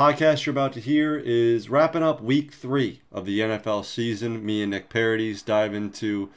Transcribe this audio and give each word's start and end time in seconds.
podcast 0.00 0.46
you're 0.46 0.54
about 0.54 0.72
to 0.72 0.80
hear 0.80 1.14
is 1.14 1.68
wrapping 1.68 2.02
up 2.02 2.22
week 2.22 2.54
three 2.54 3.02
of 3.12 3.26
the 3.26 3.40
NFL 3.40 3.84
season. 3.84 4.42
Me 4.42 4.62
and 4.62 4.70
Nick 4.70 4.88
Paradies 4.88 5.42
dive 5.42 5.74
into 5.74 6.30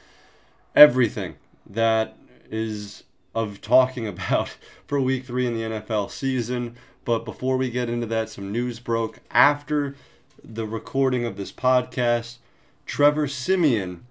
everything 0.75 1.35
that 1.65 2.17
is 2.51 3.05
of 3.33 3.61
talking 3.61 4.05
about 4.15 4.57
for 4.85 4.99
week 4.99 5.23
three 5.23 5.47
in 5.47 5.53
the 5.53 5.61
NFL 5.61 6.11
season. 6.11 6.75
But 7.05 7.23
before 7.23 7.55
we 7.55 7.69
get 7.69 7.87
into 7.89 8.05
that, 8.07 8.29
some 8.29 8.51
news 8.51 8.81
broke 8.81 9.19
after 9.31 9.95
the 10.43 10.65
recording 10.65 11.23
of 11.23 11.37
this 11.37 11.53
podcast. 11.53 12.39
Trevor 12.85 13.29
Siemian 13.29 14.01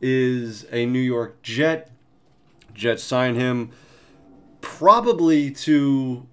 is 0.00 0.66
a 0.72 0.84
New 0.84 0.98
York 0.98 1.40
Jet. 1.42 1.92
Jets 2.74 3.04
sign 3.04 3.36
him 3.36 3.70
probably 4.60 5.52
to 5.52 6.26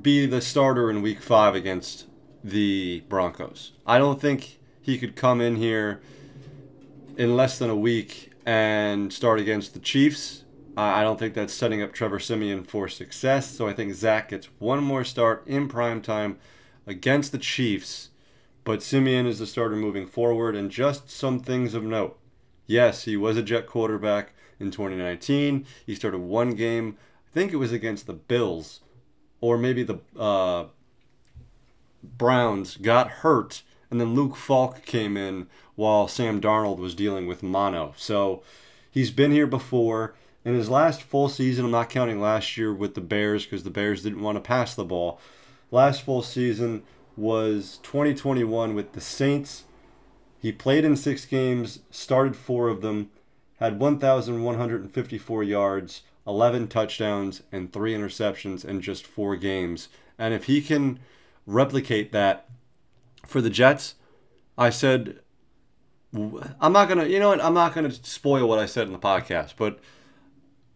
be 0.00 0.26
the 0.26 0.40
starter 0.40 0.90
in 0.90 1.02
week 1.02 1.20
five 1.20 1.54
against 1.54 2.06
the 2.42 3.02
Broncos. 3.08 3.72
I 3.86 3.98
don't 3.98 4.20
think 4.20 4.58
he 4.80 4.98
could 4.98 5.16
come 5.16 5.40
in 5.40 5.56
here 5.56 6.02
in 7.16 7.36
less 7.36 7.58
than 7.58 7.70
a 7.70 7.76
week 7.76 8.32
and 8.44 9.12
start 9.12 9.40
against 9.40 9.72
the 9.72 9.80
Chiefs. 9.80 10.44
I 10.76 11.02
don't 11.02 11.18
think 11.18 11.34
that's 11.34 11.54
setting 11.54 11.82
up 11.82 11.92
Trevor 11.92 12.18
Siemian 12.18 12.64
for 12.64 12.88
success. 12.88 13.48
So 13.48 13.68
I 13.68 13.72
think 13.72 13.94
Zach 13.94 14.30
gets 14.30 14.48
one 14.58 14.82
more 14.82 15.04
start 15.04 15.46
in 15.46 15.68
prime 15.68 16.02
time 16.02 16.38
against 16.86 17.30
the 17.30 17.38
Chiefs. 17.38 18.10
But 18.64 18.82
Siemian 18.82 19.26
is 19.26 19.38
the 19.38 19.46
starter 19.46 19.76
moving 19.76 20.06
forward. 20.06 20.56
And 20.56 20.70
just 20.70 21.08
some 21.08 21.38
things 21.38 21.74
of 21.74 21.84
note. 21.84 22.18
Yes, 22.66 23.04
he 23.04 23.16
was 23.16 23.36
a 23.36 23.42
Jet 23.42 23.66
quarterback 23.66 24.34
in 24.58 24.70
2019. 24.70 25.64
He 25.86 25.94
started 25.94 26.18
one 26.18 26.54
game, 26.54 26.96
I 27.28 27.32
think 27.32 27.52
it 27.52 27.56
was 27.56 27.72
against 27.72 28.06
the 28.06 28.12
Bills, 28.14 28.80
or 29.44 29.58
maybe 29.58 29.82
the 29.82 29.98
uh, 30.18 30.64
Browns, 32.02 32.78
got 32.78 33.10
hurt. 33.10 33.62
And 33.90 34.00
then 34.00 34.14
Luke 34.14 34.36
Falk 34.36 34.86
came 34.86 35.18
in 35.18 35.48
while 35.74 36.08
Sam 36.08 36.40
Darnold 36.40 36.78
was 36.78 36.94
dealing 36.94 37.26
with 37.26 37.42
mono. 37.42 37.92
So 37.98 38.42
he's 38.90 39.10
been 39.10 39.32
here 39.32 39.46
before. 39.46 40.14
In 40.46 40.54
his 40.54 40.70
last 40.70 41.02
full 41.02 41.28
season, 41.28 41.66
I'm 41.66 41.70
not 41.70 41.90
counting 41.90 42.22
last 42.22 42.56
year 42.56 42.72
with 42.72 42.94
the 42.94 43.02
Bears 43.02 43.44
because 43.44 43.64
the 43.64 43.70
Bears 43.70 44.02
didn't 44.02 44.22
want 44.22 44.36
to 44.36 44.40
pass 44.40 44.74
the 44.74 44.82
ball. 44.82 45.20
Last 45.70 46.00
full 46.00 46.22
season 46.22 46.82
was 47.14 47.78
2021 47.82 48.74
with 48.74 48.92
the 48.92 49.00
Saints. 49.02 49.64
He 50.38 50.52
played 50.52 50.86
in 50.86 50.96
six 50.96 51.26
games, 51.26 51.80
started 51.90 52.34
four 52.34 52.68
of 52.68 52.80
them, 52.80 53.10
had 53.58 53.78
1,154 53.78 55.42
yards, 55.42 56.00
11 56.26 56.68
touchdowns, 56.68 57.42
and 57.52 57.72
three 57.72 57.94
interceptions 57.94 58.64
in 58.64 58.80
just 58.80 59.06
four 59.06 59.36
games. 59.36 59.88
And 60.18 60.32
if 60.32 60.44
he 60.44 60.60
can 60.60 61.00
replicate 61.46 62.12
that 62.12 62.48
for 63.26 63.40
the 63.40 63.50
Jets, 63.50 63.94
I 64.56 64.70
said, 64.70 65.20
I'm 66.14 66.72
not 66.72 66.88
going 66.88 66.98
to, 66.98 67.08
you 67.08 67.18
know 67.18 67.28
what, 67.30 67.42
I'm 67.42 67.54
not 67.54 67.74
going 67.74 67.90
to 67.90 68.04
spoil 68.04 68.48
what 68.48 68.58
I 68.58 68.66
said 68.66 68.86
in 68.86 68.92
the 68.92 68.98
podcast, 68.98 69.54
but 69.56 69.80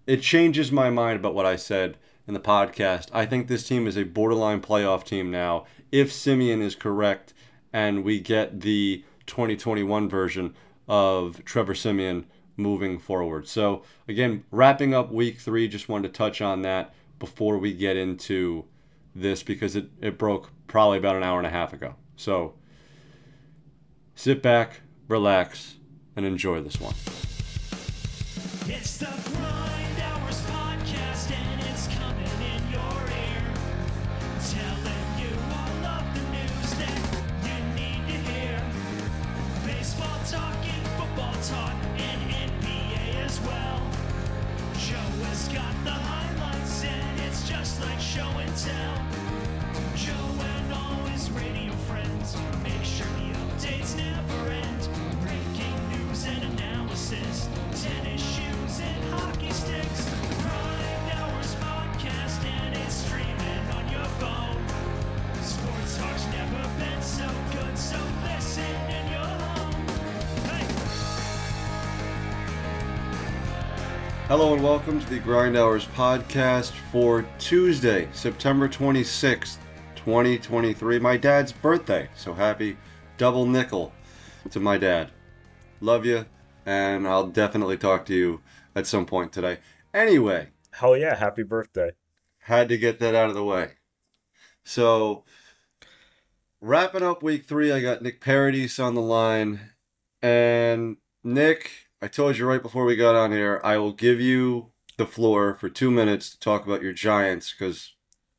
it 0.06 0.22
changes 0.22 0.72
my 0.72 0.90
mind 0.90 1.20
about 1.20 1.34
what 1.34 1.46
I 1.46 1.56
said 1.56 1.96
in 2.26 2.34
the 2.34 2.40
podcast. 2.40 3.08
I 3.12 3.24
think 3.24 3.46
this 3.46 3.66
team 3.66 3.86
is 3.86 3.96
a 3.96 4.04
borderline 4.04 4.60
playoff 4.60 5.04
team 5.04 5.30
now. 5.30 5.64
If 5.92 6.12
Siemian 6.12 6.60
is 6.60 6.74
correct 6.74 7.32
and 7.72 8.04
we 8.04 8.20
get 8.20 8.60
the 8.60 9.04
2021 9.26 10.08
version 10.08 10.54
of 10.88 11.44
Trevor 11.44 11.74
Siemian 11.74 12.26
moving 12.58 12.98
forward. 12.98 13.46
So, 13.46 13.82
again, 14.06 14.44
wrapping 14.50 14.92
up 14.92 15.10
week 15.10 15.38
three, 15.38 15.68
just 15.68 15.88
wanted 15.88 16.12
to 16.12 16.18
touch 16.18 16.42
on 16.42 16.62
that 16.62 16.92
before 17.18 17.56
we 17.56 17.72
get 17.72 17.96
into 17.96 18.64
this 19.14 19.42
because 19.42 19.76
it, 19.76 19.90
it 20.00 20.18
broke 20.18 20.50
probably 20.66 20.98
about 20.98 21.16
an 21.16 21.22
hour 21.22 21.38
and 21.38 21.46
a 21.46 21.50
half 21.50 21.72
ago. 21.72 21.94
So, 22.16 22.54
sit 24.14 24.42
back, 24.42 24.80
relax, 25.06 25.76
and 26.16 26.26
enjoy 26.26 26.60
this 26.60 26.80
one. 26.80 26.94
show 48.18 48.38
and 48.38 48.56
tell. 48.56 49.96
Show 49.96 50.24
and 50.42 50.72
always 50.72 51.30
radio 51.30 51.72
friends 51.86 52.36
make 52.64 52.82
sure 52.82 53.06
the 53.06 53.30
updates 53.38 53.96
never 53.96 54.50
end. 54.50 54.88
Breaking 55.22 55.76
news 55.90 56.24
and 56.26 56.42
analysis, 56.52 57.48
tennis 57.80 58.20
shoes 58.20 58.80
and 58.80 59.04
hockey 59.14 59.52
sticks. 59.52 60.17
Hello 74.28 74.52
and 74.52 74.62
welcome 74.62 75.00
to 75.00 75.08
the 75.08 75.20
Grind 75.20 75.56
Hours 75.56 75.86
podcast 75.86 76.72
for 76.92 77.26
Tuesday, 77.38 78.10
September 78.12 78.68
26th, 78.68 79.56
2023. 79.94 80.98
My 80.98 81.16
dad's 81.16 81.50
birthday, 81.50 82.10
so 82.14 82.34
happy 82.34 82.76
double 83.16 83.46
nickel 83.46 83.90
to 84.50 84.60
my 84.60 84.76
dad. 84.76 85.12
Love 85.80 86.04
you, 86.04 86.26
and 86.66 87.08
I'll 87.08 87.28
definitely 87.28 87.78
talk 87.78 88.04
to 88.04 88.14
you 88.14 88.42
at 88.76 88.86
some 88.86 89.06
point 89.06 89.32
today. 89.32 89.60
Anyway. 89.94 90.48
Hell 90.72 90.94
yeah, 90.94 91.16
happy 91.16 91.42
birthday. 91.42 91.92
Had 92.40 92.68
to 92.68 92.76
get 92.76 93.00
that 93.00 93.14
out 93.14 93.30
of 93.30 93.34
the 93.34 93.42
way. 93.42 93.76
So, 94.62 95.24
wrapping 96.60 97.02
up 97.02 97.22
week 97.22 97.46
three, 97.46 97.72
I 97.72 97.80
got 97.80 98.02
Nick 98.02 98.20
Paradies 98.20 98.78
on 98.78 98.94
the 98.94 99.00
line. 99.00 99.70
And 100.20 100.98
Nick, 101.24 101.87
I 102.00 102.08
told 102.08 102.38
you 102.38 102.46
right 102.46 102.62
before 102.62 102.84
we 102.84 102.96
got 102.96 103.16
on 103.16 103.32
here, 103.32 103.60
I 103.64 103.78
will 103.78 103.92
give 103.92 104.20
you 104.20 104.70
the 104.98 105.06
floor 105.06 105.54
for 105.54 105.68
two 105.68 105.90
minutes 105.90 106.30
to 106.30 106.38
talk 106.38 106.66
about 106.66 106.82
your 106.82 106.92
Giants 106.92 107.52
because 107.52 107.94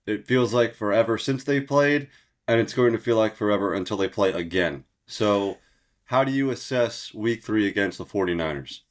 it 0.05 0.25
feels 0.25 0.53
like 0.53 0.73
forever 0.73 1.17
since 1.17 1.43
they 1.43 1.59
played, 1.59 2.07
and 2.47 2.59
it's 2.59 2.73
going 2.73 2.93
to 2.93 2.99
feel 2.99 3.17
like 3.17 3.35
forever 3.35 3.73
until 3.73 3.97
they 3.97 4.07
play 4.07 4.31
again. 4.31 4.85
So, 5.07 5.57
how 6.05 6.23
do 6.23 6.31
you 6.31 6.49
assess 6.51 7.13
week 7.13 7.43
three 7.43 7.67
against 7.67 7.97
the 7.97 8.05
49ers? 8.05 8.81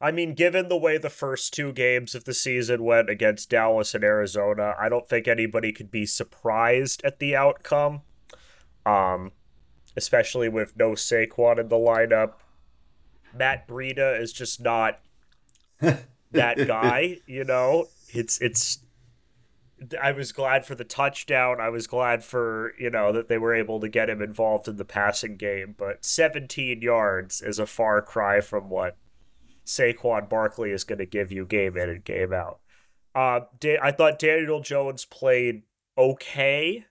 I 0.00 0.12
mean, 0.12 0.34
given 0.34 0.68
the 0.68 0.76
way 0.76 0.96
the 0.96 1.10
first 1.10 1.52
two 1.52 1.72
games 1.72 2.14
of 2.14 2.24
the 2.24 2.32
season 2.32 2.84
went 2.84 3.10
against 3.10 3.50
Dallas 3.50 3.94
and 3.94 4.04
Arizona, 4.04 4.74
I 4.78 4.88
don't 4.88 5.08
think 5.08 5.26
anybody 5.26 5.72
could 5.72 5.90
be 5.90 6.06
surprised 6.06 7.02
at 7.04 7.18
the 7.18 7.36
outcome. 7.36 8.02
Um, 8.86 9.32
especially 9.96 10.48
with 10.48 10.76
no 10.76 10.92
Saquon 10.92 11.58
in 11.58 11.68
the 11.68 11.76
lineup. 11.76 12.34
Matt 13.34 13.68
Breida 13.68 14.20
is 14.20 14.32
just 14.32 14.60
not 14.60 15.00
that 15.80 16.66
guy, 16.66 17.18
you 17.26 17.44
know. 17.44 17.88
It's 18.12 18.40
it's 18.40 18.80
I 20.00 20.12
was 20.12 20.32
glad 20.32 20.66
for 20.66 20.74
the 20.74 20.84
touchdown. 20.84 21.60
I 21.60 21.70
was 21.70 21.86
glad 21.86 22.22
for, 22.22 22.74
you 22.78 22.90
know, 22.90 23.12
that 23.12 23.28
they 23.28 23.38
were 23.38 23.54
able 23.54 23.80
to 23.80 23.88
get 23.88 24.10
him 24.10 24.20
involved 24.20 24.68
in 24.68 24.76
the 24.76 24.84
passing 24.84 25.36
game, 25.36 25.74
but 25.76 26.04
17 26.04 26.82
yards 26.82 27.40
is 27.40 27.58
a 27.58 27.66
far 27.66 28.02
cry 28.02 28.40
from 28.42 28.68
what 28.68 28.96
Saquon 29.64 30.28
Barkley 30.28 30.70
is 30.70 30.84
going 30.84 30.98
to 30.98 31.06
give 31.06 31.32
you 31.32 31.46
game 31.46 31.76
in 31.76 31.88
and 31.88 32.04
game 32.04 32.32
out. 32.32 32.60
Uh, 33.14 33.40
I 33.82 33.90
thought 33.90 34.18
Daniel 34.18 34.60
Jones 34.60 35.04
played 35.04 35.62
okay. 35.96 36.84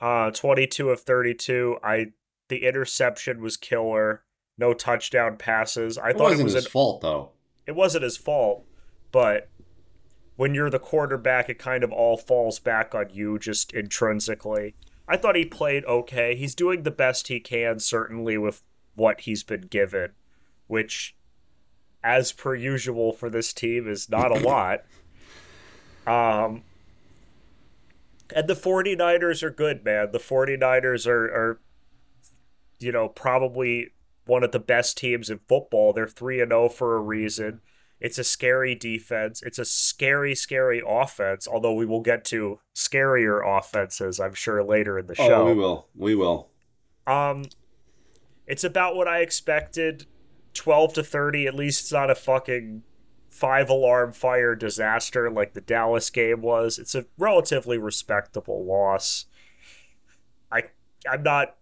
Uh, 0.00 0.30
22 0.30 0.90
of 0.90 1.00
32. 1.00 1.78
I 1.82 2.06
the 2.48 2.64
interception 2.66 3.42
was 3.42 3.58
killer 3.58 4.22
no 4.58 4.74
touchdown 4.74 5.36
passes. 5.36 5.96
I 5.96 6.10
it 6.10 6.18
thought 6.18 6.32
it 6.32 6.42
was 6.42 6.52
his 6.52 6.66
an, 6.66 6.70
fault 6.70 7.00
though. 7.00 7.30
It 7.66 7.76
wasn't 7.76 8.04
his 8.04 8.16
fault, 8.16 8.66
but 9.12 9.48
when 10.36 10.54
you're 10.54 10.70
the 10.70 10.78
quarterback, 10.78 11.48
it 11.48 11.58
kind 11.58 11.82
of 11.82 11.92
all 11.92 12.16
falls 12.16 12.58
back 12.58 12.94
on 12.94 13.10
you 13.10 13.38
just 13.38 13.72
intrinsically. 13.72 14.74
I 15.08 15.16
thought 15.16 15.36
he 15.36 15.44
played 15.44 15.84
okay. 15.86 16.36
He's 16.36 16.54
doing 16.54 16.82
the 16.82 16.90
best 16.90 17.28
he 17.28 17.40
can, 17.40 17.78
certainly 17.80 18.36
with 18.36 18.62
what 18.94 19.22
he's 19.22 19.42
been 19.42 19.62
given, 19.62 20.12
which, 20.66 21.16
as 22.04 22.32
per 22.32 22.54
usual 22.54 23.12
for 23.12 23.30
this 23.30 23.52
team, 23.52 23.88
is 23.88 24.10
not 24.10 24.30
a 24.30 24.40
lot. 24.46 24.84
Um, 26.06 26.62
and 28.34 28.48
the 28.48 28.54
49ers 28.54 29.42
are 29.42 29.50
good, 29.50 29.84
man. 29.84 30.12
The 30.12 30.18
49ers 30.18 31.06
are, 31.06 31.24
are 31.24 31.60
you 32.78 32.92
know, 32.92 33.08
probably 33.08 33.90
one 34.28 34.44
of 34.44 34.52
the 34.52 34.60
best 34.60 34.98
teams 34.98 35.30
in 35.30 35.40
football. 35.48 35.92
They're 35.92 36.06
3 36.06 36.40
and 36.40 36.50
0 36.50 36.68
for 36.68 36.96
a 36.96 37.00
reason. 37.00 37.60
It's 38.00 38.18
a 38.18 38.24
scary 38.24 38.74
defense. 38.74 39.42
It's 39.42 39.58
a 39.58 39.64
scary, 39.64 40.34
scary 40.34 40.82
offense. 40.86 41.48
Although 41.48 41.74
we 41.74 41.86
will 41.86 42.02
get 42.02 42.24
to 42.26 42.60
scarier 42.74 43.40
offenses, 43.44 44.20
I'm 44.20 44.34
sure 44.34 44.62
later 44.62 44.98
in 44.98 45.06
the 45.06 45.16
show. 45.16 45.42
Oh, 45.42 45.44
we 45.46 45.54
will. 45.54 45.88
We 45.96 46.14
will. 46.14 46.50
Um, 47.06 47.46
it's 48.46 48.62
about 48.62 48.94
what 48.94 49.08
I 49.08 49.20
expected. 49.20 50.06
Twelve 50.54 50.94
to 50.94 51.02
thirty. 51.02 51.46
At 51.46 51.54
least 51.54 51.82
it's 51.82 51.92
not 51.92 52.10
a 52.10 52.14
fucking 52.14 52.82
five 53.30 53.68
alarm 53.68 54.12
fire 54.12 54.54
disaster 54.54 55.30
like 55.30 55.54
the 55.54 55.60
Dallas 55.60 56.10
game 56.10 56.40
was. 56.40 56.78
It's 56.78 56.94
a 56.94 57.06
relatively 57.18 57.78
respectable 57.78 58.64
loss. 58.64 59.26
I 60.52 60.64
I'm 61.10 61.22
not. 61.22 61.56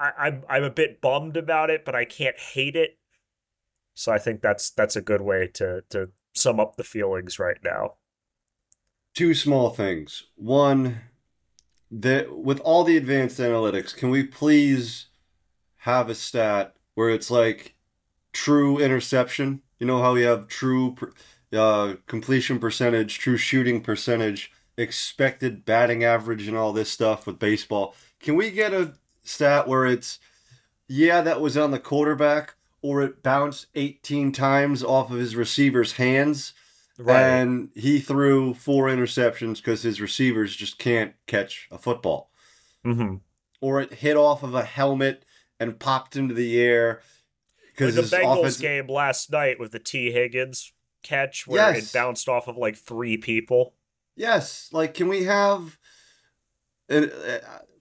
I, 0.00 0.12
I'm 0.18 0.44
I'm 0.48 0.64
a 0.64 0.70
bit 0.70 1.00
bummed 1.00 1.36
about 1.36 1.70
it, 1.70 1.84
but 1.84 1.94
I 1.94 2.04
can't 2.04 2.38
hate 2.38 2.76
it. 2.76 2.98
So 3.94 4.12
I 4.12 4.18
think 4.18 4.42
that's 4.42 4.70
that's 4.70 4.96
a 4.96 5.02
good 5.02 5.20
way 5.20 5.48
to 5.54 5.82
to 5.90 6.10
sum 6.34 6.60
up 6.60 6.76
the 6.76 6.84
feelings 6.84 7.38
right 7.38 7.58
now. 7.62 7.94
Two 9.14 9.34
small 9.34 9.70
things. 9.70 10.24
One, 10.34 11.00
that 11.90 12.36
with 12.36 12.60
all 12.60 12.82
the 12.84 12.96
advanced 12.96 13.38
analytics, 13.38 13.94
can 13.94 14.10
we 14.10 14.24
please 14.24 15.06
have 15.78 16.08
a 16.08 16.14
stat 16.14 16.74
where 16.94 17.10
it's 17.10 17.30
like 17.30 17.74
true 18.32 18.78
interception? 18.78 19.62
You 19.78 19.86
know 19.86 20.02
how 20.02 20.14
we 20.14 20.22
have 20.22 20.48
true 20.48 20.96
uh, 21.52 21.94
completion 22.06 22.58
percentage, 22.58 23.18
true 23.18 23.36
shooting 23.36 23.80
percentage, 23.80 24.50
expected 24.76 25.64
batting 25.64 26.02
average, 26.02 26.48
and 26.48 26.56
all 26.56 26.72
this 26.72 26.90
stuff 26.90 27.26
with 27.26 27.38
baseball. 27.38 27.94
Can 28.18 28.34
we 28.34 28.50
get 28.50 28.72
a 28.72 28.94
stat 29.24 29.66
where 29.66 29.86
it's 29.86 30.18
yeah 30.88 31.20
that 31.20 31.40
was 31.40 31.56
on 31.56 31.70
the 31.70 31.78
quarterback 31.78 32.54
or 32.82 33.02
it 33.02 33.22
bounced 33.22 33.66
18 33.74 34.32
times 34.32 34.84
off 34.84 35.10
of 35.10 35.18
his 35.18 35.34
receiver's 35.34 35.92
hands 35.92 36.52
right. 36.98 37.20
and 37.20 37.70
he 37.74 37.98
threw 37.98 38.54
four 38.54 38.86
interceptions 38.86 39.56
because 39.56 39.82
his 39.82 40.00
receivers 40.00 40.54
just 40.54 40.78
can't 40.78 41.14
catch 41.26 41.66
a 41.70 41.78
football 41.78 42.30
mm-hmm. 42.84 43.16
or 43.60 43.80
it 43.80 43.94
hit 43.94 44.16
off 44.16 44.42
of 44.42 44.54
a 44.54 44.64
helmet 44.64 45.24
and 45.58 45.78
popped 45.78 46.16
into 46.16 46.34
the 46.34 46.60
air 46.60 47.00
because 47.74 47.94
the 47.94 48.02
Bengals 48.02 48.40
offensive... 48.40 48.62
game 48.62 48.86
last 48.86 49.32
night 49.32 49.58
with 49.58 49.72
the 49.72 49.78
Tee 49.78 50.12
Higgins 50.12 50.72
catch 51.02 51.46
where 51.46 51.74
yes. 51.74 51.90
it 51.90 51.96
bounced 51.96 52.28
off 52.28 52.48
of 52.48 52.56
like 52.56 52.76
three 52.76 53.16
people. 53.16 53.74
Yes, 54.16 54.68
like 54.72 54.94
can 54.94 55.08
we 55.08 55.24
have? 55.24 55.78
Uh, 56.90 57.06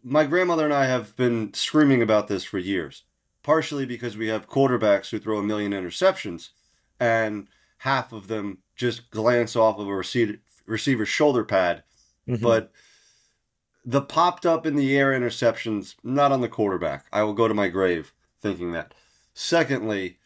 my 0.03 0.25
grandmother 0.25 0.65
and 0.65 0.73
I 0.73 0.85
have 0.85 1.15
been 1.15 1.53
screaming 1.53 2.01
about 2.01 2.27
this 2.27 2.43
for 2.43 2.57
years, 2.57 3.03
partially 3.41 3.85
because 3.85 4.17
we 4.17 4.27
have 4.27 4.49
quarterbacks 4.49 5.09
who 5.09 5.19
throw 5.19 5.37
a 5.37 5.43
million 5.43 5.71
interceptions, 5.71 6.49
and 6.99 7.47
half 7.77 8.11
of 8.11 8.27
them 8.27 8.59
just 8.75 9.09
glance 9.09 9.55
off 9.55 9.79
of 9.79 9.87
a 9.87 9.93
receiver, 9.93 10.35
receiver's 10.65 11.09
shoulder 11.09 11.43
pad, 11.43 11.83
mm-hmm. 12.27 12.43
but 12.43 12.71
the 13.85 14.01
popped 14.01 14.45
up 14.45 14.65
in 14.65 14.75
the 14.75 14.97
air 14.97 15.11
interceptions 15.11 15.95
not 16.03 16.31
on 16.31 16.41
the 16.41 16.49
quarterback. 16.49 17.05
I 17.11 17.23
will 17.23 17.33
go 17.33 17.47
to 17.47 17.53
my 17.53 17.69
grave 17.69 18.13
thinking 18.41 18.71
that. 18.73 18.93
Secondly, 19.33 20.19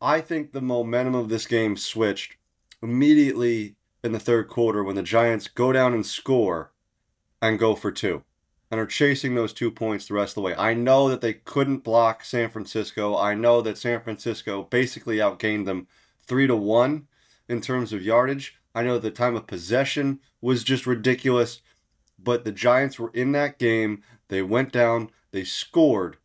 I 0.00 0.20
think 0.20 0.52
the 0.52 0.60
momentum 0.60 1.14
of 1.14 1.28
this 1.28 1.46
game 1.46 1.76
switched 1.76 2.36
immediately 2.82 3.76
in 4.02 4.12
the 4.12 4.18
third 4.18 4.48
quarter 4.48 4.82
when 4.82 4.96
the 4.96 5.02
Giants 5.02 5.48
go 5.48 5.72
down 5.72 5.94
and 5.94 6.04
score 6.04 6.72
and 7.40 7.58
go 7.58 7.74
for 7.74 7.92
two 7.92 8.24
and 8.72 8.80
are 8.80 8.86
chasing 8.86 9.34
those 9.34 9.52
two 9.52 9.70
points 9.70 10.08
the 10.08 10.14
rest 10.14 10.30
of 10.30 10.36
the 10.36 10.40
way. 10.40 10.54
I 10.56 10.72
know 10.72 11.10
that 11.10 11.20
they 11.20 11.34
couldn't 11.34 11.84
block 11.84 12.24
San 12.24 12.48
Francisco. 12.48 13.14
I 13.14 13.34
know 13.34 13.60
that 13.60 13.76
San 13.76 14.00
Francisco 14.00 14.62
basically 14.62 15.18
outgained 15.18 15.66
them 15.66 15.86
three 16.26 16.46
to 16.46 16.56
one 16.56 17.06
in 17.50 17.60
terms 17.60 17.92
of 17.92 18.02
yardage. 18.02 18.56
I 18.74 18.82
know 18.82 18.98
the 18.98 19.10
time 19.10 19.36
of 19.36 19.46
possession 19.46 20.20
was 20.40 20.64
just 20.64 20.86
ridiculous, 20.86 21.60
but 22.18 22.46
the 22.46 22.50
Giants 22.52 22.98
were 22.98 23.10
in 23.10 23.32
that 23.32 23.58
game. 23.58 24.02
They 24.28 24.40
went 24.40 24.72
down, 24.72 25.10
they 25.32 25.44
scored, 25.44 26.16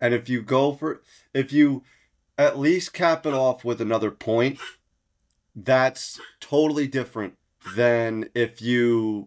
and 0.00 0.14
if 0.14 0.28
you 0.28 0.42
go 0.42 0.74
for, 0.74 1.02
if 1.32 1.52
you 1.52 1.82
at 2.38 2.56
least 2.56 2.92
cap 2.92 3.26
it 3.26 3.34
off 3.34 3.64
with 3.64 3.80
another 3.80 4.12
point, 4.12 4.60
that's 5.56 6.20
totally 6.38 6.86
different 6.86 7.36
than 7.74 8.28
if 8.32 8.62
you 8.62 9.26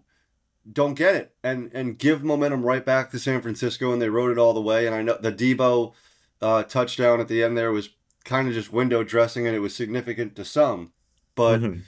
don't 0.71 0.95
get 0.95 1.15
it 1.15 1.35
and 1.43 1.71
and 1.73 1.97
give 1.97 2.23
momentum 2.23 2.63
right 2.63 2.85
back 2.85 3.11
to 3.11 3.19
San 3.19 3.41
Francisco 3.41 3.91
and 3.91 4.01
they 4.01 4.09
rode 4.09 4.31
it 4.31 4.37
all 4.37 4.53
the 4.53 4.61
way. 4.61 4.85
And 4.85 4.95
I 4.95 5.01
know 5.01 5.17
the 5.19 5.31
Deebo 5.31 5.93
uh, 6.41 6.63
touchdown 6.63 7.19
at 7.19 7.27
the 7.27 7.43
end 7.43 7.57
there 7.57 7.71
was 7.71 7.89
kind 8.25 8.47
of 8.47 8.53
just 8.53 8.73
window 8.73 9.03
dressing 9.03 9.47
and 9.47 9.55
it 9.55 9.59
was 9.59 9.75
significant 9.75 10.35
to 10.35 10.45
some, 10.45 10.91
but 11.35 11.61
mm-hmm. 11.61 11.79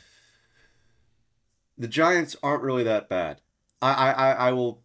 the 1.78 1.88
Giants 1.88 2.36
aren't 2.42 2.64
really 2.64 2.84
that 2.84 3.10
bad. 3.10 3.42
I, 3.82 4.12
I 4.12 4.32
I 4.32 4.52
will 4.52 4.82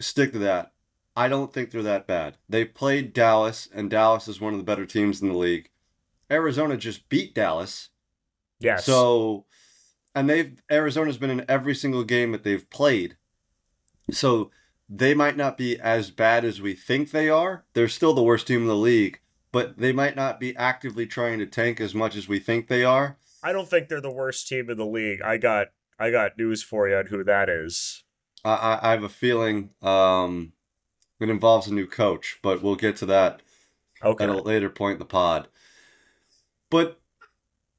stick 0.00 0.32
to 0.32 0.38
that. 0.40 0.72
I 1.14 1.28
don't 1.28 1.52
think 1.52 1.70
they're 1.70 1.82
that 1.82 2.06
bad. 2.06 2.36
They 2.48 2.64
played 2.64 3.12
Dallas, 3.12 3.68
and 3.72 3.90
Dallas 3.90 4.28
is 4.28 4.40
one 4.40 4.54
of 4.54 4.58
the 4.58 4.64
better 4.64 4.86
teams 4.86 5.20
in 5.20 5.28
the 5.28 5.36
league. 5.36 5.68
Arizona 6.30 6.76
just 6.76 7.08
beat 7.08 7.34
Dallas. 7.34 7.90
Yes. 8.60 8.86
So, 8.86 9.44
and 10.14 10.28
they've 10.28 10.62
Arizona's 10.70 11.18
been 11.18 11.30
in 11.30 11.44
every 11.48 11.74
single 11.74 12.04
game 12.04 12.32
that 12.32 12.44
they've 12.44 12.68
played. 12.70 13.16
So 14.10 14.50
they 14.88 15.14
might 15.14 15.36
not 15.36 15.56
be 15.56 15.78
as 15.78 16.10
bad 16.10 16.44
as 16.44 16.60
we 16.60 16.74
think 16.74 17.10
they 17.10 17.28
are. 17.28 17.64
They're 17.72 17.88
still 17.88 18.12
the 18.12 18.22
worst 18.22 18.46
team 18.46 18.62
in 18.62 18.66
the 18.66 18.76
league, 18.76 19.20
but 19.50 19.78
they 19.78 19.92
might 19.92 20.16
not 20.16 20.38
be 20.38 20.56
actively 20.56 21.06
trying 21.06 21.38
to 21.38 21.46
tank 21.46 21.80
as 21.80 21.94
much 21.94 22.16
as 22.16 22.28
we 22.28 22.38
think 22.38 22.68
they 22.68 22.84
are. 22.84 23.16
I 23.42 23.52
don't 23.52 23.68
think 23.68 23.88
they're 23.88 24.00
the 24.00 24.10
worst 24.10 24.48
team 24.48 24.70
in 24.70 24.76
the 24.76 24.86
league. 24.86 25.22
I 25.22 25.36
got 25.36 25.68
I 25.98 26.10
got 26.10 26.38
news 26.38 26.62
for 26.62 26.88
you 26.88 26.96
on 26.96 27.06
who 27.06 27.24
that 27.24 27.48
is. 27.48 28.04
I 28.44 28.78
I, 28.82 28.90
have 28.90 29.04
a 29.04 29.08
feeling. 29.08 29.70
Um, 29.82 30.52
it 31.20 31.30
involves 31.30 31.68
a 31.68 31.74
new 31.74 31.86
coach, 31.86 32.38
but 32.42 32.62
we'll 32.62 32.76
get 32.76 32.96
to 32.96 33.06
that 33.06 33.40
okay. 34.02 34.24
at 34.24 34.30
a 34.30 34.42
later 34.42 34.68
point 34.68 34.94
in 34.94 34.98
the 34.98 35.04
pod. 35.04 35.48
But 36.70 37.00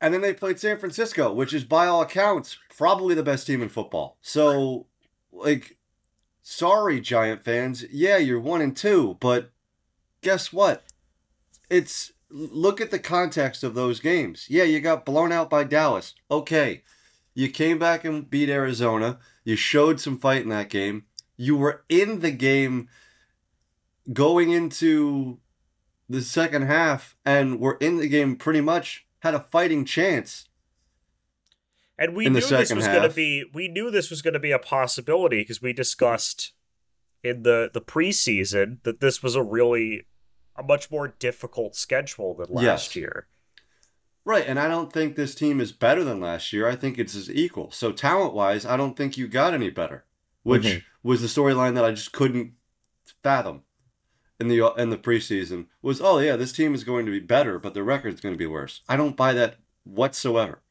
and 0.04 0.14
then 0.14 0.20
they 0.20 0.34
played 0.34 0.60
San 0.60 0.78
Francisco, 0.78 1.32
which 1.32 1.54
is 1.54 1.64
by 1.64 1.88
all 1.88 2.02
accounts 2.02 2.58
probably 2.76 3.16
the 3.16 3.24
best 3.24 3.48
team 3.48 3.62
in 3.62 3.70
football. 3.70 4.18
So 4.22 4.88
like 5.32 5.78
sorry 6.42 7.00
Giant 7.00 7.46
fans. 7.46 7.86
Yeah, 7.90 8.18
you're 8.18 8.42
1 8.42 8.62
and 8.62 8.76
2, 8.76 9.18
but 9.22 9.52
guess 10.22 10.52
what? 10.52 10.84
It's 11.70 12.12
look 12.30 12.82
at 12.82 12.92
the 12.92 13.00
context 13.00 13.64
of 13.64 13.76
those 13.76 14.02
games. 14.02 14.48
Yeah, 14.50 14.64
you 14.64 14.82
got 14.82 15.06
blown 15.06 15.32
out 15.32 15.50
by 15.50 15.64
Dallas. 15.64 16.16
Okay. 16.30 16.84
You 17.34 17.50
came 17.50 17.80
back 17.80 18.04
and 18.04 18.30
beat 18.30 18.50
Arizona. 18.50 19.20
You 19.46 19.56
showed 19.56 20.02
some 20.02 20.20
fight 20.20 20.44
in 20.44 20.50
that 20.50 20.70
game. 20.70 21.06
You 21.38 21.56
were 21.56 21.86
in 21.88 22.20
the 22.20 22.32
game 22.32 22.90
going 24.12 24.52
into 24.52 25.40
the 26.10 26.22
second 26.22 26.64
half 26.64 27.16
and 27.26 27.60
were 27.60 27.78
in 27.80 27.98
the 27.98 28.10
game 28.10 28.36
pretty 28.36 28.62
much 28.62 29.07
had 29.23 29.33
a 29.33 29.39
fighting 29.39 29.85
chance. 29.85 30.49
And 31.97 32.13
we 32.13 32.27
knew 32.27 32.42
this 32.42 32.73
was 32.73 32.85
going 32.87 33.03
to 33.03 33.15
be 33.15 33.45
we 33.53 33.69
knew 33.69 33.89
this 33.89 34.09
was 34.09 34.21
going 34.21 34.33
to 34.33 34.39
be 34.39 34.51
a 34.51 34.59
possibility 34.59 35.39
because 35.39 35.61
we 35.61 35.71
discussed 35.71 36.51
in 37.23 37.44
the 37.44 37.69
the 37.73 37.81
preseason 37.81 38.83
that 38.83 38.99
this 38.99 39.23
was 39.23 39.35
a 39.35 39.44
really 39.44 40.06
a 40.57 40.63
much 40.63 40.92
more 40.92 41.07
difficult 41.07 41.75
schedule 41.75 42.35
than 42.35 42.47
last 42.49 42.63
yes. 42.63 42.95
year. 42.97 43.27
Right, 44.25 44.45
and 44.45 44.59
I 44.59 44.68
don't 44.68 44.92
think 44.92 45.15
this 45.15 45.35
team 45.35 45.59
is 45.59 45.71
better 45.71 46.03
than 46.03 46.19
last 46.19 46.51
year. 46.53 46.68
I 46.68 46.75
think 46.75 46.97
it's 46.97 47.15
as 47.15 47.30
equal. 47.30 47.71
So 47.71 47.92
talent 47.92 48.33
wise, 48.33 48.65
I 48.65 48.77
don't 48.77 48.95
think 48.95 49.18
you 49.18 49.27
got 49.27 49.53
any 49.53 49.69
better, 49.69 50.06
which 50.44 50.63
mm-hmm. 50.63 51.07
was 51.07 51.21
the 51.21 51.27
storyline 51.27 51.75
that 51.75 51.85
I 51.85 51.92
just 51.92 52.13
couldn't 52.13 52.53
fathom 53.21 53.63
in 54.40 54.47
the 54.47 54.73
in 54.78 54.90
the 54.90 54.97
preseason 54.97 55.68
was, 55.81 56.02
oh 56.02 56.19
yeah, 56.19 56.35
this 56.35 56.52
team 56.52 56.73
is 56.73 56.83
going 56.83 57.06
to 57.06 57.11
be 57.11 57.19
better, 57.19 57.59
but 57.59 57.73
the 57.73 57.83
record's 57.83 58.21
going 58.21 58.33
to 58.33 58.40
be 58.40 58.47
worse. 58.47 58.81
I 58.90 58.97
don't 58.97 59.18
buy 59.18 59.33
that 59.33 59.57
whatsoever. 59.83 60.61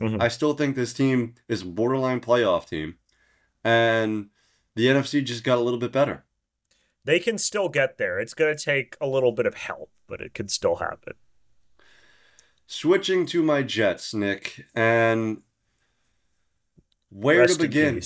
Mm-hmm. 0.00 0.20
I 0.20 0.28
still 0.28 0.54
think 0.54 0.74
this 0.74 0.92
team 0.92 1.34
is 1.48 1.62
borderline 1.62 2.20
playoff 2.20 2.68
team, 2.68 2.96
and 3.62 4.30
the 4.74 4.86
NFC 4.86 5.24
just 5.24 5.44
got 5.44 5.58
a 5.58 5.60
little 5.60 5.78
bit 5.78 5.92
better. 5.92 6.24
They 7.04 7.18
can 7.18 7.38
still 7.38 7.68
get 7.68 7.98
there. 7.98 8.18
It's 8.18 8.34
going 8.34 8.56
to 8.56 8.64
take 8.64 8.96
a 9.00 9.06
little 9.06 9.32
bit 9.32 9.46
of 9.46 9.54
help, 9.54 9.90
but 10.06 10.20
it 10.20 10.34
can 10.34 10.48
still 10.48 10.76
happen. 10.76 11.14
Switching 12.66 13.26
to 13.26 13.42
my 13.42 13.62
Jets, 13.62 14.14
Nick, 14.14 14.66
and 14.74 15.42
where 17.10 17.40
Rest 17.40 17.60
to 17.60 17.66
begin? 17.66 18.00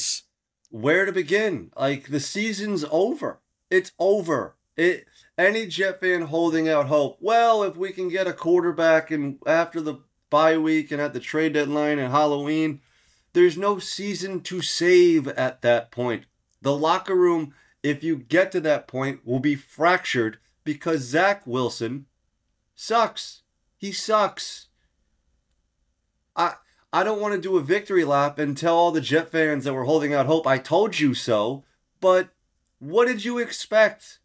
Where 0.71 1.05
to 1.05 1.13
begin? 1.13 1.71
Like 1.77 2.09
the 2.09 2.21
season's 2.21 2.85
over. 2.91 3.41
It's 3.71 3.93
over. 3.99 4.56
It 4.77 5.07
any 5.39 5.67
Jet 5.67 6.01
fan 6.01 6.23
holding 6.23 6.69
out 6.69 6.87
hope. 6.87 7.19
Well, 7.21 7.63
if 7.63 7.77
we 7.77 7.93
can 7.93 8.09
get 8.09 8.27
a 8.27 8.33
quarterback 8.33 9.11
and 9.11 9.39
after 9.47 9.81
the 9.81 10.01
bye 10.31 10.59
week 10.59 10.91
and 10.91 11.01
at 11.01 11.13
the 11.13 11.21
trade 11.21 11.55
deadline 11.55 11.99
and 11.99 12.13
Halloween, 12.13 12.81
there's 13.33 13.57
no 13.57 13.79
season 13.79 14.41
to 14.43 14.63
save 14.63 15.29
at 15.29 15.63
that 15.63 15.91
point. 15.91 16.25
The 16.63 16.77
locker 16.77 17.15
room, 17.15 17.55
if 17.83 18.03
you 18.03 18.17
get 18.17 18.51
to 18.53 18.61
that 18.63 18.89
point, 18.89 19.27
will 19.27 19.41
be 19.41 19.55
fractured 19.55 20.39
because 20.65 21.03
Zach 21.03 21.47
Wilson 21.47 22.07
sucks. 22.75 23.43
He 23.77 23.93
sucks. 23.93 24.69
I 26.35 26.55
I 26.93 27.03
don't 27.03 27.21
want 27.21 27.35
to 27.35 27.41
do 27.41 27.57
a 27.57 27.63
victory 27.63 28.05
lap 28.05 28.39
and 28.39 28.57
tell 28.57 28.77
all 28.77 28.91
the 28.91 29.01
Jet 29.01 29.31
fans 29.31 29.65
that 29.65 29.75
were 29.75 29.85
holding 29.85 30.15
out 30.15 30.27
hope, 30.27 30.47
I 30.47 30.59
told 30.59 30.99
you 30.99 31.13
so. 31.15 31.65
But 32.01 32.31
what 32.79 33.07
did 33.07 33.25
you 33.25 33.39
expect? 33.39 34.21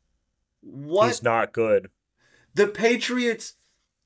What? 0.62 1.08
He's 1.08 1.24
not 1.24 1.54
good. 1.54 1.90
The 2.54 2.68
Patriots, 2.68 3.54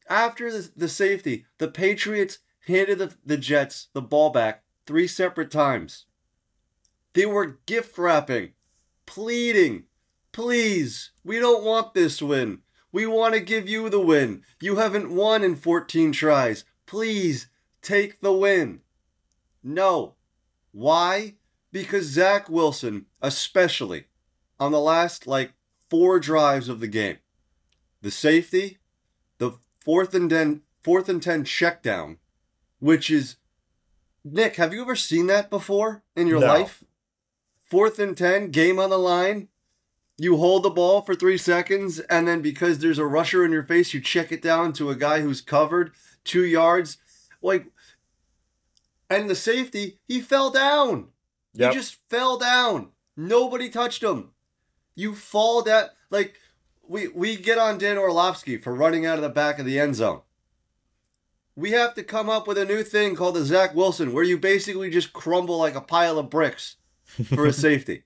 after 0.09 0.51
the, 0.51 0.69
the 0.75 0.89
safety, 0.89 1.45
the 1.57 1.67
Patriots 1.67 2.39
handed 2.67 2.99
the, 2.99 3.15
the 3.25 3.37
Jets 3.37 3.89
the 3.93 4.01
ball 4.01 4.29
back 4.29 4.63
three 4.85 5.07
separate 5.07 5.51
times. 5.51 6.05
They 7.13 7.25
were 7.25 7.59
gift 7.65 7.97
wrapping, 7.97 8.53
pleading, 9.05 9.85
please, 10.31 11.11
we 11.23 11.39
don't 11.39 11.63
want 11.63 11.93
this 11.93 12.21
win. 12.21 12.59
We 12.91 13.05
want 13.05 13.33
to 13.33 13.39
give 13.39 13.67
you 13.67 13.89
the 13.89 13.99
win. 13.99 14.43
You 14.61 14.77
haven't 14.77 15.13
won 15.13 15.43
in 15.43 15.55
14 15.55 16.11
tries. 16.13 16.63
Please 16.85 17.47
take 17.81 18.21
the 18.21 18.31
win. 18.31 18.81
No. 19.63 20.15
Why? 20.71 21.35
Because 21.71 22.05
Zach 22.05 22.49
Wilson, 22.49 23.07
especially 23.21 24.05
on 24.59 24.71
the 24.71 24.79
last 24.79 25.27
like 25.27 25.54
four 25.95 26.19
drives 26.19 26.67
of 26.67 26.81
the 26.81 26.87
game, 26.87 27.17
the 28.01 28.11
safety, 28.11 28.79
the 29.37 29.51
fourth 29.79 30.13
and 30.13 30.29
ten, 30.29 30.61
fourth 30.83 31.07
and 31.07 31.23
ten 31.23 31.45
check 31.45 31.81
down, 31.81 32.17
which 32.79 33.09
is 33.09 33.37
Nick, 34.25 34.57
have 34.57 34.73
you 34.73 34.81
ever 34.81 34.95
seen 34.95 35.27
that 35.27 35.49
before 35.49 36.03
in 36.15 36.27
your 36.27 36.39
No. 36.41 36.47
life? 36.47 36.83
Fourth 37.69 37.97
and 37.99 38.17
ten, 38.17 38.51
game 38.51 38.77
on 38.77 38.89
the 38.89 38.97
line. 38.99 39.47
You 40.17 40.35
hold 40.37 40.63
the 40.63 40.69
ball 40.69 41.01
for 41.01 41.15
three 41.15 41.37
seconds, 41.37 41.99
and 42.01 42.27
then 42.27 42.41
because 42.41 42.79
there's 42.79 42.99
a 42.99 43.05
rusher 43.05 43.45
in 43.45 43.51
your 43.53 43.63
face, 43.63 43.93
you 43.93 44.01
check 44.01 44.31
it 44.33 44.41
down 44.41 44.73
to 44.73 44.89
a 44.89 44.95
guy 44.95 45.21
who's 45.21 45.39
covered 45.41 45.93
two 46.25 46.43
yards. 46.45 46.97
Like, 47.41 47.67
and 49.09 49.29
the 49.29 49.35
safety, 49.35 49.99
he 50.07 50.19
fell 50.19 50.49
down. 50.49 51.09
Yep. 51.53 51.71
He 51.71 51.77
just 51.79 51.97
fell 52.09 52.37
down. 52.37 52.89
Nobody 53.15 53.69
touched 53.69 54.03
him. 54.03 54.31
You 54.95 55.13
fall 55.13 55.61
down 55.61 55.89
like 56.09 56.35
we 56.87 57.07
we 57.09 57.35
get 57.35 57.57
on 57.57 57.77
Dan 57.77 57.97
Orlovsky 57.97 58.57
for 58.57 58.73
running 58.73 59.05
out 59.05 59.17
of 59.17 59.21
the 59.23 59.29
back 59.29 59.59
of 59.59 59.65
the 59.65 59.79
end 59.79 59.95
zone. 59.95 60.21
We 61.55 61.71
have 61.71 61.93
to 61.95 62.03
come 62.03 62.29
up 62.29 62.47
with 62.47 62.57
a 62.57 62.65
new 62.65 62.83
thing 62.83 63.15
called 63.15 63.35
the 63.35 63.45
Zach 63.45 63.73
Wilson, 63.75 64.11
where 64.13 64.23
you 64.23 64.37
basically 64.37 64.89
just 64.89 65.13
crumble 65.13 65.57
like 65.57 65.75
a 65.75 65.81
pile 65.81 66.19
of 66.19 66.29
bricks 66.29 66.75
for 67.33 67.45
a 67.45 67.53
safety. 67.67 68.03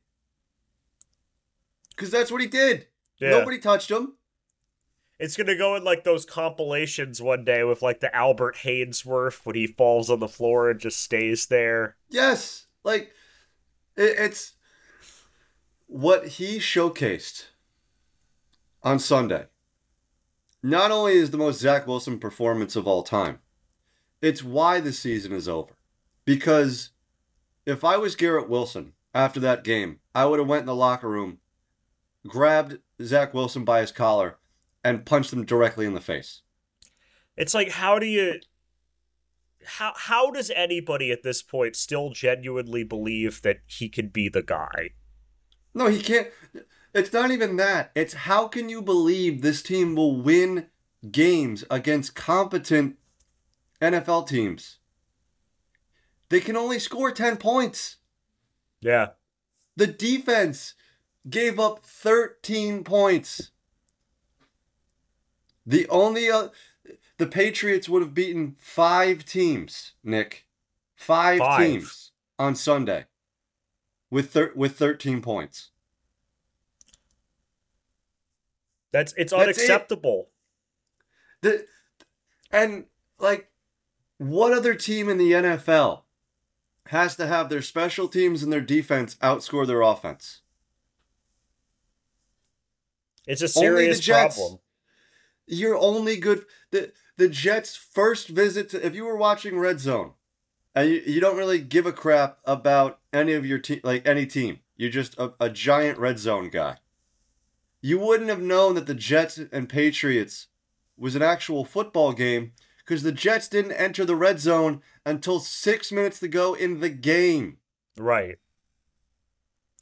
Because 1.89 2.11
that's 2.11 2.31
what 2.31 2.41
he 2.41 2.47
did. 2.47 2.87
yeah. 3.19 3.31
Nobody 3.31 3.57
touched 3.57 3.89
him. 3.89 4.13
It's 5.19 5.35
gonna 5.35 5.57
go 5.57 5.75
in 5.75 5.83
like 5.83 6.03
those 6.05 6.25
compilations 6.25 7.21
one 7.21 7.43
day 7.43 7.63
with 7.63 7.81
like 7.81 7.99
the 7.99 8.15
Albert 8.15 8.55
Haynesworth 8.63 9.45
when 9.45 9.55
he 9.55 9.67
falls 9.67 10.09
on 10.09 10.19
the 10.19 10.29
floor 10.29 10.69
and 10.69 10.79
just 10.79 11.01
stays 11.01 11.47
there. 11.47 11.97
Yes, 12.09 12.67
like 12.85 13.11
it, 13.97 14.15
it's 14.17 14.53
what 15.89 16.27
he 16.27 16.59
showcased 16.59 17.47
on 18.83 18.99
Sunday. 18.99 19.47
Not 20.61 20.91
only 20.91 21.13
is 21.13 21.31
the 21.31 21.37
most 21.37 21.59
Zach 21.59 21.87
Wilson 21.87 22.19
performance 22.19 22.75
of 22.75 22.85
all 22.85 23.01
time, 23.01 23.39
it's 24.21 24.43
why 24.43 24.79
the 24.79 24.93
season 24.93 25.31
is 25.31 25.49
over. 25.49 25.73
Because 26.25 26.91
if 27.65 27.83
I 27.83 27.97
was 27.97 28.15
Garrett 28.15 28.47
Wilson 28.47 28.93
after 29.15 29.39
that 29.39 29.63
game, 29.63 29.99
I 30.13 30.25
would 30.25 30.37
have 30.37 30.47
went 30.47 30.61
in 30.61 30.67
the 30.67 30.75
locker 30.75 31.09
room, 31.09 31.39
grabbed 32.27 32.77
Zach 33.01 33.33
Wilson 33.33 33.65
by 33.65 33.81
his 33.81 33.91
collar, 33.91 34.37
and 34.83 35.07
punched 35.07 35.33
him 35.33 35.43
directly 35.43 35.87
in 35.87 35.95
the 35.95 36.01
face. 36.01 36.43
It's 37.35 37.55
like 37.55 37.69
how 37.71 37.97
do 37.97 38.05
you 38.05 38.41
how 39.65 39.93
how 39.95 40.29
does 40.29 40.51
anybody 40.55 41.11
at 41.11 41.23
this 41.23 41.41
point 41.41 41.75
still 41.75 42.11
genuinely 42.11 42.83
believe 42.83 43.41
that 43.41 43.61
he 43.65 43.89
could 43.89 44.13
be 44.13 44.29
the 44.29 44.43
guy? 44.43 44.91
No, 45.73 45.87
he 45.87 46.01
can't. 46.01 46.27
It's 46.93 47.13
not 47.13 47.31
even 47.31 47.57
that. 47.57 47.91
It's 47.95 48.13
how 48.13 48.47
can 48.47 48.69
you 48.69 48.81
believe 48.81 49.41
this 49.41 49.61
team 49.61 49.95
will 49.95 50.15
win 50.15 50.67
games 51.11 51.63
against 51.69 52.15
competent 52.15 52.97
NFL 53.81 54.27
teams? 54.27 54.77
They 56.29 56.39
can 56.39 56.55
only 56.55 56.79
score 56.79 57.11
10 57.11 57.37
points. 57.37 57.97
Yeah. 58.81 59.09
The 59.75 59.87
defense 59.87 60.75
gave 61.29 61.59
up 61.59 61.85
13 61.85 62.83
points. 62.83 63.51
The 65.65 65.87
only 65.89 66.29
uh, 66.29 66.49
the 67.17 67.27
Patriots 67.27 67.87
would 67.87 68.01
have 68.01 68.13
beaten 68.13 68.55
5 68.59 69.25
teams, 69.25 69.93
Nick. 70.03 70.45
5, 70.95 71.39
Five. 71.39 71.59
teams 71.59 72.11
on 72.37 72.55
Sunday 72.55 73.05
with 74.09 74.31
thir- 74.31 74.53
with 74.55 74.77
13 74.77 75.21
points. 75.21 75.69
That's 78.91 79.13
it's 79.17 79.31
That's 79.31 79.41
it. 79.41 79.43
unacceptable. 79.43 80.29
The 81.41 81.65
and 82.51 82.85
like 83.19 83.49
what 84.17 84.51
other 84.51 84.73
team 84.73 85.09
in 85.09 85.17
the 85.17 85.31
NFL 85.31 86.01
has 86.87 87.15
to 87.17 87.27
have 87.27 87.49
their 87.49 87.61
special 87.61 88.07
teams 88.07 88.41
and 88.41 88.51
their 88.51 88.61
defense 88.61 89.15
outscore 89.21 89.67
their 89.67 89.81
offense? 89.81 90.41
It's 93.27 93.43
a 93.43 93.47
serious 93.47 93.99
Jets. 93.99 94.37
problem. 94.37 94.59
You're 95.45 95.77
only 95.77 96.17
good 96.17 96.45
the 96.71 96.91
the 97.17 97.29
Jets' 97.29 97.75
first 97.75 98.27
visit 98.29 98.69
to 98.69 98.83
if 98.85 98.95
you 98.95 99.05
were 99.05 99.17
watching 99.17 99.59
Red 99.59 99.79
Zone 99.79 100.13
and 100.75 100.89
you, 100.89 101.01
you 101.05 101.21
don't 101.21 101.37
really 101.37 101.59
give 101.59 101.85
a 101.85 101.91
crap 101.91 102.39
about 102.45 102.99
any 103.11 103.33
of 103.33 103.45
your 103.45 103.59
team 103.59 103.81
like 103.83 104.07
any 104.07 104.25
team. 104.25 104.59
You're 104.77 104.89
just 104.89 105.17
a, 105.17 105.33
a 105.39 105.49
giant 105.49 105.97
red 105.97 106.19
zone 106.19 106.49
guy. 106.49 106.77
You 107.81 107.99
wouldn't 107.99 108.29
have 108.29 108.41
known 108.41 108.75
that 108.75 108.87
the 108.87 108.93
Jets 108.93 109.37
and 109.37 109.69
Patriots 109.69 110.47
was 110.97 111.15
an 111.15 111.21
actual 111.21 111.65
football 111.65 112.13
game 112.13 112.53
because 112.77 113.03
the 113.03 113.11
Jets 113.11 113.47
didn't 113.47 113.71
enter 113.73 114.03
the 114.03 114.15
red 114.15 114.39
zone 114.39 114.81
until 115.05 115.39
six 115.39 115.91
minutes 115.91 116.19
to 116.19 116.27
go 116.27 116.53
in 116.53 116.79
the 116.79 116.89
game. 116.89 117.57
Right. 117.97 118.37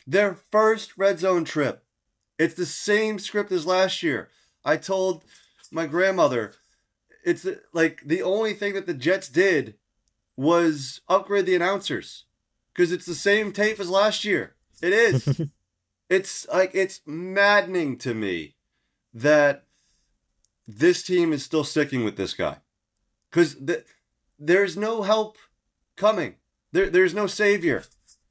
Their 0.05 0.35
first 0.51 0.97
red 0.97 1.19
zone 1.19 1.43
trip. 1.43 1.83
It's 2.37 2.53
the 2.53 2.65
same 2.65 3.17
script 3.17 3.51
as 3.51 3.65
last 3.65 4.03
year. 4.03 4.29
I 4.63 4.77
told 4.77 5.23
my 5.71 5.87
grandmother 5.87 6.53
it's 7.23 7.45
like 7.73 8.01
the 8.05 8.21
only 8.21 8.53
thing 8.53 8.73
that 8.75 8.85
the 8.85 8.93
Jets 8.93 9.27
did 9.27 9.75
was 10.37 11.01
upgrade 11.09 11.47
the 11.47 11.55
announcers 11.55 12.25
because 12.73 12.91
it's 12.91 13.05
the 13.05 13.15
same 13.15 13.51
tape 13.51 13.79
as 13.79 13.89
last 13.89 14.23
year. 14.23 14.55
It 14.81 14.93
is. 14.93 15.41
it's 16.09 16.47
like 16.47 16.71
it's 16.73 17.01
maddening 17.05 17.97
to 17.97 18.13
me 18.13 18.55
that 19.13 19.65
this 20.67 21.01
team 21.03 21.33
is 21.33 21.43
still 21.43 21.63
sticking 21.63 22.03
with 22.03 22.17
this 22.17 22.33
guy 22.33 22.57
because 23.31 23.55
th- 23.55 23.85
there's 24.37 24.77
no 24.77 25.01
help 25.01 25.37
coming. 25.95 26.35
There, 26.71 26.89
there's 26.89 27.13
no 27.13 27.25
savior. 27.27 27.83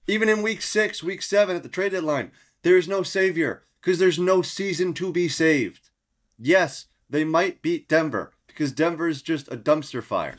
Even 0.07 0.29
in 0.29 0.43
week 0.43 0.63
six, 0.63 1.03
week 1.03 1.23
seven 1.23 1.57
at 1.57 1.65
the 1.65 1.69
trade 1.69 1.93
deadline, 1.93 2.31
there's 2.63 2.87
no 2.87 3.03
savior 3.03 3.65
because 3.81 3.99
there's 3.99 4.19
no 4.19 4.43
season 4.43 4.95
to 4.95 5.11
be 5.11 5.29
saved. 5.29 5.91
Yes, 6.39 6.87
they 7.11 7.25
might 7.25 7.63
beat 7.63 7.89
Denver 7.89 8.33
because 8.47 8.73
Denver's 8.73 9.23
just 9.23 9.49
a 9.49 9.57
dumpster 9.57 10.03
fire. 10.03 10.39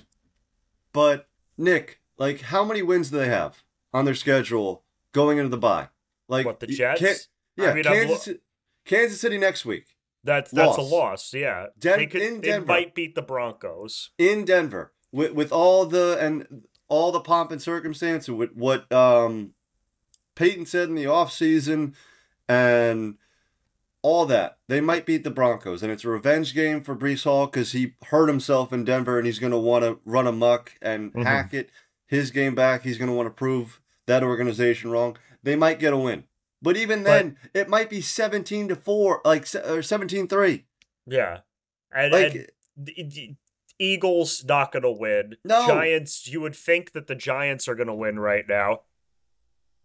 But 0.93 1.26
Nick, 1.57 1.99
like, 2.17 2.41
how 2.41 2.63
many 2.63 2.81
wins 2.81 3.09
do 3.09 3.17
they 3.17 3.27
have 3.29 3.63
on 3.93 4.05
their 4.05 4.15
schedule 4.15 4.83
going 5.13 5.37
into 5.37 5.49
the 5.49 5.57
bye? 5.57 5.89
Like 6.27 6.45
what 6.45 6.59
the 6.59 6.67
Jets? 6.67 6.99
can't- 6.99 7.27
yeah, 7.55 7.71
I 7.71 7.73
mean, 7.73 7.83
Kansas, 7.85 8.27
lo- 8.27 8.33
Kansas 8.85 9.19
City 9.19 9.37
next 9.37 9.65
week 9.65 9.95
that's 10.23 10.51
that's 10.51 10.77
a 10.77 10.81
loss. 10.81 10.91
loss. 10.91 11.33
Yeah. 11.33 11.67
Den- 11.79 11.99
they 11.99 12.05
could 12.07 12.21
in 12.21 12.41
they 12.41 12.59
might 12.59 12.93
beat 12.93 13.15
the 13.15 13.21
Broncos. 13.21 14.11
in 14.17 14.45
Denver 14.45 14.91
with 15.11 15.31
with 15.31 15.51
all 15.51 15.85
the 15.85 16.17
and 16.19 16.63
all 16.89 17.11
the 17.11 17.19
pomp 17.21 17.51
and 17.51 17.61
circumstance 17.61 18.27
with 18.29 18.51
what 18.53 18.91
um 18.91 19.53
Peyton 20.35 20.65
said 20.65 20.89
in 20.89 20.95
the 20.95 21.05
offseason 21.05 21.95
and 22.47 23.15
all 24.07 24.25
that. 24.25 24.57
They 24.69 24.79
might 24.79 25.05
beat 25.05 25.23
the 25.25 25.29
Broncos 25.31 25.83
and 25.83 25.91
it's 25.91 26.05
a 26.05 26.09
revenge 26.09 26.53
game 26.53 26.81
for 26.81 26.95
Breece 26.95 27.25
Hall 27.25 27.45
because 27.47 27.73
he 27.73 27.93
hurt 28.05 28.27
himself 28.27 28.71
in 28.71 28.85
Denver 28.85 29.17
and 29.17 29.25
he's 29.27 29.39
going 29.39 29.51
to 29.51 29.57
want 29.57 29.83
to 29.83 29.99
run 30.05 30.27
amok 30.27 30.73
and 30.81 31.11
Mhm. 31.13 31.23
hack 31.25 31.53
it 31.53 31.69
his 32.07 32.31
game 32.31 32.55
back. 32.55 32.83
He's 32.83 32.97
going 32.97 33.09
to 33.09 33.13
want 33.13 33.27
to 33.27 33.33
prove 33.33 33.81
that 34.05 34.23
organization 34.23 34.91
wrong. 34.91 35.17
They 35.43 35.57
might 35.57 35.79
get 35.79 35.91
a 35.91 35.97
win. 35.97 36.23
But 36.61 36.77
even 36.77 37.03
But- 37.03 37.09
then, 37.09 37.37
it 37.53 37.67
might 37.67 37.89
be 37.89 37.99
17 38.01 38.69
to 38.69 38.75
4, 38.77 39.21
like 39.25 39.41
or 39.55 39.81
17-3. 39.83 40.63
Yeah. 41.05 41.39
And, 41.93 42.13
Like 42.13 42.33
and 42.77 43.37
Eagles 43.79 44.43
not 44.45 44.71
gonna 44.71 44.91
win. 44.91 45.35
No. 45.43 45.67
Giants. 45.67 46.27
You 46.27 46.41
would 46.41 46.55
think 46.55 46.93
that 46.93 47.07
the 47.07 47.15
Giants 47.15 47.67
are 47.67 47.75
gonna 47.75 47.93
win 47.95 48.19
right 48.19 48.47
now. 48.47 48.81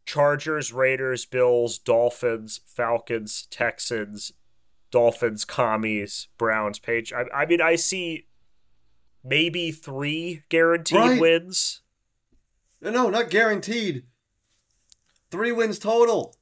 Chargers, 0.05 0.73
Raiders, 0.73 1.25
Bills, 1.25 1.79
Dolphins, 1.79 2.61
Falcons, 2.67 3.47
Texans, 3.51 4.33
Dolphins, 4.91 5.45
Commies, 5.45 6.29
Browns, 6.39 6.79
Page. 6.79 7.13
I, 7.13 7.25
I 7.35 7.47
mean, 7.47 7.61
I 7.61 7.77
see 7.77 8.27
maybe 9.25 9.71
three 9.71 10.43
guaranteed 10.49 10.99
Right. 10.99 11.21
wins. 11.21 11.81
No, 12.81 13.09
not 13.11 13.31
guaranteed. 13.31 14.05
Three 15.31 15.53
wins 15.53 15.79
total. 15.79 16.37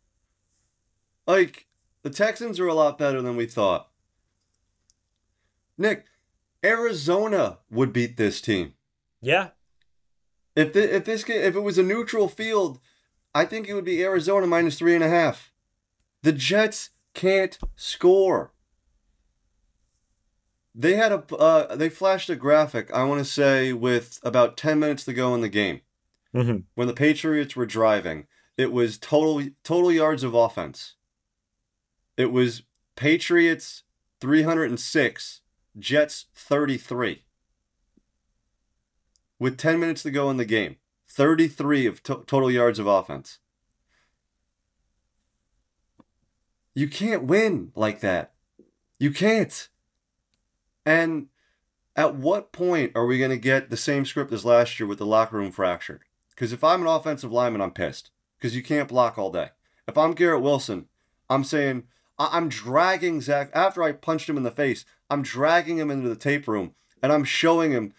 Like, 1.26 1.66
the 2.02 2.10
Texans 2.10 2.58
are 2.58 2.66
a 2.66 2.74
lot 2.74 2.98
better 2.98 3.20
than 3.20 3.36
we 3.36 3.46
thought. 3.46 3.90
Nick, 5.76 6.06
Arizona 6.64 7.58
would 7.70 7.92
beat 7.92 8.16
this 8.16 8.40
team. 8.40 8.74
Yeah. 9.20 9.50
If 10.56 10.72
the, 10.72 10.96
if 10.96 11.04
this 11.04 11.28
if 11.28 11.54
it 11.54 11.60
was 11.60 11.78
a 11.78 11.82
neutral 11.82 12.28
field, 12.28 12.80
I 13.34 13.44
think 13.44 13.68
it 13.68 13.74
would 13.74 13.84
be 13.84 14.02
Arizona 14.02 14.46
minus 14.46 14.78
three 14.78 14.94
and 14.94 15.04
a 15.04 15.08
half. 15.08 15.52
The 16.22 16.32
Jets 16.32 16.90
can't 17.14 17.58
score. 17.76 18.52
They 20.74 20.94
had 20.94 21.12
a 21.12 21.36
uh, 21.36 21.74
they 21.76 21.88
flashed 21.88 22.30
a 22.30 22.36
graphic. 22.36 22.92
I 22.92 23.04
want 23.04 23.18
to 23.18 23.24
say 23.24 23.72
with 23.72 24.18
about 24.22 24.56
ten 24.56 24.78
minutes 24.78 25.04
to 25.04 25.12
go 25.12 25.34
in 25.34 25.40
the 25.40 25.48
game, 25.48 25.80
mm-hmm. 26.34 26.58
when 26.74 26.86
the 26.86 26.94
Patriots 26.94 27.56
were 27.56 27.66
driving, 27.66 28.26
it 28.56 28.72
was 28.72 28.98
total 28.98 29.48
total 29.64 29.92
yards 29.92 30.22
of 30.22 30.34
offense. 30.34 30.94
It 32.16 32.32
was 32.32 32.62
Patriots 32.96 33.82
three 34.20 34.42
hundred 34.42 34.70
and 34.70 34.78
six, 34.78 35.40
Jets 35.78 36.26
thirty 36.34 36.76
three. 36.76 37.24
With 39.38 39.56
ten 39.56 39.80
minutes 39.80 40.02
to 40.04 40.10
go 40.10 40.30
in 40.30 40.36
the 40.36 40.44
game, 40.44 40.76
thirty 41.10 41.48
three 41.48 41.86
of 41.86 42.02
to- 42.04 42.24
total 42.26 42.50
yards 42.50 42.78
of 42.78 42.86
offense. 42.86 43.38
You 46.74 46.88
can't 46.88 47.24
win 47.24 47.72
like 47.74 48.00
that. 48.00 48.32
You 48.98 49.10
can't. 49.10 49.68
And 50.86 51.26
at 51.96 52.14
what 52.14 52.52
point 52.52 52.92
are 52.94 53.06
we 53.06 53.18
going 53.18 53.30
to 53.30 53.36
get 53.36 53.70
the 53.70 53.76
same 53.76 54.04
script 54.04 54.32
as 54.32 54.44
last 54.44 54.78
year 54.78 54.86
with 54.86 54.98
the 54.98 55.06
locker 55.06 55.36
room 55.36 55.50
fractured? 55.50 56.02
Because 56.30 56.52
if 56.52 56.62
I'm 56.62 56.82
an 56.82 56.86
offensive 56.86 57.32
lineman, 57.32 57.60
I'm 57.60 57.72
pissed 57.72 58.10
because 58.38 58.56
you 58.56 58.62
can't 58.62 58.88
block 58.88 59.18
all 59.18 59.30
day. 59.30 59.50
If 59.88 59.98
I'm 59.98 60.12
Garrett 60.12 60.42
Wilson, 60.42 60.86
I'm 61.28 61.44
saying 61.44 61.84
I- 62.18 62.36
am 62.36 62.48
dragging 62.48 63.20
Zach 63.20 63.50
after 63.52 63.82
I 63.82 63.92
punched 63.92 64.28
him 64.28 64.36
in 64.36 64.44
the 64.44 64.50
face. 64.50 64.84
I'm 65.10 65.22
dragging 65.22 65.78
him 65.78 65.90
into 65.90 66.08
the 66.08 66.16
tape 66.16 66.46
room 66.46 66.74
and 67.02 67.12
I'm 67.12 67.24
showing 67.24 67.72
him 67.72 67.92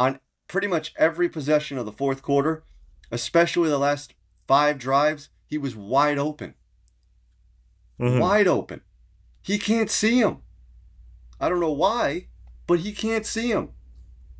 on 0.00 0.18
pretty 0.52 0.68
much 0.68 0.92
every 0.98 1.30
possession 1.30 1.78
of 1.78 1.86
the 1.86 1.90
fourth 1.90 2.20
quarter, 2.20 2.62
especially 3.10 3.70
the 3.70 3.78
last 3.78 4.12
five 4.46 4.78
drives, 4.78 5.30
he 5.46 5.56
was 5.56 5.74
wide 5.74 6.18
open. 6.18 6.54
Mm-hmm. 7.98 8.18
Wide 8.18 8.46
open. 8.46 8.82
He 9.40 9.58
can't 9.58 9.90
see 9.90 10.18
him. 10.18 10.42
I 11.40 11.48
don't 11.48 11.58
know 11.58 11.72
why, 11.72 12.28
but 12.66 12.80
he 12.80 12.92
can't 12.92 13.24
see 13.24 13.48
him. 13.48 13.70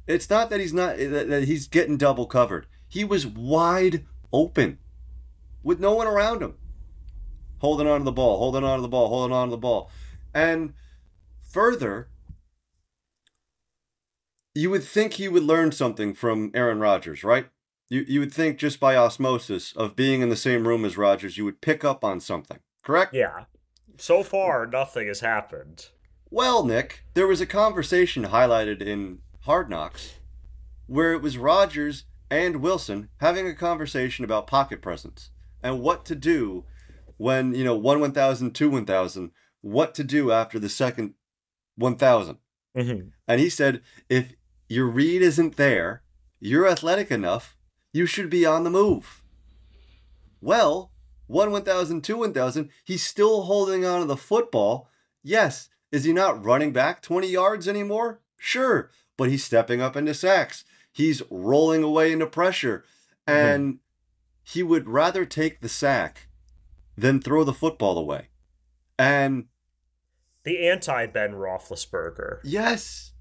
It's 0.07 0.29
not 0.29 0.51
that 0.51 0.61
he's 0.61 0.75
not 0.75 0.99
that 0.99 1.45
he's 1.47 1.67
getting 1.67 1.97
double 1.97 2.27
covered. 2.27 2.67
He 2.87 3.05
was 3.05 3.27
wide 3.27 4.05
open 4.35 4.79
with 5.63 5.81
no 5.81 5.95
one 5.95 6.07
around 6.07 6.43
him. 6.43 6.57
Holding 7.61 7.89
on 7.89 8.01
to 8.01 8.05
the 8.05 8.13
ball, 8.13 8.37
holding 8.39 8.65
on 8.65 8.79
to 8.79 8.83
the 8.83 8.89
ball, 8.89 9.09
holding 9.09 9.35
on 9.35 9.49
to 9.49 9.53
the 9.53 9.57
ball. 9.57 9.91
And 10.35 10.75
further, 11.41 12.09
you 14.55 14.71
would 14.71 14.85
think 14.85 15.15
he 15.15 15.29
would 15.29 15.43
learn 15.43 15.73
something 15.73 16.15
from 16.15 16.51
Aaron 16.55 16.81
Rodgers, 16.81 17.25
right? 17.25 17.47
You, 17.89 18.05
you 18.07 18.21
would 18.21 18.33
think 18.33 18.59
just 18.59 18.81
by 18.81 18.97
osmosis 18.97 19.73
of 19.77 19.97
being 19.97 20.23
in 20.23 20.29
the 20.29 20.37
same 20.37 20.67
room 20.67 20.85
as 20.85 20.97
Rodgers, 20.97 21.37
you 21.37 21.45
would 21.45 21.61
pick 21.61 21.85
up 21.85 22.05
on 22.05 22.21
something, 22.21 22.59
correct? 22.83 23.15
Yeah. 23.15 23.45
So 23.99 24.23
far, 24.23 24.67
nothing 24.67 25.09
has 25.09 25.21
happened. 25.21 25.89
Well, 26.31 26.65
Nick, 26.65 27.05
there 27.15 27.27
was 27.27 27.41
a 27.43 27.47
conversation 27.47 28.25
highlighted 28.25 28.81
in 28.81 29.19
Hard 29.41 29.69
Knocks 29.69 30.15
where 30.87 31.13
it 31.13 31.23
was 31.23 31.37
Rodgers 31.37 32.05
and 32.31 32.57
Wilson 32.57 33.11
having 33.19 33.47
a 33.47 33.55
conversation 33.55 34.25
about 34.25 34.47
pocket 34.47 34.81
presence 34.81 35.31
and 35.63 35.81
what 35.81 36.05
to 36.07 36.15
do 36.15 36.65
when, 37.19 37.55
you 37.55 37.65
know, 37.65 37.77
1 37.77 38.01
1000, 38.01 38.55
2 38.55 38.71
1000, 38.71 39.31
what 39.61 39.95
to 39.95 40.03
do 40.03 40.33
after 40.33 40.59
the 40.59 40.69
second 40.69 41.15
1000. 41.77 42.39
Mm-hmm. 42.77 43.09
And 43.29 43.41
he 43.41 43.51
said, 43.51 43.83
if 44.09 44.33
your 44.73 44.87
read 44.87 45.21
isn't 45.21 45.57
there, 45.57 46.03
you're 46.41 46.67
athletic 46.67 47.11
enough, 47.11 47.57
you 47.93 48.07
should 48.07 48.31
be 48.31 48.47
on 48.47 48.65
the 48.65 48.71
move. 48.71 49.23
Well, 50.41 50.91
1 51.27 51.53
1000, 51.53 52.03
2 52.03 52.17
1000, 52.17 52.71
he's 52.83 53.03
still 53.03 53.43
holding 53.43 53.85
on 53.85 54.01
to 54.01 54.07
the 54.07 54.17
football. 54.17 54.89
Yes, 55.23 55.69
is 55.91 56.05
he 56.05 56.13
not 56.13 56.43
running 56.43 56.73
back 56.73 57.03
20 57.03 57.29
yards 57.29 57.69
anymore? 57.69 58.21
Sure, 58.39 58.91
but 59.19 59.29
he's 59.29 59.45
stepping 59.45 59.83
up 59.83 59.95
into 59.95 60.15
sacks. 60.15 60.65
He's 60.91 61.23
rolling 61.31 61.83
away 61.83 62.11
into 62.11 62.27
pressure. 62.27 62.85
Mm-hmm. 63.29 63.39
And 63.39 63.75
mm-hmm. 63.75 63.79
he 64.43 64.63
would 64.63 64.89
rather 64.89 65.27
take 65.27 65.61
the 65.61 65.69
sack 65.69 66.29
than 66.97 67.21
throw 67.21 67.45
the 67.45 67.53
football 67.53 67.99
away. 67.99 68.29
And 68.99 69.47
the 70.45 70.67
anti 70.69 71.07
Ben 71.07 71.33
Roethlisberger. 71.33 72.41
Yes. 72.43 73.12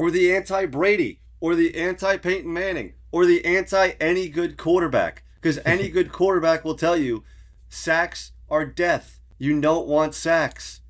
Or 0.00 0.10
the 0.10 0.34
anti 0.34 0.66
Brady, 0.66 1.20
or 1.40 1.54
the 1.54 1.74
anti 1.76 2.16
Peyton 2.16 2.52
Manning, 2.52 2.94
or 3.12 3.26
the 3.26 3.44
anti 3.44 3.90
any 4.00 4.28
good 4.28 4.56
quarterback. 4.56 5.24
Because 5.34 5.58
any 5.64 5.88
good 5.96 6.10
quarterback 6.10 6.64
will 6.64 6.74
tell 6.74 6.96
you 6.96 7.24
sacks 7.68 8.32
are 8.48 8.64
death. 8.64 9.20
You 9.38 9.60
don't 9.60 9.86
want 9.86 10.14
sacks. 10.14 10.80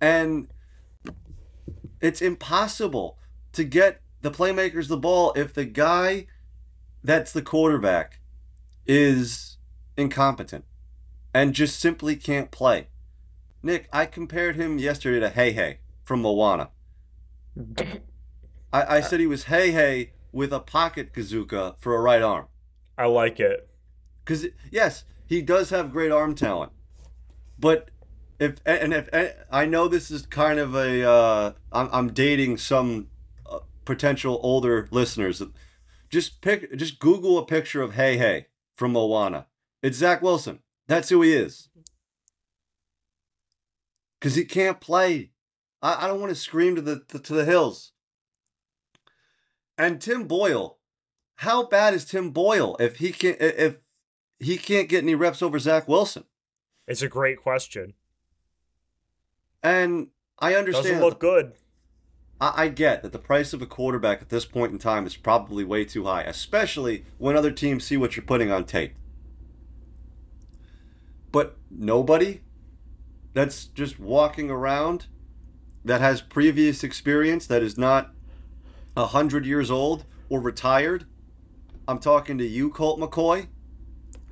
And 0.00 0.48
it's 2.00 2.22
impossible 2.22 3.18
to 3.52 3.64
get 3.64 4.00
the 4.22 4.30
playmakers 4.30 4.88
the 4.88 4.96
ball 4.96 5.32
if 5.34 5.52
the 5.52 5.64
guy 5.64 6.26
that's 7.02 7.32
the 7.32 7.42
quarterback 7.42 8.20
is 8.86 9.56
incompetent 9.96 10.64
and 11.34 11.54
just 11.54 11.78
simply 11.78 12.16
can't 12.16 12.50
play. 12.50 12.88
Nick, 13.62 13.88
I 13.92 14.06
compared 14.06 14.56
him 14.56 14.78
yesterday 14.78 15.20
to 15.20 15.34
Heihei 15.34 15.78
from 16.04 16.22
Moana. 16.22 16.70
I, 18.72 18.96
I 18.96 19.00
said 19.00 19.20
he 19.20 19.26
was 19.26 19.44
Heihei 19.44 20.10
with 20.32 20.52
a 20.52 20.60
pocket 20.60 21.12
bazooka 21.12 21.76
for 21.78 21.96
a 21.96 22.00
right 22.00 22.22
arm. 22.22 22.46
I 22.96 23.06
like 23.06 23.40
it. 23.40 23.68
Because, 24.24 24.46
yes, 24.70 25.04
he 25.26 25.42
does 25.42 25.70
have 25.70 25.92
great 25.92 26.12
arm 26.12 26.34
talent. 26.34 26.72
But 27.58 27.90
if 28.38 28.56
and 28.64 28.94
if 28.94 29.08
and 29.12 29.34
I 29.50 29.66
know 29.66 29.86
this 29.86 30.10
is 30.10 30.24
kind 30.26 30.58
of 30.58 30.74
a 30.74 31.08
uh, 31.08 31.52
I'm, 31.70 31.88
I'm 31.92 32.12
dating 32.12 32.56
some 32.56 33.08
uh, 33.48 33.58
potential 33.84 34.40
older 34.42 34.88
listeners. 34.90 35.42
Just 36.08 36.40
pick, 36.40 36.74
just 36.76 36.98
Google 36.98 37.38
a 37.38 37.44
picture 37.44 37.82
of 37.82 37.94
Heihei 37.94 38.46
from 38.76 38.92
Moana. 38.92 39.46
It's 39.82 39.98
Zach 39.98 40.22
Wilson. 40.22 40.60
That's 40.88 41.10
who 41.10 41.22
he 41.22 41.34
is. 41.34 41.68
Cause 44.20 44.34
he 44.34 44.44
can't 44.44 44.80
play. 44.80 45.30
I, 45.82 46.04
I 46.04 46.08
don't 46.08 46.20
want 46.20 46.30
to 46.30 46.36
scream 46.36 46.76
to 46.76 46.82
the 46.82 47.00
to, 47.08 47.18
to 47.18 47.34
the 47.34 47.44
hills. 47.44 47.92
And 49.78 50.00
Tim 50.00 50.26
Boyle, 50.26 50.78
how 51.36 51.64
bad 51.64 51.94
is 51.94 52.04
Tim 52.04 52.30
Boyle 52.30 52.76
if 52.78 52.96
he 52.96 53.12
can 53.12 53.36
if 53.40 53.78
he 54.38 54.56
can't 54.58 54.88
get 54.88 55.02
any 55.02 55.14
reps 55.14 55.42
over 55.42 55.58
Zach 55.58 55.88
Wilson? 55.88 56.24
It's 56.86 57.02
a 57.02 57.08
great 57.08 57.38
question. 57.38 57.94
And 59.62 60.08
I 60.38 60.54
understand. 60.54 60.86
Doesn't 60.86 61.00
look 61.00 61.20
good. 61.20 61.52
I, 62.40 62.64
I 62.64 62.68
get 62.68 63.02
that 63.02 63.12
the 63.12 63.18
price 63.18 63.52
of 63.52 63.62
a 63.62 63.66
quarterback 63.66 64.22
at 64.22 64.28
this 64.28 64.44
point 64.44 64.72
in 64.72 64.78
time 64.78 65.06
is 65.06 65.16
probably 65.16 65.64
way 65.64 65.84
too 65.84 66.04
high, 66.04 66.22
especially 66.22 67.04
when 67.18 67.36
other 67.36 67.50
teams 67.50 67.84
see 67.84 67.96
what 67.96 68.16
you're 68.16 68.24
putting 68.24 68.50
on 68.50 68.64
tape. 68.64 68.94
But 71.32 71.56
nobody 71.70 72.40
that's 73.34 73.66
just 73.66 74.00
walking 74.00 74.50
around 74.50 75.06
that 75.84 76.00
has 76.00 76.20
previous 76.20 76.84
experience 76.84 77.46
that 77.46 77.62
is 77.62 77.78
not 77.78 78.12
a 78.96 79.06
hundred 79.06 79.46
years 79.46 79.70
old 79.70 80.04
or 80.28 80.40
retired. 80.40 81.06
I'm 81.88 81.98
talking 81.98 82.38
to 82.38 82.46
you, 82.46 82.70
Colt 82.70 83.00
McCoy. 83.00 83.48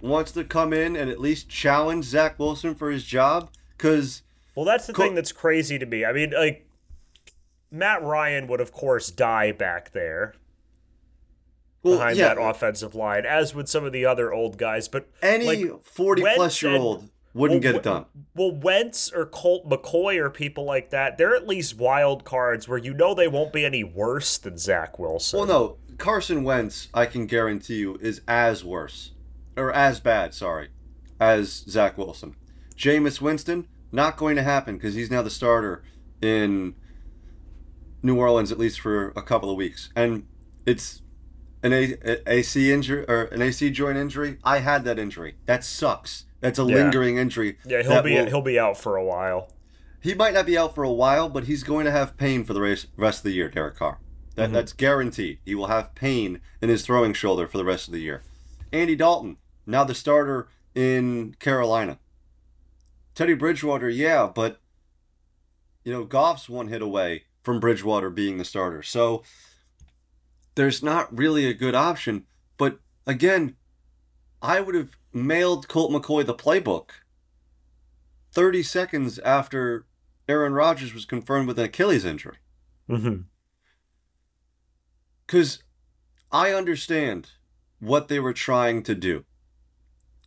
Wants 0.01 0.31
to 0.33 0.45
come 0.45 0.73
in 0.73 0.95
and 0.95 1.11
at 1.11 1.21
least 1.21 1.49
challenge 1.49 2.05
Zach 2.05 2.39
Wilson 2.39 2.77
for 2.77 2.91
his 2.91 3.03
job 3.03 3.51
because 3.77 4.23
well, 4.55 4.65
that's 4.65 4.87
the 4.87 4.93
thing 4.93 5.17
that's 5.17 5.33
crazy 5.33 5.77
to 5.79 5.87
me. 5.87 6.05
I 6.05 6.13
mean, 6.13 6.31
like 6.31 6.69
Matt 7.71 8.03
Ryan 8.03 8.47
would 8.47 8.61
of 8.61 8.71
course 8.71 9.11
die 9.11 9.51
back 9.51 9.91
there. 9.91 10.35
Well, 11.83 11.99
behind 11.99 12.17
yeah. 12.17 12.35
that 12.35 12.41
offensive 12.41 12.95
line, 12.95 13.25
as 13.27 13.55
would 13.55 13.69
some 13.69 13.85
of 13.85 13.93
the 13.93 14.05
other 14.05 14.33
old 14.33 14.57
guys. 14.57 14.87
But 14.89 15.09
any 15.21 15.47
like, 15.47 15.85
forty 15.85 16.23
Wentz 16.23 16.37
plus 16.37 16.63
year 16.63 16.77
old 16.77 17.09
wouldn't 17.35 17.63
well, 17.63 17.73
get 17.73 17.79
it 17.79 17.83
done. 17.83 18.07
Well, 18.35 18.53
Wentz 18.53 19.13
or 19.13 19.27
Colt 19.27 19.69
McCoy 19.69 20.19
or 20.19 20.31
people 20.31 20.65
like 20.65 20.91
that, 20.91 21.19
they're 21.19 21.35
at 21.35 21.47
least 21.47 21.77
wild 21.77 22.25
cards 22.25 22.69
where 22.69 22.79
you 22.79 22.95
know 22.95 23.15
they 23.15 23.29
won't 23.29 23.53
be 23.53 23.65
any 23.65 23.85
worse 23.85 24.39
than 24.39 24.59
Zach 24.59 24.99
Wilson. 24.99 25.39
Well, 25.39 25.49
no, 25.49 25.77
Carson 25.99 26.45
Wentz, 26.45 26.89
I 26.95 27.07
can 27.07 27.27
guarantee 27.27 27.77
you, 27.77 27.97
is 28.01 28.23
as 28.27 28.65
worse 28.65 29.13
or 29.57 29.73
as 29.73 30.01
bad. 30.01 30.35
Sorry, 30.35 30.69
as 31.21 31.65
Zach 31.69 31.99
Wilson. 31.99 32.35
Jameis 32.77 33.21
Winston, 33.21 33.69
not 33.93 34.17
going 34.17 34.37
to 34.37 34.43
happen 34.43 34.77
because 34.77 34.95
he's 34.95 35.11
now 35.11 35.23
the 35.23 35.31
starter 35.31 35.83
in 36.23 36.75
New 38.03 38.17
Orleans 38.17 38.53
at 38.53 38.59
least 38.59 38.81
for 38.81 39.09
a 39.17 39.23
couple 39.23 39.51
of 39.51 39.57
weeks, 39.57 39.91
and 39.97 40.27
it's 40.65 41.03
an 41.63 41.73
A- 41.73 41.97
a- 42.05 42.33
AC 42.33 42.73
injury 42.73 43.05
or 43.09 43.25
an 43.25 43.43
AC 43.43 43.71
joint 43.71 43.99
injury. 43.99 44.39
I 44.45 44.59
had 44.59 44.85
that 44.85 44.99
injury. 44.99 45.37
That 45.47 45.65
sucks. 45.65 46.25
That's 46.41 46.59
a 46.59 46.63
Yeah. 46.63 46.77
lingering 46.77 47.17
injury. 47.19 47.59
Yeah, 47.67 47.83
he'll 47.83 48.03
be 48.03 48.15
will- 48.15 48.27
he'll 48.27 48.43
be 48.43 48.59
out 48.59 48.77
for 48.79 48.97
a 48.97 49.05
while. 49.05 49.53
he 50.01 50.15
might 50.15 50.33
not 50.33 50.47
be 50.47 50.57
out 50.57 50.75
for 50.77 50.85
a 50.85 50.93
while, 50.93 51.29
but 51.29 51.45
he's 51.45 51.65
going 51.65 51.85
to 51.85 51.91
have 51.91 52.17
pain 52.17 52.45
for 52.45 52.53
the 52.55 52.61
race, 52.61 52.87
rest 52.97 53.19
of 53.21 53.25
the 53.25 53.33
year, 53.33 53.49
Derek 53.49 53.75
Carr. 53.77 53.99
That, 54.37 54.51
Mhm. 54.51 54.53
That's 54.53 54.73
guaranteed. 54.73 55.41
He 55.45 55.57
will 55.57 55.67
have 55.67 55.95
pain 55.97 56.41
in 56.63 56.69
his 56.69 56.87
throwing 56.87 57.13
shoulder 57.13 57.49
for 57.49 57.59
the 57.59 57.65
rest 57.65 57.89
of 57.89 57.93
the 57.93 58.01
year. 58.01 58.23
Andy 58.73 58.95
Dalton, 58.95 59.39
now 59.67 59.83
the 59.83 59.97
starter 59.97 60.49
in 60.77 61.35
Carolina. 61.41 61.99
Teddy 63.17 63.35
Bridgewater, 63.35 63.89
yeah, 63.91 64.31
but 64.33 64.61
you 65.83 65.93
know, 65.93 66.05
Goff's 66.05 66.49
one 66.49 66.69
hit 66.69 66.83
away 66.83 67.25
from 67.43 67.59
Bridgewater 67.59 68.11
being 68.11 68.39
the 68.39 68.45
starter. 68.45 68.83
So 68.85 69.25
there's 70.55 70.83
not 70.83 71.17
really 71.17 71.47
a 71.47 71.55
good 71.55 71.75
option. 71.75 72.25
But 72.57 72.79
again, 73.07 73.57
I 74.43 74.61
would 74.61 74.75
have 74.75 74.98
mailed 75.13 75.69
Colt 75.69 75.91
McCoy 75.91 76.25
the 76.25 76.35
playbook 76.35 76.91
30 78.33 78.63
seconds 78.63 79.19
after 79.21 79.87
Aaron 80.29 80.53
Rodgers 80.53 80.93
was 80.93 81.05
confirmed 81.05 81.49
with 81.49 81.59
an 81.59 81.65
Achilles 81.65 82.05
injury. 82.05 82.37
Mm-hmm. 82.89 83.23
Because 85.27 85.63
I 86.31 86.53
understand 86.53 87.31
what 87.81 88.09
they 88.09 88.19
were 88.19 88.33
trying 88.33 88.83
to 88.85 88.95
do 88.95 89.25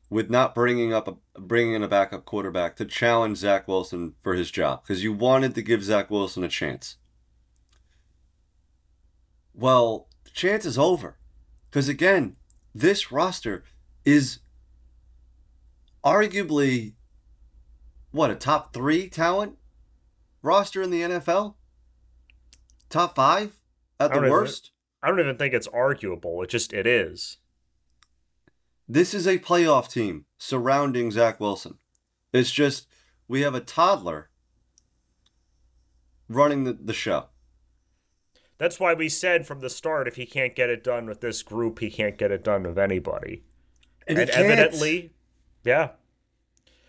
with 0.10 0.30
not 0.30 0.54
bringing 0.54 0.94
up 0.94 1.08
a 1.08 1.40
bringing 1.40 1.74
in 1.74 1.84
a 1.84 1.88
backup 1.88 2.26
quarterback 2.26 2.76
to 2.76 2.86
challenge 2.86 3.38
Zach 3.38 3.68
Wilson 3.68 4.14
for 4.22 4.36
his 4.36 4.52
job 4.52 4.84
because 4.84 5.04
you 5.04 5.14
wanted 5.14 5.56
to 5.56 5.62
give 5.62 5.84
Zach 5.84 6.12
Wilson 6.12 6.44
a 6.44 6.50
chance. 6.50 6.98
Well, 9.54 10.08
the 10.24 10.32
chance 10.32 10.66
is 10.66 10.78
over 10.78 11.18
because 11.70 11.88
again, 11.88 12.36
this 12.76 13.12
roster 13.12 13.64
is 14.06 14.40
arguably 16.04 16.94
what 18.12 18.32
a 18.32 18.36
top 18.36 18.74
three 18.74 19.10
talent 19.10 19.58
roster 20.42 20.82
in 20.82 20.90
the 20.92 21.02
NFL. 21.02 21.56
Top 22.90 23.16
five 23.16 23.54
at 24.00 24.10
the 24.10 24.16
don't 24.16 24.24
even- 24.26 24.32
worst. 24.32 24.72
I 25.04 25.08
don't 25.08 25.20
even 25.20 25.38
think 25.38 25.54
it's 25.54 25.68
arguable. 25.68 26.44
It 26.44 26.50
just 26.50 26.74
it 26.74 26.86
is. 26.86 27.38
This 28.88 29.14
is 29.14 29.26
a 29.26 29.40
playoff 29.40 29.90
team 29.92 30.26
surrounding 30.38 31.12
Zach 31.12 31.40
Wilson. 31.40 31.80
It's 32.34 32.52
just 32.52 32.88
we 33.28 33.42
have 33.42 33.56
a 33.56 33.62
toddler 33.62 34.30
running 36.28 36.66
the, 36.66 36.74
the 36.74 36.94
show. 36.94 37.28
That's 38.58 38.80
why 38.80 38.94
we 38.94 39.10
said 39.10 39.48
from 39.48 39.62
the 39.62 39.70
start 39.70 40.08
if 40.08 40.18
he 40.18 40.26
can't 40.26 40.56
get 40.56 40.70
it 40.70 40.84
done 40.84 41.08
with 41.08 41.22
this 41.22 41.42
group, 41.42 41.80
he 41.80 41.90
can't 41.90 42.18
get 42.18 42.32
it 42.32 42.44
done 42.44 42.64
with 42.64 42.78
anybody. 42.78 43.44
And, 44.08 44.20
And, 44.20 44.30
evidently, 44.30 45.14
yeah. 45.64 45.90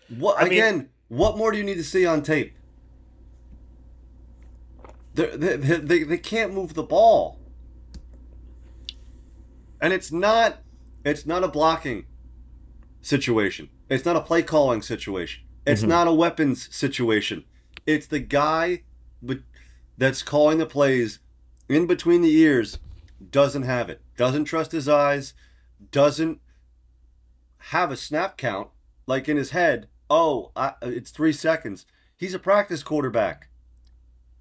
what 0.09 0.37
I 0.39 0.43
mean- 0.43 0.51
again? 0.53 0.89
what 1.09 1.37
more 1.37 1.51
do 1.51 1.57
you 1.57 1.63
need 1.63 1.75
to 1.75 1.83
see 1.83 2.05
on 2.05 2.21
tape? 2.23 2.55
They're- 5.13 5.37
They, 5.37 5.55
they, 5.57 5.77
they, 5.77 6.03
they 6.03 6.17
can't 6.17 6.53
move 6.53 6.73
the 6.73 6.83
ball, 6.83 7.39
and 9.81 9.93
it's 9.93 10.11
not 10.11 10.59
it's 11.05 11.25
not 11.25 11.43
a 11.43 11.47
blocking 11.49 12.05
situation. 13.01 13.69
It's 13.89 14.05
not 14.05 14.15
a 14.15 14.21
play 14.21 14.41
calling 14.41 14.81
situation. 14.81 15.43
It's 15.67 15.83
Mhm. 15.83 15.89
not 15.89 16.07
a 16.07 16.13
weapons 16.13 16.73
situation. 16.73 17.43
It's 17.85 18.07
the 18.07 18.19
guy 18.19 18.83
but 19.21 19.39
that's 19.97 20.21
calling 20.23 20.57
the 20.57 20.65
plays 20.65 21.19
in 21.69 21.85
between 21.87 22.21
the 22.21 22.33
ears 22.33 22.79
doesn't 23.31 23.63
have 23.63 23.89
it. 23.89 24.01
Doesn't 24.17 24.45
trust 24.45 24.71
his 24.73 24.87
eyes. 24.89 25.33
Doesn't 25.91 26.39
have 27.67 27.91
a 27.91 27.97
snap 27.97 28.37
count 28.37 28.69
like 29.07 29.29
in 29.29 29.37
his 29.37 29.51
head. 29.51 29.87
Oh, 30.09 30.51
I, 30.55 30.73
it's 30.81 31.11
three 31.11 31.33
seconds. 31.33 31.85
He's 32.17 32.33
a 32.33 32.39
practice 32.39 32.83
quarterback. 32.83 33.49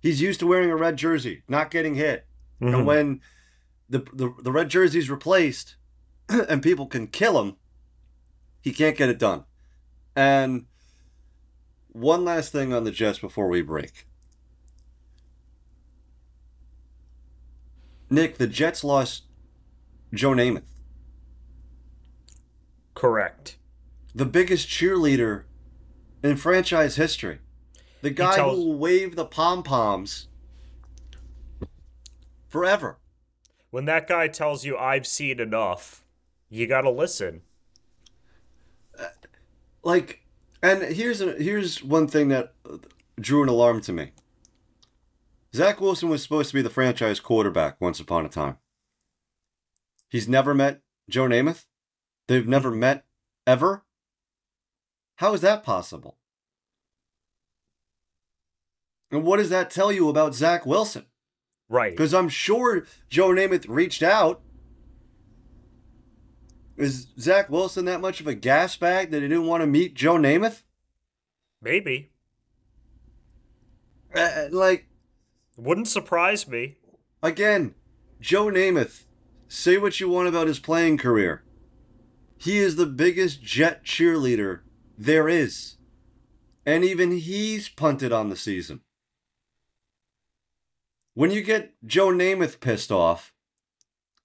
He's 0.01 0.21
used 0.21 0.41
to 0.41 0.47
wearing 0.47 0.71
a 0.71 0.77
red 0.77 0.97
jersey, 0.97 1.43
not 1.49 1.71
getting 1.71 1.95
hit. 1.95 2.27
Mhm. 2.61 2.75
And 2.75 2.87
when 2.87 3.21
the, 3.89 4.01
the 4.13 4.35
the 4.43 4.53
red 4.53 4.69
jersey's 4.69 5.09
replaced 5.11 5.77
and 6.29 6.63
people 6.63 6.87
can 6.87 7.07
kill 7.07 7.41
him, 7.41 7.57
he 8.61 8.73
can't 8.73 8.97
get 8.97 9.09
it 9.09 9.19
done. 9.19 9.45
And 10.17 10.67
one 11.89 12.25
last 12.25 12.53
thing 12.53 12.73
on 12.73 12.85
the 12.85 12.91
Jets 12.91 13.19
before 13.19 13.49
we 13.49 13.63
break. 13.63 14.07
Nick, 18.11 18.37
the 18.39 18.47
Jets 18.47 18.85
lost 18.85 19.25
Joe 20.13 20.33
Namath, 20.33 20.63
Correct. 23.03 23.57
the 24.15 24.25
biggest 24.25 24.69
cheerleader 24.69 25.43
in 26.23 26.37
franchise 26.37 26.95
history. 26.95 27.41
The 28.01 28.11
guy 28.11 28.37
tells- 28.37 28.57
who 28.57 28.65
will 28.69 28.79
wave 28.79 29.17
the 29.17 29.25
pom 29.25 29.65
poms 29.65 30.29
forever. 32.49 33.01
When 33.71 33.87
that 33.87 34.07
guy 34.07 34.29
tells 34.29 34.65
you 34.65 34.79
I've 34.79 35.05
seen 35.05 35.41
enough, 35.41 36.05
you 36.49 36.69
gotta 36.69 36.91
listen. 36.91 37.43
Uh, 38.97 39.09
like 39.83 40.25
and 40.63 40.83
here's 40.83 41.21
a, 41.21 41.33
here's 41.33 41.83
one 41.83 42.07
thing 42.07 42.29
that 42.29 42.55
uh, 42.71 42.77
drew 43.19 43.43
an 43.43 43.49
alarm 43.49 43.81
to 43.81 43.93
me 43.93 44.13
zach 45.55 45.81
wilson 45.81 46.09
was 46.09 46.23
supposed 46.23 46.51
to 46.51 46.55
be 46.55 46.63
the 46.63 46.71
franchise 46.71 47.19
quarterback 47.19 47.81
once 47.81 47.99
upon 47.99 48.25
a 48.25 48.29
time 48.29 48.59
he's 50.09 50.29
never 50.29 50.55
met 50.55 50.83
joe 51.09 51.27
namath 51.27 51.65
they've 52.29 52.47
never 52.49 52.71
met 52.71 53.05
ever 53.47 53.85
how 55.17 55.35
is 55.35 55.41
that 55.41 55.63
possible 55.65 56.17
and 59.11 59.25
what 59.25 59.37
does 59.39 59.51
that 59.51 59.71
tell 59.71 59.93
you 59.93 60.09
about 60.09 60.35
zach 60.35 60.65
wilson 60.67 61.07
Right. 61.69 61.93
because 61.93 62.13
i'm 62.15 62.29
sure 62.29 62.87
joe 63.09 63.29
namath 63.31 63.67
reached 63.69 64.03
out 64.03 64.43
is 66.75 67.09
Zach 67.21 67.51
Wilson 67.51 67.85
that 67.85 68.01
much 68.01 68.21
of 68.21 68.27
a 68.27 68.35
gas 68.35 68.77
bag 68.77 69.11
that 69.11 69.21
he 69.23 69.29
didn't 69.29 69.47
want 69.47 69.61
to 69.61 69.67
meet 69.67 69.95
Joe 69.95 70.17
Namath? 70.17 70.63
Maybe. 71.61 72.11
Uh, 74.17 74.47
like 74.51 74.87
Wouldn't 75.59 75.87
surprise 75.87 76.49
me. 76.49 76.79
again, 77.23 77.75
Joe 78.21 78.47
Namath. 78.47 79.05
Say 79.49 79.77
what 79.77 80.01
you 80.01 80.09
want 80.09 80.29
about 80.29 80.47
his 80.49 80.59
playing 80.59 80.97
career. 80.97 81.45
He 82.43 82.59
is 82.59 82.75
the 82.75 82.87
biggest 82.87 83.41
Jet 83.41 83.85
cheerleader 83.85 84.63
there 84.99 85.29
is, 85.29 85.77
and 86.67 86.85
even 86.85 87.13
he's 87.13 87.69
punted 87.69 88.11
on 88.11 88.31
the 88.31 88.37
season. 88.37 88.81
When 91.15 91.31
you 91.31 91.43
get 91.43 91.75
Joe 91.87 92.09
Namath 92.09 92.59
pissed 92.59 92.91
off, 92.91 93.33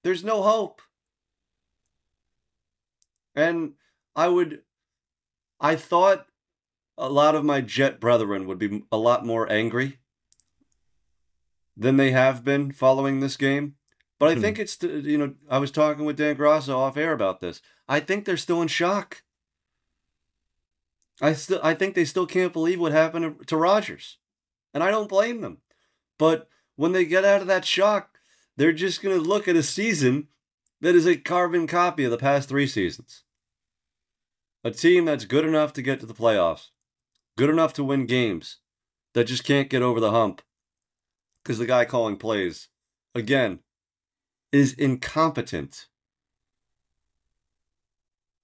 there's 0.02 0.24
no 0.24 0.42
hope. 0.42 0.82
And 3.36 3.74
I 4.16 4.30
would, 4.30 4.64
I 5.60 5.76
thought 5.76 6.26
a 6.98 7.10
lot 7.10 7.36
of 7.36 7.46
my 7.46 7.62
Jet 7.62 8.00
brethren 8.00 8.48
would 8.48 8.58
be 8.58 8.84
a 8.92 8.98
lot 8.98 9.28
more 9.28 9.48
angry 9.52 10.00
than 11.76 11.98
they 11.98 12.10
have 12.10 12.44
been 12.44 12.72
following 12.72 13.20
this 13.20 13.38
game. 13.38 13.77
But 14.20 14.30
I 14.30 14.36
Hmm. 14.36 14.42
think 14.42 14.60
it's, 14.60 14.82
you 14.82 15.18
know, 15.18 15.36
I 15.50 15.60
was 15.60 15.72
talking 15.72 16.06
with 16.06 16.18
Dan 16.18 16.36
Grosso 16.36 16.78
off 16.78 16.98
air 16.98 17.14
about 17.14 17.40
this. 17.40 17.62
I 17.88 18.00
think 18.00 18.26
they're 18.26 18.38
still 18.38 18.62
in 18.62 18.68
shock. 18.68 19.24
I 21.22 21.34
still, 21.34 21.60
I 21.64 21.74
think 21.74 21.96
they 21.96 22.06
still 22.06 22.28
can't 22.28 22.54
believe 22.54 22.80
what 22.80 22.92
happened 22.92 23.40
to, 23.40 23.46
to 23.46 23.58
Rodgers, 23.58 24.18
and 24.74 24.84
I 24.84 24.92
don't 24.92 25.10
blame 25.10 25.42
them. 25.42 25.60
But 26.18 26.48
when 26.76 26.92
they 26.92 27.06
get 27.06 27.26
out 27.26 27.42
of 27.42 27.48
that 27.48 27.66
shock, 27.66 28.20
they're 28.56 28.74
just 28.74 29.02
going 29.02 29.16
to 29.16 29.22
look 29.22 29.48
at 29.48 29.56
a 29.56 29.64
season 29.64 30.28
that 30.82 30.96
is 30.96 31.08
a 31.08 31.16
carbon 31.16 31.66
copy 31.66 32.04
of 32.04 32.12
the 32.12 32.18
past 32.18 32.50
three 32.50 32.68
seasons. 32.68 33.24
A 34.64 34.72
team 34.72 35.06
that's 35.06 35.26
good 35.26 35.46
enough 35.46 35.74
to 35.74 35.82
get 35.82 36.00
to 36.02 36.06
the 36.06 36.14
playoffs, 36.14 36.70
good 37.36 37.50
enough 37.50 37.74
to 37.74 37.84
win 37.84 38.06
games, 38.06 38.58
that 39.14 39.26
just 39.26 39.44
can't 39.44 39.70
get 39.70 39.82
over 39.82 40.00
the 40.00 40.12
hump 40.12 40.42
because 41.42 41.58
the 41.58 41.66
guy 41.66 41.86
calling 41.86 42.18
plays, 42.18 42.68
again, 43.16 43.60
is 44.52 44.74
incompetent. 44.74 45.88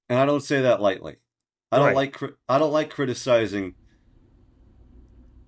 And 0.09 0.19
I 0.19 0.25
don't 0.25 0.41
say 0.41 0.61
that 0.61 0.81
lightly. 0.81 1.17
I 1.71 1.77
don't 1.77 1.87
Right. 1.87 1.95
like 1.95 2.13
cri- 2.13 2.35
I 2.47 2.59
don't 2.59 2.71
like 2.73 2.89
criticizing 2.89 3.75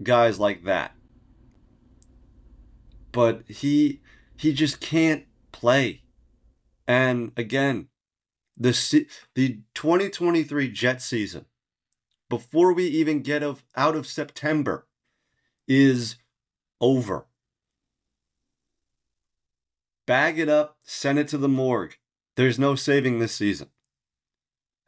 guys 0.01 0.39
like 0.39 0.63
that. 0.63 0.95
But 3.11 3.43
he 3.47 4.01
he 4.37 4.53
just 4.53 4.79
can't 4.81 5.25
play. 5.51 6.03
And 6.87 7.31
again, 7.37 7.87
the 8.57 8.73
se- 8.73 9.07
the 9.35 9.61
2023 9.73 10.69
Jet 10.71 11.01
season 11.01 11.45
before 12.29 12.73
we 12.73 12.85
even 12.87 13.21
get 13.21 13.43
of 13.43 13.63
out 13.75 13.95
of 13.95 14.07
September 14.07 14.87
is 15.67 16.17
over. 16.81 17.27
Bag 20.05 20.39
it 20.39 20.49
up, 20.49 20.77
send 20.83 21.19
it 21.19 21.27
to 21.29 21.37
the 21.37 21.49
morgue. 21.49 21.97
There's 22.35 22.59
no 22.59 22.75
saving 22.75 23.19
this 23.19 23.33
season. 23.35 23.69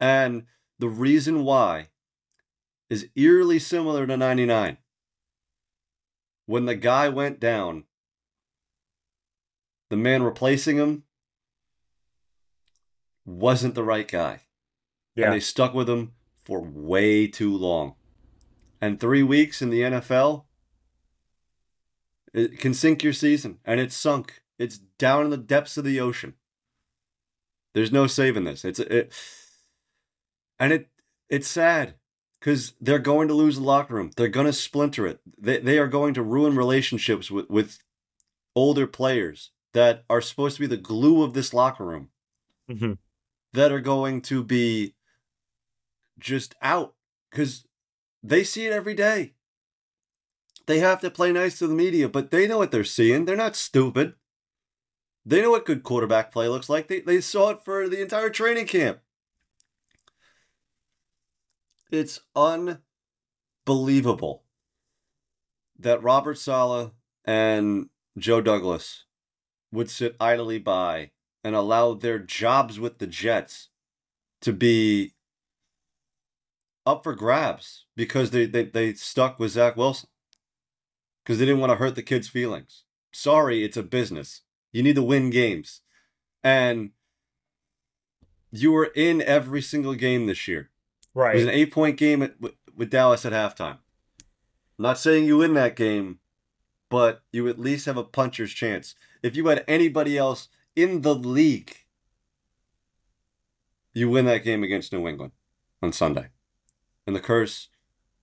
And 0.00 0.44
the 0.78 0.88
reason 0.88 1.44
why 1.44 1.88
is 2.88 3.08
eerily 3.16 3.58
similar 3.58 4.06
to 4.06 4.16
99. 4.16 4.78
When 6.46 6.64
the 6.64 6.74
guy 6.74 7.08
went 7.08 7.40
down, 7.40 7.84
the 9.90 9.96
man 9.96 10.22
replacing 10.22 10.76
him 10.76 11.04
wasn't 13.26 13.74
the 13.74 13.84
right 13.84 14.08
guy. 14.08 14.40
Yeah. 15.14 15.26
And 15.26 15.34
they 15.34 15.40
stuck 15.40 15.74
with 15.74 15.88
him 15.88 16.12
for 16.44 16.60
way 16.60 17.26
too 17.26 17.54
long. 17.54 17.94
And 18.80 18.98
three 18.98 19.22
weeks 19.22 19.60
in 19.60 19.70
the 19.70 19.80
NFL, 19.80 20.44
it 22.32 22.58
can 22.58 22.72
sink 22.72 23.02
your 23.02 23.12
season. 23.12 23.58
And 23.64 23.80
it's 23.80 23.96
sunk. 23.96 24.42
It's 24.58 24.78
down 24.78 25.24
in 25.24 25.30
the 25.30 25.36
depths 25.36 25.76
of 25.76 25.84
the 25.84 26.00
ocean. 26.00 26.34
There's 27.74 27.92
no 27.92 28.06
saving 28.06 28.44
this. 28.44 28.64
It's 28.64 28.80
it, 28.80 29.12
and 30.58 30.72
it 30.72 30.88
it's 31.28 31.48
sad 31.48 31.94
because 32.40 32.72
they're 32.80 32.98
going 32.98 33.28
to 33.28 33.34
lose 33.34 33.56
the 33.56 33.62
locker 33.62 33.94
room. 33.94 34.10
They're 34.16 34.28
going 34.28 34.46
to 34.46 34.52
splinter 34.52 35.06
it. 35.06 35.20
They 35.38 35.58
they 35.58 35.78
are 35.78 35.88
going 35.88 36.14
to 36.14 36.22
ruin 36.22 36.56
relationships 36.56 37.30
with 37.30 37.48
with 37.48 37.78
older 38.56 38.86
players 38.86 39.50
that 39.74 40.04
are 40.10 40.20
supposed 40.20 40.56
to 40.56 40.60
be 40.62 40.66
the 40.66 40.76
glue 40.76 41.22
of 41.22 41.34
this 41.34 41.54
locker 41.54 41.84
room 41.84 42.10
hmm 42.68 42.94
that 43.54 43.72
are 43.72 43.80
going 43.80 44.20
to 44.20 44.44
be 44.44 44.94
just 46.18 46.54
out 46.60 46.94
because 47.30 47.66
they 48.22 48.44
see 48.44 48.66
it 48.66 48.72
every 48.72 48.94
day. 48.94 49.34
They 50.66 50.80
have 50.80 51.00
to 51.00 51.10
play 51.10 51.32
nice 51.32 51.58
to 51.58 51.66
the 51.66 51.74
media, 51.74 52.08
but 52.08 52.30
they 52.30 52.46
know 52.46 52.58
what 52.58 52.70
they're 52.70 52.84
seeing. 52.84 53.24
They're 53.24 53.36
not 53.36 53.56
stupid. 53.56 54.14
They 55.28 55.42
know 55.42 55.50
what 55.50 55.66
good 55.66 55.82
quarterback 55.82 56.32
play 56.32 56.48
looks 56.48 56.70
like. 56.70 56.88
They, 56.88 57.00
they 57.00 57.20
saw 57.20 57.50
it 57.50 57.62
for 57.62 57.86
the 57.86 58.00
entire 58.00 58.30
training 58.30 58.66
camp. 58.66 59.00
It's 61.90 62.20
unbelievable 63.66 64.44
that 65.78 66.02
Robert 66.02 66.38
Saleh 66.38 66.92
and 67.26 67.90
Joe 68.16 68.40
Douglas 68.40 69.04
would 69.70 69.90
sit 69.90 70.16
idly 70.18 70.58
by 70.58 71.10
and 71.44 71.54
allow 71.54 71.92
their 71.92 72.18
jobs 72.18 72.80
with 72.80 72.96
the 72.96 73.06
Jets 73.06 73.68
to 74.40 74.54
be 74.54 75.12
up 76.86 77.04
for 77.04 77.14
grabs 77.14 77.84
because 77.94 78.30
they, 78.30 78.46
they, 78.46 78.64
they 78.64 78.94
stuck 78.94 79.38
with 79.38 79.50
Zach 79.50 79.76
Wilson 79.76 80.08
because 81.22 81.38
they 81.38 81.44
didn't 81.44 81.60
want 81.60 81.70
to 81.72 81.76
hurt 81.76 81.96
the 81.96 82.02
kid's 82.02 82.28
feelings. 82.28 82.84
Sorry, 83.12 83.62
it's 83.62 83.76
a 83.76 83.82
business. 83.82 84.40
You 84.72 84.82
need 84.82 84.96
to 84.96 85.02
win 85.02 85.30
games. 85.30 85.80
And 86.42 86.90
you 88.50 88.72
were 88.72 88.90
in 88.94 89.22
every 89.22 89.62
single 89.62 89.94
game 89.94 90.26
this 90.26 90.48
year. 90.48 90.70
Right. 91.14 91.34
It 91.34 91.38
was 91.38 91.44
an 91.44 91.50
eight 91.50 91.72
point 91.72 91.96
game 91.96 92.22
at, 92.22 92.34
with, 92.40 92.90
Dallas 92.90 93.26
at 93.26 93.32
halftime. 93.32 93.78
I'm 94.78 94.82
not 94.82 94.98
saying 94.98 95.24
you 95.24 95.38
win 95.38 95.54
that 95.54 95.76
game, 95.76 96.20
but 96.88 97.22
you 97.32 97.48
at 97.48 97.58
least 97.58 97.86
have 97.86 97.96
a 97.96 98.04
puncher's 98.04 98.52
chance. 98.52 98.94
If 99.22 99.34
you 99.34 99.46
had 99.48 99.64
anybody 99.66 100.16
else 100.16 100.48
in 100.76 101.02
the 101.02 101.14
league, 101.14 101.74
you 103.92 104.08
win 104.08 104.26
that 104.26 104.44
game 104.44 104.62
against 104.62 104.92
New 104.92 105.08
England 105.08 105.32
on 105.82 105.92
Sunday. 105.92 106.28
And 107.06 107.16
the 107.16 107.20
curse 107.20 107.68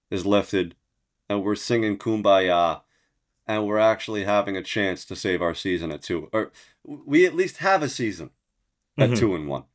is 0.10 0.26
lifted, 0.26 0.76
and 1.28 1.44
we're 1.44 1.56
singing 1.56 1.98
Kumbaya, 1.98 2.82
and 3.48 3.66
we're 3.66 3.78
actually 3.80 4.24
having 4.24 4.56
a 4.58 4.64
chance 4.64 5.06
to 5.06 5.16
save 5.16 5.42
our 5.42 5.54
season 5.56 5.92
at 5.92 6.02
two. 6.02 6.30
Or 6.34 6.52
we 6.84 7.26
at 7.26 7.36
least 7.36 7.58
have 7.58 7.84
a 7.84 7.90
season 7.90 8.32
at 8.98 9.12
Mhm. 9.12 9.18
two 9.20 9.36
and 9.36 9.48
one. 9.48 9.66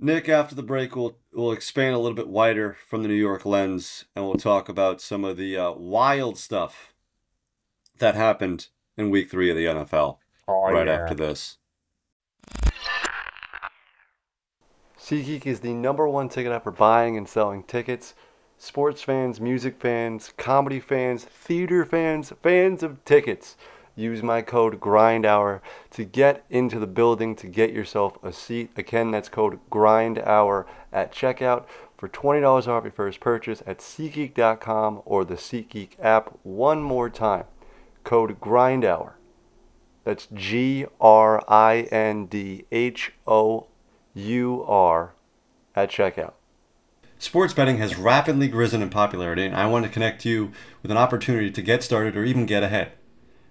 Nick, 0.00 0.28
after 0.28 0.54
the 0.54 0.62
break, 0.62 0.94
we'll 0.94 1.18
we'll 1.32 1.50
expand 1.52 1.94
a 1.94 1.98
little 1.98 2.14
bit 2.14 2.28
wider 2.28 2.76
from 2.86 3.02
the 3.02 3.08
New 3.08 3.14
York 3.14 3.44
lens, 3.44 4.04
and 4.14 4.24
we'll 4.24 4.34
talk 4.36 4.68
about 4.68 5.00
some 5.00 5.24
of 5.24 5.36
the 5.36 5.56
uh, 5.56 5.72
wild 5.72 6.38
stuff 6.38 6.94
that 7.98 8.14
happened 8.14 8.68
in 8.96 9.10
Week 9.10 9.28
Three 9.30 9.50
of 9.50 9.56
the 9.56 9.66
NFL. 9.66 10.18
Oh, 10.46 10.70
right 10.72 10.86
yeah. 10.86 10.94
after 11.02 11.14
this. 11.14 11.58
SeatGeek 14.98 15.46
is 15.46 15.60
the 15.60 15.72
number 15.74 16.06
one 16.08 16.28
ticket 16.28 16.52
app 16.52 16.64
for 16.64 16.70
buying 16.72 17.16
and 17.16 17.28
selling 17.28 17.62
tickets. 17.64 18.14
Sports 18.60 19.02
fans, 19.02 19.40
music 19.40 19.78
fans, 19.78 20.32
comedy 20.36 20.80
fans, 20.80 21.24
theater 21.24 21.84
fans, 21.84 22.32
fans 22.42 22.82
of 22.82 23.04
tickets. 23.04 23.56
Use 23.94 24.20
my 24.20 24.42
code 24.42 24.80
GRINDHOUR 24.80 25.62
to 25.90 26.04
get 26.04 26.44
into 26.50 26.80
the 26.80 26.86
building 26.88 27.36
to 27.36 27.46
get 27.46 27.72
yourself 27.72 28.18
a 28.22 28.32
seat. 28.32 28.70
Again, 28.76 29.12
that's 29.12 29.28
code 29.28 29.60
GRINDHOUR 29.70 30.66
at 30.92 31.12
checkout 31.12 31.66
for 31.96 32.08
$20 32.08 32.66
off 32.66 32.82
your 32.82 32.90
first 32.90 33.20
purchase 33.20 33.62
at 33.64 33.78
SeatGeek.com 33.78 35.02
or 35.04 35.24
the 35.24 35.34
SeatGeek 35.36 35.90
app. 36.00 36.36
One 36.42 36.82
more 36.82 37.08
time, 37.08 37.44
code 38.02 38.40
GRINDHOUR. 38.40 39.14
That's 40.02 40.26
G 40.34 40.84
R 41.00 41.44
I 41.46 41.82
N 41.92 42.26
D 42.26 42.64
H 42.72 43.12
O 43.24 43.68
U 44.14 44.64
R 44.66 45.14
at 45.76 45.90
checkout. 45.90 46.32
Sports 47.20 47.52
betting 47.52 47.78
has 47.78 47.98
rapidly 47.98 48.48
risen 48.48 48.80
in 48.80 48.90
popularity, 48.90 49.44
and 49.44 49.56
I 49.56 49.66
want 49.66 49.84
to 49.84 49.90
connect 49.90 50.24
you 50.24 50.52
with 50.82 50.92
an 50.92 50.96
opportunity 50.96 51.50
to 51.50 51.62
get 51.62 51.82
started 51.82 52.16
or 52.16 52.24
even 52.24 52.46
get 52.46 52.62
ahead. 52.62 52.92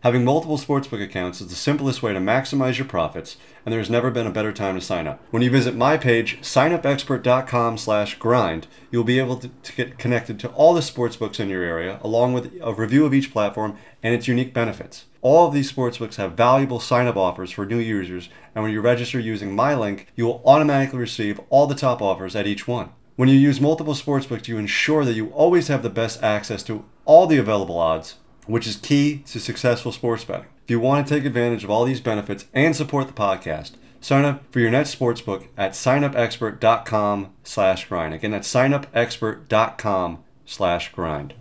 Having 0.03 0.23
multiple 0.23 0.57
sportsbook 0.57 1.03
accounts 1.03 1.41
is 1.41 1.49
the 1.49 1.55
simplest 1.55 2.01
way 2.01 2.13
to 2.13 2.19
maximize 2.19 2.77
your 2.77 2.87
profits, 2.87 3.35
and 3.65 3.73
there's 3.73 3.89
never 3.89 4.09
been 4.09 4.25
a 4.25 4.31
better 4.31 4.53
time 4.53 4.75
to 4.75 4.81
sign 4.81 5.05
up. 5.05 5.21
When 5.31 5.41
you 5.41 5.49
visit 5.49 5.75
my 5.75 5.97
page, 5.97 6.39
signupexpert.com 6.39 7.77
slash 7.77 8.17
grind, 8.17 8.67
you'll 8.89 9.03
be 9.03 9.19
able 9.19 9.35
to, 9.35 9.49
to 9.49 9.73
get 9.73 9.97
connected 9.97 10.39
to 10.39 10.49
all 10.51 10.73
the 10.73 10.79
sportsbooks 10.79 11.41
in 11.41 11.49
your 11.49 11.63
area, 11.63 11.99
along 12.03 12.31
with 12.31 12.53
a 12.61 12.73
review 12.73 13.05
of 13.05 13.13
each 13.13 13.33
platform 13.33 13.77
and 14.01 14.15
its 14.15 14.29
unique 14.29 14.53
benefits. 14.53 15.07
All 15.21 15.45
of 15.45 15.53
these 15.53 15.69
sportsbooks 15.69 16.15
have 16.15 16.37
valuable 16.37 16.79
sign-up 16.79 17.17
offers 17.17 17.51
for 17.51 17.65
new 17.65 17.79
users, 17.79 18.29
and 18.55 18.63
when 18.63 18.71
you 18.71 18.79
register 18.79 19.19
using 19.19 19.53
my 19.53 19.75
link, 19.75 20.07
you 20.15 20.25
will 20.25 20.41
automatically 20.45 20.99
receive 20.99 21.41
all 21.49 21.67
the 21.67 21.75
top 21.75 22.01
offers 22.01 22.33
at 22.33 22.47
each 22.47 22.65
one. 22.65 22.91
When 23.17 23.29
you 23.29 23.35
use 23.35 23.59
multiple 23.59 23.95
sportsbooks, 23.95 24.47
you 24.47 24.59
ensure 24.59 25.03
that 25.03 25.15
you 25.15 25.29
always 25.29 25.69
have 25.69 25.81
the 25.81 25.89
best 25.89 26.21
access 26.21 26.61
to 26.61 26.85
all 27.03 27.25
the 27.25 27.39
available 27.39 27.79
odds, 27.79 28.17
which 28.45 28.67
is 28.67 28.75
key 28.75 29.23
to 29.25 29.39
successful 29.39 29.91
sports 29.91 30.23
betting. 30.23 30.45
If 30.63 30.69
you 30.69 30.79
want 30.79 31.07
to 31.07 31.15
take 31.15 31.25
advantage 31.25 31.63
of 31.63 31.71
all 31.71 31.83
these 31.83 31.99
benefits 31.99 32.45
and 32.53 32.75
support 32.75 33.07
the 33.07 33.13
podcast, 33.13 33.71
sign 34.01 34.23
up 34.23 34.43
for 34.51 34.59
your 34.59 34.69
next 34.69 34.95
sportsbook 34.95 35.47
at 35.57 35.71
signupexpert.com 35.71 37.33
slash 37.43 37.87
grind. 37.87 38.13
Again, 38.13 38.29
that's 38.29 38.53
signupexpert.com 38.53 40.23
slash 40.45 40.91
grind. 40.91 41.33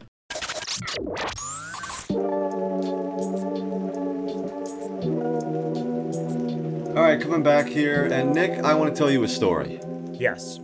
All 6.97 7.03
right, 7.03 7.21
coming 7.21 7.43
back 7.43 7.67
here, 7.67 8.07
and 8.11 8.35
Nick, 8.35 8.65
I 8.65 8.73
want 8.73 8.95
to 8.95 8.99
tell 8.99 9.11
you 9.11 9.23
a 9.25 9.29
story. 9.29 9.79
Yes. 10.13 10.59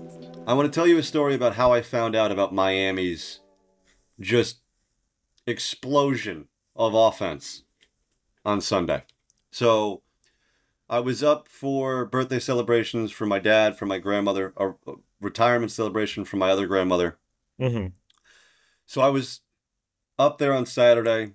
I 0.44 0.54
want 0.54 0.70
to 0.70 0.74
tell 0.74 0.88
you 0.88 0.98
a 0.98 1.04
story 1.04 1.36
about 1.36 1.54
how 1.54 1.72
I 1.72 1.82
found 1.82 2.16
out 2.16 2.32
about 2.32 2.52
Miami's 2.52 3.40
just 4.18 4.58
explosion 5.46 6.48
of 6.74 6.94
offense 6.94 7.62
on 8.44 8.60
Sunday. 8.60 9.04
So 9.52 10.02
I 10.90 10.98
was 10.98 11.22
up 11.22 11.46
for 11.46 12.04
birthday 12.04 12.40
celebrations 12.40 13.12
for 13.12 13.24
my 13.24 13.38
dad, 13.38 13.78
for 13.78 13.86
my 13.86 13.98
grandmother, 13.98 14.52
a 14.56 14.72
retirement 15.20 15.70
celebration 15.70 16.24
for 16.24 16.38
my 16.38 16.50
other 16.50 16.66
grandmother. 16.66 17.18
hmm 17.58 17.86
So 18.84 19.00
I 19.00 19.10
was 19.10 19.42
up 20.18 20.38
there 20.38 20.52
on 20.52 20.66
Saturday, 20.66 21.34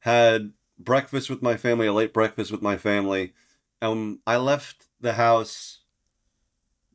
had 0.00 0.52
breakfast 0.78 1.28
with 1.28 1.42
my 1.42 1.56
family, 1.56 1.88
a 1.88 1.92
late 1.92 2.12
breakfast 2.12 2.52
with 2.52 2.62
my 2.62 2.76
family, 2.76 3.34
and 3.82 4.20
I 4.24 4.36
left 4.36 4.86
the 5.00 5.14
house 5.14 5.80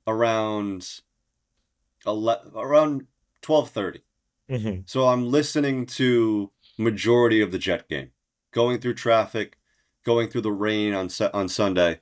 around 0.07 1.01
ele- 2.05 2.51
around 2.55 3.07
12:30. 3.41 4.01
hmm 4.49 4.79
So 4.85 5.07
I'm 5.07 5.29
listening 5.29 5.85
to 5.97 6.51
majority 6.77 7.41
of 7.41 7.51
the 7.51 7.59
Jet 7.59 7.87
game, 7.87 8.11
going 8.51 8.79
through 8.79 8.95
traffic, 8.95 9.57
going 10.03 10.29
through 10.29 10.41
the 10.41 10.51
rain 10.51 10.93
on 10.93 11.09
on 11.33 11.47
Sunday. 11.49 11.99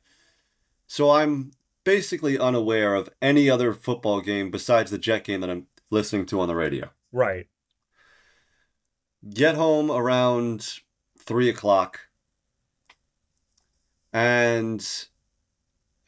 So 0.87 1.11
I'm 1.11 1.51
basically 1.83 2.37
unaware 2.37 2.95
of 2.95 3.09
any 3.21 3.49
other 3.49 3.73
football 3.73 4.21
game 4.21 4.51
besides 4.51 4.91
the 4.91 4.97
Jet 4.97 5.23
game 5.23 5.41
that 5.41 5.49
I'm 5.49 5.67
listening 5.89 6.25
to 6.27 6.39
on 6.39 6.47
the 6.47 6.55
radio. 6.55 6.89
Right. 7.11 7.47
Get 9.33 9.55
home 9.55 9.91
around 9.91 10.79
three 11.17 11.49
o'clock, 11.49 11.99
and 14.13 14.85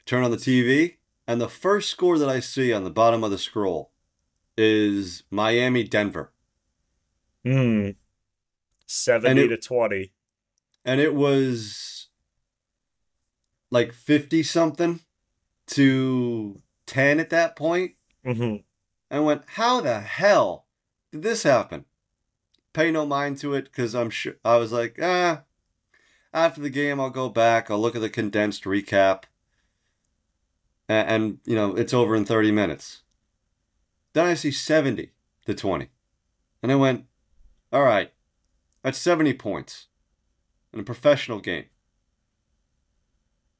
turn 0.06 0.23
on 0.23 0.32
the 0.32 0.38
TV, 0.38 0.95
and 1.31 1.39
the 1.39 1.47
first 1.47 1.89
score 1.89 2.17
that 2.17 2.27
I 2.27 2.41
see 2.41 2.73
on 2.73 2.83
the 2.83 2.89
bottom 2.89 3.23
of 3.23 3.31
the 3.31 3.37
scroll 3.37 3.91
is 4.57 5.23
Miami 5.31 5.85
Denver. 5.85 6.33
Mm. 7.45 7.95
70 8.85 9.41
it- 9.41 9.47
to 9.47 9.57
20. 9.57 10.11
and 10.83 10.99
it 10.99 11.15
was 11.15 12.09
like 13.69 13.93
50 13.93 14.43
something 14.43 14.99
to 15.67 16.59
10 16.87 17.21
at 17.21 17.29
that 17.29 17.55
point. 17.55 17.93
Mm-hmm. 18.25 18.57
And 19.09 19.25
went, 19.25 19.43
how 19.55 19.79
the 19.79 20.01
hell 20.01 20.65
did 21.13 21.21
this 21.21 21.43
happen? 21.43 21.85
Pay 22.73 22.91
no 22.91 23.05
mind 23.05 23.37
to 23.37 23.53
it 23.53 23.65
because 23.65 23.95
I'm 23.95 24.09
sure 24.09 24.35
I 24.43 24.57
was 24.57 24.73
like, 24.73 24.99
ah, 25.01 25.43
after 26.33 26.59
the 26.59 26.69
game, 26.69 26.99
I'll 26.99 27.09
go 27.09 27.29
back, 27.29 27.71
I'll 27.71 27.79
look 27.79 27.95
at 27.95 28.01
the 28.01 28.09
condensed 28.09 28.65
recap, 28.65 29.23
and, 30.91 31.10
and 31.10 31.38
you 31.45 31.56
know, 31.56 31.75
it's 31.75 31.93
over 31.93 32.15
in 32.15 32.25
30 32.25 32.51
minutes. 32.51 33.04
Then 34.13 34.25
I 34.25 34.34
see 34.34 34.51
70 34.51 35.12
to 35.45 35.54
20. 35.54 35.89
And 36.62 36.71
I 36.71 36.75
went, 36.75 37.06
all 37.71 37.84
right, 37.84 38.12
that's 38.84 38.97
70 38.97 39.34
points 39.36 39.88
in 40.73 40.80
a 40.82 40.84
professional 40.84 41.39
game. 41.39 41.65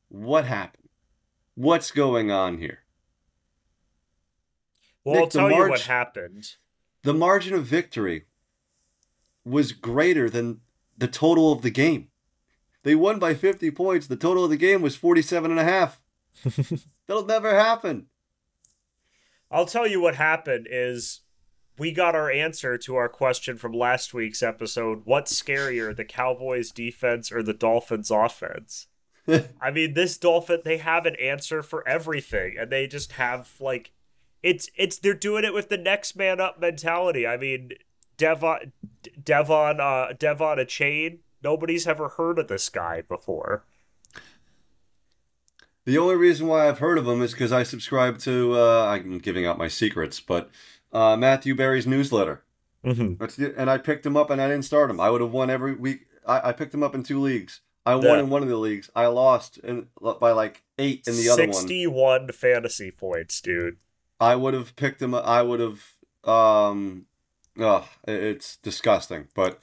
What 0.10 0.46
happened? 0.46 0.90
What's 1.56 1.92
going 1.92 2.32
on 2.32 2.58
here? 2.58 2.80
Well, 5.04 5.16
Nick, 5.16 5.24
I'll 5.24 5.30
tell 5.30 5.52
you 5.52 5.70
what 5.70 5.82
happened. 5.82 6.56
The 7.04 7.14
margin 7.14 7.54
of 7.54 7.66
victory 7.66 8.26
was 9.44 9.72
greater 9.72 10.30
than 10.30 10.60
the 10.98 11.08
total 11.08 11.52
of 11.52 11.62
the 11.62 11.72
game. 11.72 12.10
They 12.84 12.94
won 12.94 13.20
by 13.20 13.34
50 13.34 13.72
points. 13.72 14.08
The 14.08 14.16
total 14.16 14.44
of 14.44 14.50
the 14.50 14.58
game 14.58 14.82
was 14.82 14.96
47 14.96 15.50
and 15.50 15.60
a 15.60 15.64
half. 15.64 16.02
That'll 17.08 17.26
never 17.26 17.54
happen. 17.54 18.08
I'll 19.50 19.66
tell 19.66 19.86
you 19.86 20.00
what 20.00 20.16
happened 20.16 20.68
is 20.70 21.22
we 21.78 21.92
got 21.92 22.16
our 22.16 22.32
answer 22.32 22.78
to 22.78 22.96
our 22.96 23.10
question 23.10 23.58
from 23.58 23.74
last 23.74 24.14
week's 24.14 24.44
episode. 24.44 25.02
What's 25.06 25.40
scarier, 25.40 25.96
the 25.96 26.06
Cowboys 26.06 26.72
defense 26.72 27.32
or 27.32 27.44
the 27.44 27.54
Dolphins 27.54 28.12
offense? 28.12 28.88
I 29.62 29.72
mean, 29.72 29.94
this 29.94 30.18
Dolphin 30.18 30.62
they 30.64 30.78
have 30.78 31.06
an 31.06 31.16
answer 31.16 31.62
for 31.64 31.88
everything, 31.88 32.56
and 32.60 32.72
they 32.72 32.88
just 32.88 33.14
have 33.14 33.52
like 33.60 33.92
it's 34.42 34.70
it's 34.76 34.98
they're 34.98 35.14
doing 35.14 35.44
it 35.44 35.54
with 35.54 35.70
the 35.70 35.78
next 35.78 36.16
man 36.16 36.40
up 36.40 36.60
mentality. 36.60 37.28
I 37.28 37.38
mean, 37.38 37.72
Devon 38.18 38.74
Devon 39.24 39.80
uh 39.80 40.14
De'Von 40.14 40.58
Achane. 40.58 41.20
Nobody's 41.44 41.88
ever 41.88 42.10
heard 42.10 42.40
of 42.40 42.48
this 42.48 42.70
guy 42.70 43.02
before. 43.02 43.66
The 45.86 45.98
only 45.98 46.16
reason 46.16 46.48
why 46.48 46.68
I've 46.68 46.80
heard 46.80 46.98
of 46.98 47.08
him 47.08 47.22
is 47.22 47.32
because 47.32 47.52
I 47.52 47.64
subscribe 47.64 48.20
to, 48.20 48.54
uh, 48.56 48.86
I'm 48.86 49.18
giving 49.18 49.46
out 49.46 49.58
my 49.58 49.68
secrets, 49.68 50.20
but 50.20 50.50
uh, 50.94 51.16
Matthew 51.18 51.56
Berry's 51.56 51.88
newsletter. 51.88 52.44
Mm-hmm. 52.86 53.16
That's 53.20 53.36
the, 53.36 53.54
and 53.58 53.70
I 53.70 53.78
picked 53.78 54.06
him 54.06 54.16
up 54.18 54.30
and 54.30 54.40
I 54.42 54.48
didn't 54.48 54.66
start 54.66 54.90
him. 54.90 55.00
I 55.00 55.10
would 55.10 55.22
have 55.22 55.32
won 55.32 55.50
every 55.50 55.74
week. 55.74 56.02
I, 56.28 56.50
I 56.50 56.52
picked 56.54 56.74
him 56.74 56.84
up 56.84 56.94
in 56.96 57.04
two 57.04 57.20
leagues. 57.20 57.62
I 57.86 57.96
won 57.96 58.04
Yeah. 58.06 58.20
in 58.20 58.30
one 58.30 58.44
of 58.44 58.50
the 58.50 58.58
leagues. 58.58 58.92
I 58.96 59.08
lost 59.08 59.58
in, 59.58 59.88
by 60.20 60.32
like 60.32 60.62
eight 60.78 61.08
in 61.08 61.16
the 61.16 61.30
other 61.30 61.46
one. 61.46 61.54
Sixty-one 61.54 62.28
fantasy 62.32 62.92
points, 62.92 63.42
dude. 63.42 63.78
I 64.20 64.36
would 64.36 64.54
have 64.54 64.76
picked 64.76 65.02
him. 65.02 65.16
I 65.16 65.42
would 65.42 65.60
have. 65.60 65.84
Um, 66.24 67.08
it- 67.58 67.88
it's 68.08 68.58
disgusting. 68.58 69.30
But 69.34 69.60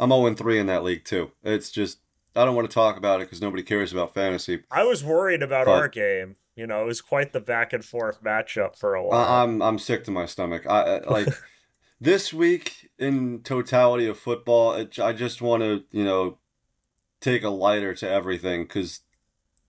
I'm 0.00 0.10
0 0.10 0.34
3 0.34 0.58
in 0.58 0.66
that 0.66 0.82
league 0.82 1.04
too. 1.04 1.30
It's 1.44 1.70
just 1.70 1.98
I 2.36 2.44
don't 2.44 2.54
want 2.54 2.70
to 2.70 2.74
talk 2.74 2.96
about 2.96 3.20
it 3.20 3.24
because 3.26 3.40
nobody 3.42 3.62
cares 3.62 3.92
about 3.92 4.14
fantasy. 4.14 4.62
I 4.70 4.84
was 4.84 5.02
worried 5.04 5.42
about 5.42 5.66
But- 5.66 5.72
our 5.78 5.88
game. 5.88 6.36
You 6.56 6.66
know, 6.66 6.82
it 6.82 6.86
was 6.86 7.00
quite 7.00 7.32
the 7.32 7.40
back 7.40 7.72
and 7.72 7.82
forth 7.82 8.22
matchup 8.22 8.76
for 8.76 8.94
a 8.94 9.02
while. 9.02 9.18
I, 9.18 9.42
I'm 9.42 9.62
I'm 9.62 9.78
sick 9.78 10.04
to 10.04 10.10
my 10.10 10.26
stomach. 10.26 10.66
I, 10.66 10.98
like 10.98 11.28
this 12.00 12.34
week 12.34 12.90
in 12.98 13.40
totality 13.42 14.06
of 14.06 14.18
football. 14.18 14.74
It, 14.74 14.98
I 14.98 15.14
just 15.14 15.40
want 15.40 15.62
to 15.62 15.84
you 15.90 16.04
know 16.04 16.36
take 17.20 17.44
a 17.44 17.48
lighter 17.48 17.94
to 17.94 18.08
everything 18.10 18.64
because 18.64 19.00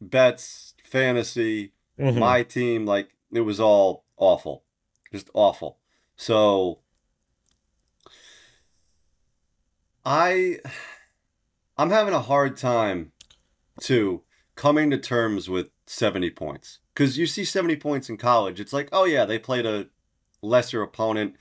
bets, 0.02 0.74
fantasy, 0.84 1.72
Mhm. 1.98 2.18
my 2.18 2.44
team, 2.44 2.86
like 2.86 3.16
it 3.32 3.42
was 3.42 3.60
all 3.62 4.04
awful, 4.18 4.64
just 5.14 5.30
awful. 5.34 5.78
So 6.18 6.80
I 10.04 10.60
I'm 11.82 11.90
having 11.90 12.14
a 12.14 12.22
hard 12.22 12.58
time 12.58 13.12
too 13.80 14.22
coming 14.56 14.92
to 14.92 14.98
terms 14.98 15.50
with 15.50 15.70
70 15.88 16.30
points 16.32 16.80
cuz 16.94 17.18
you 17.18 17.26
see 17.26 17.44
70 17.44 17.78
points 17.78 18.10
in 18.10 18.18
college 18.18 18.60
it's 18.60 18.74
like 18.74 18.90
oh 18.92 19.06
yeah 19.06 19.26
they 19.26 19.40
played 19.40 19.66
a 19.66 19.88
lesser 20.42 20.82
opponent 20.84 21.36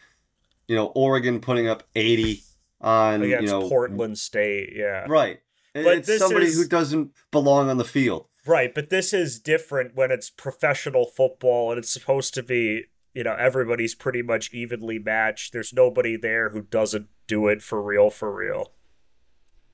you 0.69 0.77
know 0.77 0.87
Oregon 0.95 1.41
putting 1.41 1.69
up 1.69 1.83
80 1.95 2.43
on 2.81 3.23
against 3.23 3.43
you 3.43 3.49
know 3.49 3.69
Portland 3.69 4.19
State, 4.19 4.73
yeah. 4.75 5.05
right 5.09 5.41
But 5.75 6.09
it's 6.09 6.19
somebody 6.19 6.47
is- 6.47 6.57
who 6.57 6.67
doesn't 6.67 7.13
belong 7.31 7.69
on 7.69 7.77
the 7.77 7.85
field 7.85 8.27
Right, 8.47 8.75
but 8.75 8.89
this 8.89 9.13
is 9.13 9.39
different 9.39 9.95
when 9.95 10.11
it's 10.11 10.31
professional 10.31 11.05
football 11.05 11.71
and 11.71 11.79
it's 11.79 11.93
supposed 11.93 12.33
to 12.35 12.43
be, 12.43 12.85
you 13.13 13.23
know, 13.23 13.35
everybody's 13.35 13.95
pretty 13.95 14.23
much 14.23 14.53
evenly 14.55 14.99
matched. 14.99 15.53
There's 15.53 15.75
nobody 15.75 16.17
there 16.17 16.49
who 16.49 16.63
doesn't 16.63 17.09
do 17.27 17.49
it 17.49 17.61
for 17.63 17.83
real, 17.83 18.09
for 18.09 18.35
real. 18.35 18.73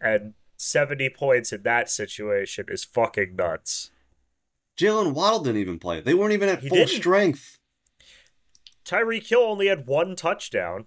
And 0.01 0.35
70 0.57 1.11
points 1.11 1.53
in 1.53 1.63
that 1.63 1.91
situation 1.91 2.67
is 2.69 2.85
fucking 2.85 3.37
nuts. 3.37 3.91
Jaylen 4.77 5.13
Waddle 5.15 5.41
didn't 5.41 5.61
even 5.61 5.79
play. 5.79 6.01
They 6.01 6.15
weren't 6.15 6.33
even 6.33 6.49
at 6.49 6.61
He 6.61 6.69
full 6.69 6.79
didn't. 6.79 6.91
strength. 6.91 7.59
Tyreek 8.85 9.27
Hill 9.27 9.41
only 9.41 9.67
had 9.67 9.87
one 9.87 10.17
touchdown. 10.17 10.87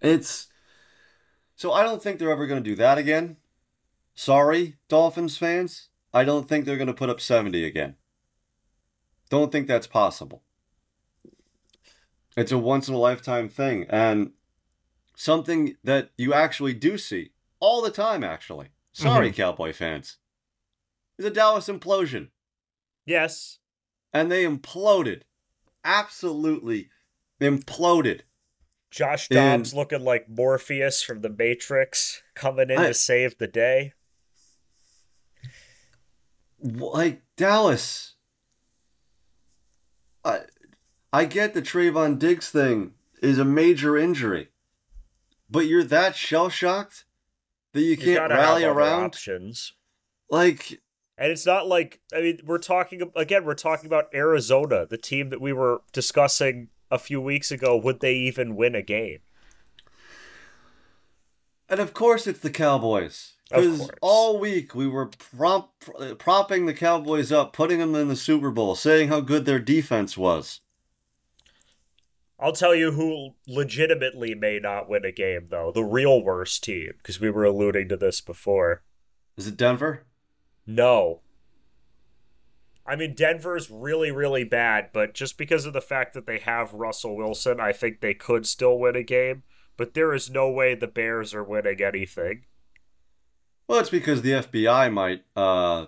It's 0.00 0.48
so 1.56 1.72
I 1.72 1.82
don't 1.82 2.02
think 2.02 2.18
they're 2.18 2.30
ever 2.30 2.46
going 2.46 2.62
to 2.62 2.68
do 2.70 2.76
that 2.76 2.98
again. 2.98 3.36
Sorry, 4.14 4.76
Dolphins 4.88 5.36
fans. 5.36 5.88
I 6.12 6.24
don't 6.24 6.48
think 6.48 6.64
they're 6.64 6.76
going 6.76 6.86
to 6.88 6.94
put 6.94 7.10
up 7.10 7.20
70 7.20 7.64
again. 7.64 7.96
Don't 9.30 9.50
think 9.50 9.66
that's 9.66 9.86
possible. 9.86 10.42
It's 12.36 12.52
a 12.52 12.58
once 12.58 12.88
in 12.88 12.94
a 12.94 12.98
lifetime 12.98 13.48
thing 13.48 13.86
and 13.88 14.32
something 15.16 15.76
that 15.84 16.10
you 16.16 16.34
actually 16.34 16.74
do 16.74 16.98
see 16.98 17.30
all 17.64 17.80
the 17.80 17.90
time 17.90 18.22
actually. 18.22 18.68
Sorry 18.92 19.28
mm-hmm. 19.30 19.36
Cowboy 19.36 19.72
fans. 19.72 20.18
Is 21.18 21.24
a 21.24 21.30
Dallas 21.30 21.66
implosion. 21.68 22.28
Yes. 23.06 23.58
and 24.12 24.30
they 24.30 24.44
imploded. 24.44 25.22
Absolutely 25.84 26.90
imploded. 27.40 28.20
Josh 28.90 29.28
And- 29.30 29.62
Dobbs 29.62 29.74
looking 29.74 30.04
like 30.04 30.28
Morpheus 30.28 31.02
from 31.02 31.22
the 31.22 31.28
Matrix 31.30 32.22
coming 32.34 32.70
in 32.70 32.78
I- 32.78 32.88
to 32.88 32.94
save 32.94 33.38
the 33.38 33.48
day. 33.48 33.94
Like 36.62 37.22
Dallas. 37.36 38.14
I 40.24 40.42
I 41.12 41.24
get 41.26 41.54
the 41.54 41.62
Trevon 41.62 42.18
Diggs 42.18 42.50
thing 42.50 42.92
is 43.22 43.38
a 43.38 43.44
major 43.44 43.96
injury. 43.96 44.48
But 45.50 45.66
you're 45.66 45.84
that 45.84 46.16
shell 46.16 46.48
shocked 46.48 47.04
that 47.74 47.82
you 47.82 47.96
can't 47.96 48.30
rally 48.30 48.64
around? 48.64 49.04
options. 49.04 49.74
Like 50.30 50.80
And 51.18 51.30
it's 51.30 51.44
not 51.44 51.66
like 51.66 52.00
I 52.14 52.22
mean 52.22 52.40
we're 52.46 52.58
talking 52.58 53.12
again 53.14 53.44
we're 53.44 53.54
talking 53.54 53.86
about 53.86 54.06
Arizona, 54.14 54.86
the 54.86 54.96
team 54.96 55.28
that 55.28 55.40
we 55.40 55.52
were 55.52 55.82
discussing 55.92 56.68
a 56.90 56.98
few 56.98 57.20
weeks 57.20 57.50
ago 57.50 57.76
would 57.76 58.00
they 58.00 58.14
even 58.14 58.56
win 58.56 58.74
a 58.74 58.82
game? 58.82 59.18
and 61.68 61.80
of 61.80 61.94
course 61.94 62.26
it's 62.26 62.40
the 62.40 62.50
Cowboys. 62.50 63.32
Because 63.50 63.90
all 64.00 64.38
week 64.38 64.74
we 64.74 64.88
were 64.88 65.06
prompt, 65.06 65.90
propping 66.18 66.66
the 66.66 66.74
Cowboys 66.74 67.30
up, 67.30 67.52
putting 67.52 67.78
them 67.78 67.94
in 67.94 68.08
the 68.08 68.16
Super 68.16 68.50
Bowl, 68.50 68.74
saying 68.74 69.08
how 69.08 69.20
good 69.20 69.44
their 69.44 69.58
defense 69.58 70.16
was. 70.16 70.60
I'll 72.38 72.52
tell 72.52 72.74
you 72.74 72.92
who 72.92 73.34
legitimately 73.46 74.34
may 74.34 74.58
not 74.58 74.88
win 74.88 75.04
a 75.04 75.12
game 75.12 75.46
though, 75.50 75.70
the 75.72 75.84
real 75.84 76.22
worst 76.22 76.64
team 76.64 76.92
because 76.98 77.20
we 77.20 77.30
were 77.30 77.44
alluding 77.44 77.88
to 77.88 77.96
this 77.96 78.20
before. 78.20 78.82
Is 79.36 79.46
it 79.46 79.56
Denver? 79.56 80.04
No. 80.66 81.20
I 82.86 82.96
mean 82.96 83.14
Denver's 83.14 83.70
really 83.70 84.10
really 84.10 84.44
bad, 84.44 84.90
but 84.92 85.14
just 85.14 85.38
because 85.38 85.64
of 85.64 85.72
the 85.72 85.80
fact 85.80 86.12
that 86.14 86.26
they 86.26 86.38
have 86.38 86.74
Russell 86.74 87.16
Wilson, 87.16 87.60
I 87.60 87.72
think 87.72 88.00
they 88.00 88.14
could 88.14 88.46
still 88.46 88.78
win 88.78 88.96
a 88.96 89.02
game, 89.02 89.44
but 89.76 89.94
there 89.94 90.12
is 90.12 90.28
no 90.28 90.50
way 90.50 90.74
the 90.74 90.86
Bears 90.86 91.34
are 91.34 91.44
winning 91.44 91.80
anything. 91.80 92.44
Well, 93.66 93.78
it's 93.78 93.90
because 93.90 94.22
the 94.22 94.32
FBI 94.32 94.92
might 94.92 95.24
uh, 95.34 95.86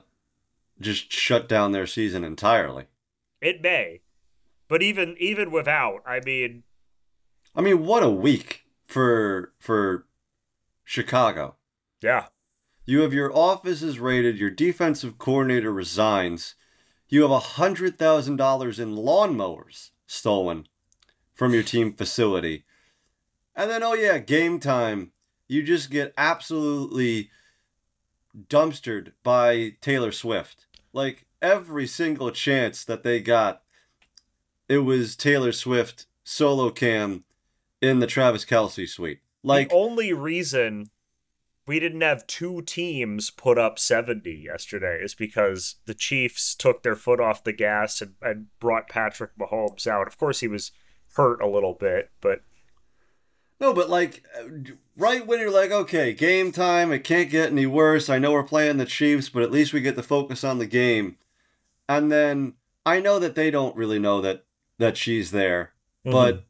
just 0.81 1.12
shut 1.12 1.49
down 1.49 1.73
their 1.73 1.87
season 1.87 2.25
entirely. 2.25 2.87
It 3.41 3.61
may. 3.61 4.01
But 4.69 4.83
even 4.83 5.17
even 5.19 5.51
without, 5.51 6.03
I 6.07 6.21
mean, 6.21 6.64
I 7.55 7.61
mean, 7.61 7.87
what 7.87 8.03
a 8.03 8.11
week 8.11 8.64
for 8.85 9.53
for 9.59 10.07
Chicago. 10.85 11.57
yeah. 12.03 12.27
You 12.89 13.01
have 13.01 13.12
your 13.12 13.37
offices 13.37 13.99
raided, 13.99 14.39
your 14.39 14.51
defensive 14.51 15.19
coordinator 15.19 15.73
resigns, 15.73 16.55
you 17.09 17.23
have 17.23 17.33
a 17.33 17.41
hundred 17.41 17.99
thousand 17.99 18.37
dollars 18.37 18.79
in 18.79 18.95
lawnmowers 18.95 19.91
stolen 20.07 20.69
from 21.35 21.53
your 21.53 21.64
team 21.64 21.93
facility, 21.93 22.64
and 23.57 23.71
then 23.71 23.83
oh 23.83 23.95
yeah, 23.95 24.19
game 24.19 24.61
time, 24.61 25.12
you 25.49 25.62
just 25.62 25.91
get 25.91 26.14
absolutely 26.17 27.31
dumpstered 28.49 29.12
by 29.23 29.75
Taylor 29.81 30.12
Swift. 30.12 30.67
Like 30.93 31.27
every 31.43 31.87
single 31.87 32.31
chance 32.31 32.85
that 32.85 33.03
they 33.03 33.21
got, 33.21 33.62
it 34.69 34.79
was 34.79 35.17
Taylor 35.17 35.53
Swift 35.53 36.07
solo 36.25 36.71
cam 36.71 37.25
in 37.81 38.01
the 38.01 38.07
Travis 38.07 38.45
Kelce 38.45 38.89
suite. 38.89 39.21
Like 39.43 39.69
the 39.69 39.75
only 39.75 40.12
reason 40.12 40.91
we 41.67 41.81
didn't 41.81 42.01
have 42.01 42.27
two 42.27 42.62
teams 42.62 43.31
put 43.31 43.59
up 43.59 43.79
70 43.79 44.31
yesterday 44.31 45.01
is 45.03 45.14
because 45.14 45.77
the 45.87 45.95
Chiefs 45.95 46.55
took 46.55 46.83
their 46.83 46.95
foot 46.95 47.21
off 47.21 47.45
the 47.45 47.53
gas 47.53 48.01
and, 48.01 48.14
and 48.23 48.47
brought 48.61 48.89
Patrick 48.89 49.33
Mahomes 49.39 49.87
out. 49.87 50.07
Of 50.07 50.19
course, 50.19 50.41
he 50.41 50.49
was 50.49 50.73
hurt 51.17 51.41
a 51.41 51.49
little 51.49 51.75
bit, 51.75 52.11
but 52.21 52.43
no, 53.59 53.73
but 53.73 53.89
like 53.89 54.25
right 54.97 55.27
when 55.27 55.41
you're 55.41 55.51
like, 55.51 55.71
okay, 55.71 56.12
game 56.12 56.53
time, 56.53 56.93
it 56.93 57.05
can't 57.05 57.31
get 57.31 57.51
any 57.51 57.67
worse. 57.67 58.09
I 58.09 58.19
know 58.19 58.33
we're 58.33 58.43
playing 58.43 58.77
the 58.77 58.85
Chiefs, 58.85 59.29
but 59.29 59.43
at 59.43 59.51
least 59.51 59.73
we 59.73 59.81
get 59.81 59.97
to 59.97 60.03
focus 60.03 60.45
on 60.45 60.59
the 60.59 60.67
game. 60.67 61.17
And 61.89 62.12
then 62.12 62.55
I 62.85 63.01
know 63.01 63.19
that 63.19 63.35
they 63.35 63.51
don't 63.51 63.77
really 63.77 63.99
know 63.99 64.21
that 64.21 64.45
that 64.79 64.97
she's 64.97 65.31
there, 65.31 65.72
mm-hmm. 66.05 66.12
but 66.12 66.45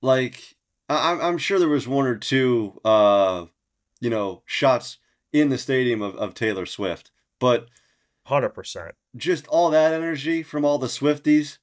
like 0.00 0.56
I, 0.88 1.18
I'm 1.20 1.38
sure 1.38 1.58
there 1.58 1.68
was 1.68 1.88
one 1.88 2.06
or 2.06 2.16
two, 2.16 2.80
uh, 2.84 3.46
you 4.00 4.10
know, 4.10 4.42
shots 4.44 4.98
in 5.32 5.48
the 5.48 5.58
stadium 5.58 6.02
of, 6.02 6.14
of 6.16 6.34
Taylor 6.34 6.66
Swift, 6.66 7.10
but 7.38 7.66
hundred 8.24 8.50
percent, 8.50 8.94
just 9.16 9.46
all 9.48 9.70
that 9.70 9.92
energy 9.92 10.42
from 10.42 10.64
all 10.64 10.78
the 10.78 10.86
Swifties, 10.86 11.58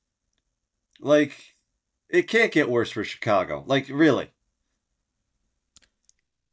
like 1.00 1.56
it 2.10 2.28
can't 2.28 2.52
get 2.52 2.70
worse 2.70 2.92
for 2.92 3.04
Chicago. 3.04 3.64
Like 3.66 3.88
really. 3.90 4.32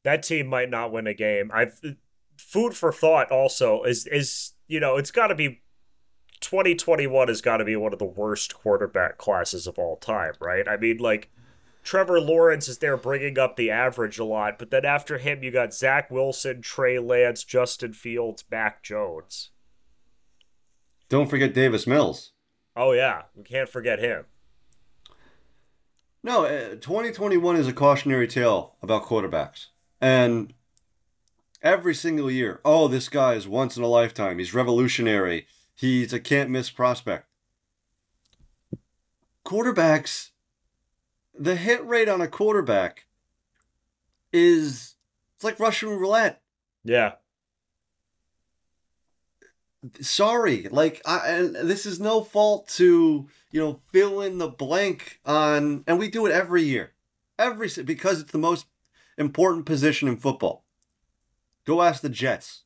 That 0.04 0.22
team 0.22 0.46
might 0.46 0.70
not 0.70 0.92
win 0.92 1.06
a 1.06 1.14
game. 1.14 1.50
I've 1.52 1.80
food 2.36 2.74
for 2.74 2.92
thought 2.92 3.30
also 3.30 3.82
is 3.82 4.06
is 4.06 4.52
you 4.66 4.80
know, 4.80 4.96
it's 4.96 5.10
got 5.10 5.28
to 5.28 5.34
be 5.34 5.62
2021 6.40 7.28
has 7.28 7.40
got 7.40 7.58
to 7.58 7.64
be 7.64 7.76
one 7.76 7.92
of 7.92 7.98
the 7.98 8.04
worst 8.04 8.54
quarterback 8.54 9.18
classes 9.18 9.66
of 9.66 9.78
all 9.78 9.96
time, 9.96 10.34
right? 10.40 10.66
I 10.68 10.76
mean, 10.76 10.98
like 10.98 11.30
Trevor 11.82 12.20
Lawrence 12.20 12.68
is 12.68 12.78
there 12.78 12.96
bringing 12.96 13.38
up 13.38 13.56
the 13.56 13.70
average 13.70 14.18
a 14.18 14.24
lot, 14.24 14.58
but 14.58 14.70
then 14.70 14.84
after 14.84 15.18
him, 15.18 15.42
you 15.42 15.50
got 15.50 15.74
Zach 15.74 16.10
Wilson, 16.10 16.60
Trey 16.62 16.98
Lance, 16.98 17.44
Justin 17.44 17.92
Fields, 17.92 18.44
Mac 18.50 18.82
Jones. 18.82 19.50
Don't 21.08 21.30
forget 21.30 21.54
Davis 21.54 21.86
Mills. 21.86 22.32
Oh 22.76 22.92
yeah, 22.92 23.22
we 23.34 23.42
can't 23.42 23.68
forget 23.68 23.98
him. 23.98 24.26
No, 26.22 26.44
uh, 26.44 26.74
2021 26.74 27.56
is 27.56 27.66
a 27.66 27.72
cautionary 27.72 28.28
tale 28.28 28.74
about 28.82 29.04
quarterbacks. 29.04 29.66
And 30.00 30.52
every 31.62 31.94
single 31.94 32.30
year, 32.30 32.60
oh, 32.64 32.88
this 32.88 33.08
guy 33.08 33.34
is 33.34 33.48
once 33.48 33.76
in 33.76 33.82
a 33.82 33.88
lifetime. 33.88 34.38
He's 34.38 34.52
revolutionary. 34.52 35.46
He's 35.78 36.12
a 36.12 36.20
can't 36.20 36.50
miss 36.50 36.70
prospect. 36.70 37.26
Quarterbacks, 39.44 40.30
the 41.38 41.56
hit 41.56 41.86
rate 41.86 42.08
on 42.08 42.20
a 42.20 42.28
quarterback 42.28 43.06
is 44.32 44.96
it's 45.36 45.44
like 45.44 45.60
Russian 45.60 45.90
roulette. 45.90 46.42
Yeah 46.84 47.12
sorry 50.00 50.66
like 50.70 51.00
I, 51.06 51.28
and 51.28 51.54
this 51.54 51.86
is 51.86 52.00
no 52.00 52.22
fault 52.22 52.68
to 52.70 53.28
you 53.50 53.60
know 53.60 53.80
fill 53.92 54.20
in 54.20 54.38
the 54.38 54.48
blank 54.48 55.20
on 55.24 55.84
and 55.86 55.98
we 55.98 56.08
do 56.08 56.26
it 56.26 56.32
every 56.32 56.62
year 56.62 56.92
every 57.38 57.70
because 57.84 58.20
it's 58.20 58.32
the 58.32 58.38
most 58.38 58.66
important 59.16 59.66
position 59.66 60.08
in 60.08 60.16
football 60.16 60.64
go 61.64 61.82
ask 61.82 62.02
the 62.02 62.08
jets 62.08 62.64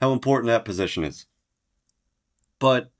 how 0.00 0.12
important 0.12 0.46
that 0.48 0.64
position 0.64 1.04
is 1.04 1.26
but 2.62 2.92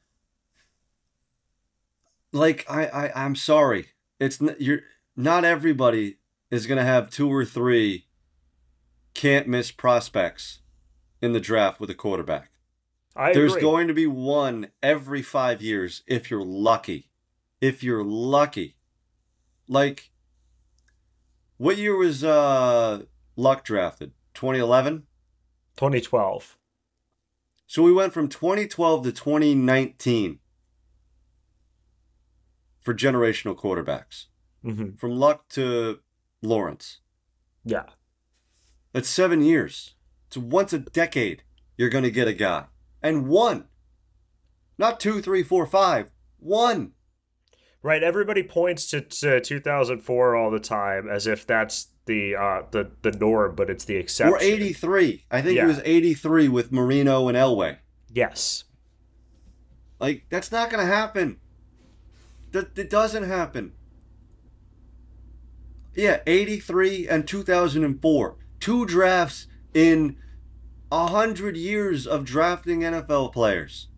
like 2.32 2.66
i, 2.68 2.86
I 2.86 3.24
i'm 3.24 3.36
sorry 3.36 3.90
it's 4.18 4.40
you're 4.58 4.80
not 5.16 5.44
everybody 5.44 6.18
is 6.50 6.66
going 6.66 6.78
to 6.78 6.84
have 6.84 7.10
two 7.10 7.32
or 7.32 7.44
three 7.44 8.06
can't 9.14 9.46
miss 9.46 9.70
prospects 9.70 10.62
in 11.20 11.32
the 11.32 11.40
draft 11.40 11.78
with 11.78 11.90
a 11.90 11.94
quarterback 11.94 12.50
I 13.14 13.34
There's 13.34 13.52
agree. 13.52 13.62
going 13.62 13.88
to 13.88 13.94
be 13.94 14.06
one 14.06 14.68
every 14.82 15.20
five 15.22 15.60
years 15.60 16.02
if 16.06 16.30
you're 16.30 16.44
lucky. 16.44 17.10
If 17.60 17.82
you're 17.82 18.02
lucky. 18.02 18.76
Like, 19.68 20.10
what 21.58 21.76
year 21.76 21.94
was 21.94 22.24
uh, 22.24 23.02
Luck 23.36 23.64
drafted? 23.64 24.12
2011? 24.34 25.02
2012. 25.76 26.56
So 27.72 27.82
we 27.82 27.90
went 27.90 28.12
from 28.12 28.28
2012 28.28 29.04
to 29.04 29.12
2019 29.12 30.40
for 32.82 32.92
generational 32.92 33.56
quarterbacks. 33.56 34.26
Mm-hmm. 34.62 34.96
From 34.96 35.12
Luck 35.12 35.48
to 35.52 36.00
Lawrence. 36.42 36.98
Yeah. 37.64 37.84
That's 38.92 39.08
seven 39.08 39.40
years. 39.40 39.94
It's 40.26 40.36
once 40.36 40.74
a 40.74 40.80
decade 40.80 41.44
you're 41.78 41.88
going 41.88 42.04
to 42.04 42.10
get 42.10 42.28
a 42.28 42.34
guy 42.34 42.66
and 43.02 43.26
one. 43.26 43.68
Not 44.76 45.00
two, 45.00 45.22
three, 45.22 45.42
four, 45.42 45.64
five. 45.64 46.10
One. 46.40 46.92
Right. 47.82 48.02
Everybody 48.02 48.42
points 48.42 48.86
to, 48.90 49.00
to 49.00 49.40
2004 49.40 50.36
all 50.36 50.50
the 50.50 50.60
time 50.60 51.08
as 51.08 51.26
if 51.26 51.46
that's 51.46 51.86
the 52.06 52.34
uh 52.36 52.62
the 52.70 52.90
the 53.02 53.12
norm, 53.12 53.54
but 53.54 53.70
it's 53.70 53.84
the 53.84 53.96
exception. 53.96 54.34
Or 54.34 54.38
83. 54.40 55.24
I 55.30 55.42
think 55.42 55.56
yeah. 55.56 55.64
it 55.64 55.66
was 55.66 55.80
83 55.84 56.48
with 56.48 56.72
Marino 56.72 57.28
and 57.28 57.36
Elway. 57.36 57.78
Yes. 58.12 58.64
Like 60.00 60.24
that's 60.30 60.50
not 60.50 60.70
going 60.70 60.84
to 60.84 60.92
happen. 60.92 61.38
That 62.50 62.76
it 62.76 62.90
doesn't 62.90 63.24
happen. 63.24 63.72
Yeah, 65.94 66.20
83 66.26 67.08
and 67.08 67.28
2004. 67.28 68.36
Two 68.60 68.86
drafts 68.86 69.46
in 69.74 70.16
a 70.90 71.06
hundred 71.06 71.56
years 71.56 72.06
of 72.06 72.24
drafting 72.24 72.80
NFL 72.80 73.32
players. 73.32 73.88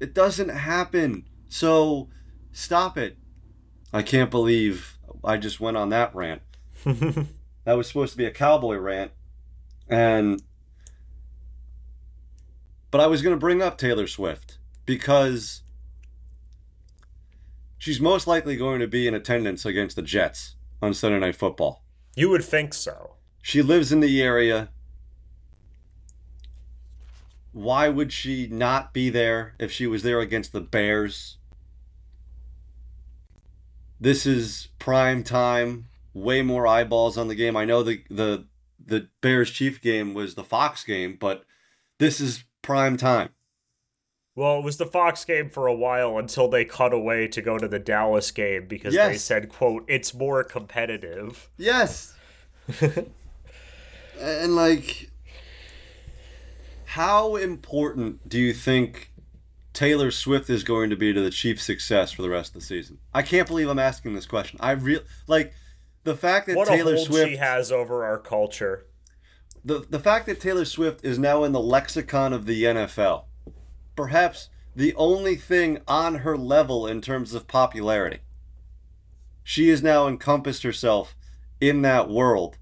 It 0.00 0.14
doesn't 0.14 0.48
happen. 0.48 1.28
So 1.48 2.08
stop 2.52 2.98
it. 2.98 3.16
I 3.92 4.02
can't 4.02 4.30
believe 4.30 4.98
I 5.24 5.36
just 5.36 5.60
went 5.60 5.76
on 5.76 5.90
that 5.90 6.14
rant. 6.14 6.42
that 6.84 7.26
was 7.74 7.88
supposed 7.88 8.12
to 8.12 8.18
be 8.18 8.24
a 8.24 8.30
cowboy 8.30 8.76
rant. 8.76 9.12
And 9.88 10.42
but 12.90 13.00
I 13.00 13.06
was 13.06 13.22
going 13.22 13.34
to 13.34 13.40
bring 13.40 13.62
up 13.62 13.78
Taylor 13.78 14.06
Swift 14.06 14.58
because 14.86 15.62
she's 17.78 18.00
most 18.00 18.26
likely 18.26 18.56
going 18.56 18.80
to 18.80 18.88
be 18.88 19.06
in 19.06 19.14
attendance 19.14 19.64
against 19.64 19.96
the 19.96 20.02
Jets 20.02 20.56
on 20.82 20.94
Sunday 20.94 21.20
Night 21.20 21.36
Football. 21.36 21.82
You 22.16 22.30
would 22.30 22.44
think 22.44 22.74
so. 22.74 23.14
She 23.42 23.62
lives 23.62 23.92
in 23.92 24.00
the 24.00 24.22
area 24.22 24.70
why 27.52 27.88
would 27.88 28.12
she 28.12 28.46
not 28.46 28.92
be 28.92 29.10
there 29.10 29.54
if 29.58 29.72
she 29.72 29.86
was 29.86 30.02
there 30.02 30.20
against 30.20 30.52
the 30.52 30.60
Bears? 30.60 31.36
This 34.00 34.24
is 34.24 34.68
prime 34.78 35.22
time, 35.22 35.88
way 36.14 36.42
more 36.42 36.66
eyeballs 36.66 37.18
on 37.18 37.28
the 37.28 37.34
game. 37.34 37.56
I 37.56 37.64
know 37.64 37.82
the 37.82 38.02
the 38.08 38.46
the 38.84 39.08
Bears 39.20 39.50
Chief 39.50 39.80
game 39.80 40.14
was 40.14 40.34
the 40.34 40.44
Fox 40.44 40.84
game, 40.84 41.16
but 41.20 41.44
this 41.98 42.20
is 42.20 42.44
prime 42.62 42.96
time. 42.96 43.30
Well, 44.34 44.58
it 44.58 44.64
was 44.64 44.78
the 44.78 44.86
Fox 44.86 45.24
game 45.24 45.50
for 45.50 45.66
a 45.66 45.74
while 45.74 46.16
until 46.16 46.48
they 46.48 46.64
cut 46.64 46.94
away 46.94 47.28
to 47.28 47.42
go 47.42 47.58
to 47.58 47.68
the 47.68 47.78
Dallas 47.78 48.30
game 48.30 48.66
because 48.66 48.94
yes. 48.94 49.10
they 49.10 49.18
said, 49.18 49.48
quote, 49.50 49.84
it's 49.86 50.14
more 50.14 50.44
competitive. 50.44 51.50
Yes. 51.58 52.14
and 54.20 54.56
like 54.56 55.10
how 56.86 57.36
important 57.36 58.28
do 58.28 58.38
you 58.38 58.52
think 58.52 59.09
Taylor 59.72 60.10
Swift 60.10 60.50
is 60.50 60.64
going 60.64 60.90
to 60.90 60.96
be 60.96 61.12
to 61.12 61.20
the 61.20 61.30
Chiefs' 61.30 61.64
success 61.64 62.12
for 62.12 62.22
the 62.22 62.30
rest 62.30 62.50
of 62.50 62.60
the 62.60 62.66
season? 62.66 62.98
I 63.14 63.22
can't 63.22 63.46
believe 63.46 63.68
I'm 63.68 63.78
asking 63.78 64.14
this 64.14 64.26
question. 64.26 64.58
I 64.60 64.72
real 64.72 65.00
like 65.26 65.52
the 66.04 66.16
fact 66.16 66.46
that 66.46 66.56
what 66.56 66.68
Taylor 66.68 66.96
Swift 66.96 67.30
she 67.30 67.36
has 67.36 67.70
over 67.70 68.04
our 68.04 68.18
culture. 68.18 68.86
The 69.64 69.86
the 69.88 70.00
fact 70.00 70.26
that 70.26 70.40
Taylor 70.40 70.64
Swift 70.64 71.04
is 71.04 71.18
now 71.18 71.44
in 71.44 71.52
the 71.52 71.60
lexicon 71.60 72.32
of 72.32 72.46
the 72.46 72.64
NFL, 72.64 73.24
perhaps 73.94 74.48
the 74.74 74.94
only 74.94 75.36
thing 75.36 75.80
on 75.86 76.16
her 76.16 76.36
level 76.36 76.86
in 76.86 77.00
terms 77.00 77.34
of 77.34 77.46
popularity. 77.46 78.20
She 79.44 79.68
has 79.68 79.82
now 79.82 80.08
encompassed 80.08 80.62
herself 80.62 81.14
in 81.60 81.82
that 81.82 82.08
world. 82.08 82.56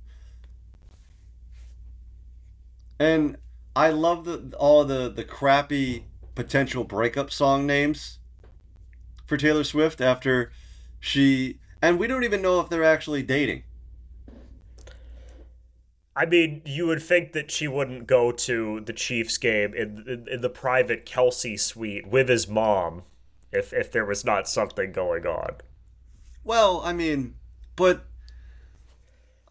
And 2.98 3.36
I 3.76 3.90
love 3.90 4.24
the 4.24 4.56
all 4.58 4.84
the 4.84 5.08
the 5.08 5.24
crappy 5.24 6.07
potential 6.38 6.84
breakup 6.84 7.32
song 7.32 7.66
names 7.66 8.20
for 9.26 9.36
Taylor 9.36 9.64
Swift 9.64 10.00
after 10.00 10.52
she 11.00 11.58
and 11.82 11.98
we 11.98 12.06
don't 12.06 12.22
even 12.22 12.40
know 12.40 12.60
if 12.60 12.68
they're 12.68 12.84
actually 12.84 13.24
dating. 13.24 13.64
I 16.14 16.26
mean, 16.26 16.62
you 16.64 16.86
would 16.86 17.02
think 17.02 17.32
that 17.32 17.50
she 17.50 17.66
wouldn't 17.66 18.06
go 18.06 18.30
to 18.30 18.80
the 18.86 18.92
Chiefs 18.92 19.36
game 19.36 19.74
in, 19.74 20.04
in, 20.06 20.28
in 20.28 20.40
the 20.40 20.48
private 20.48 21.04
Kelce 21.04 21.58
suite 21.58 22.06
with 22.06 22.28
his 22.28 22.46
mom 22.46 23.02
if 23.50 23.72
if 23.72 23.90
there 23.90 24.04
was 24.04 24.24
not 24.24 24.48
something 24.48 24.92
going 24.92 25.26
on. 25.26 25.56
Well, 26.44 26.82
I 26.84 26.92
mean, 26.92 27.34
but 27.74 28.04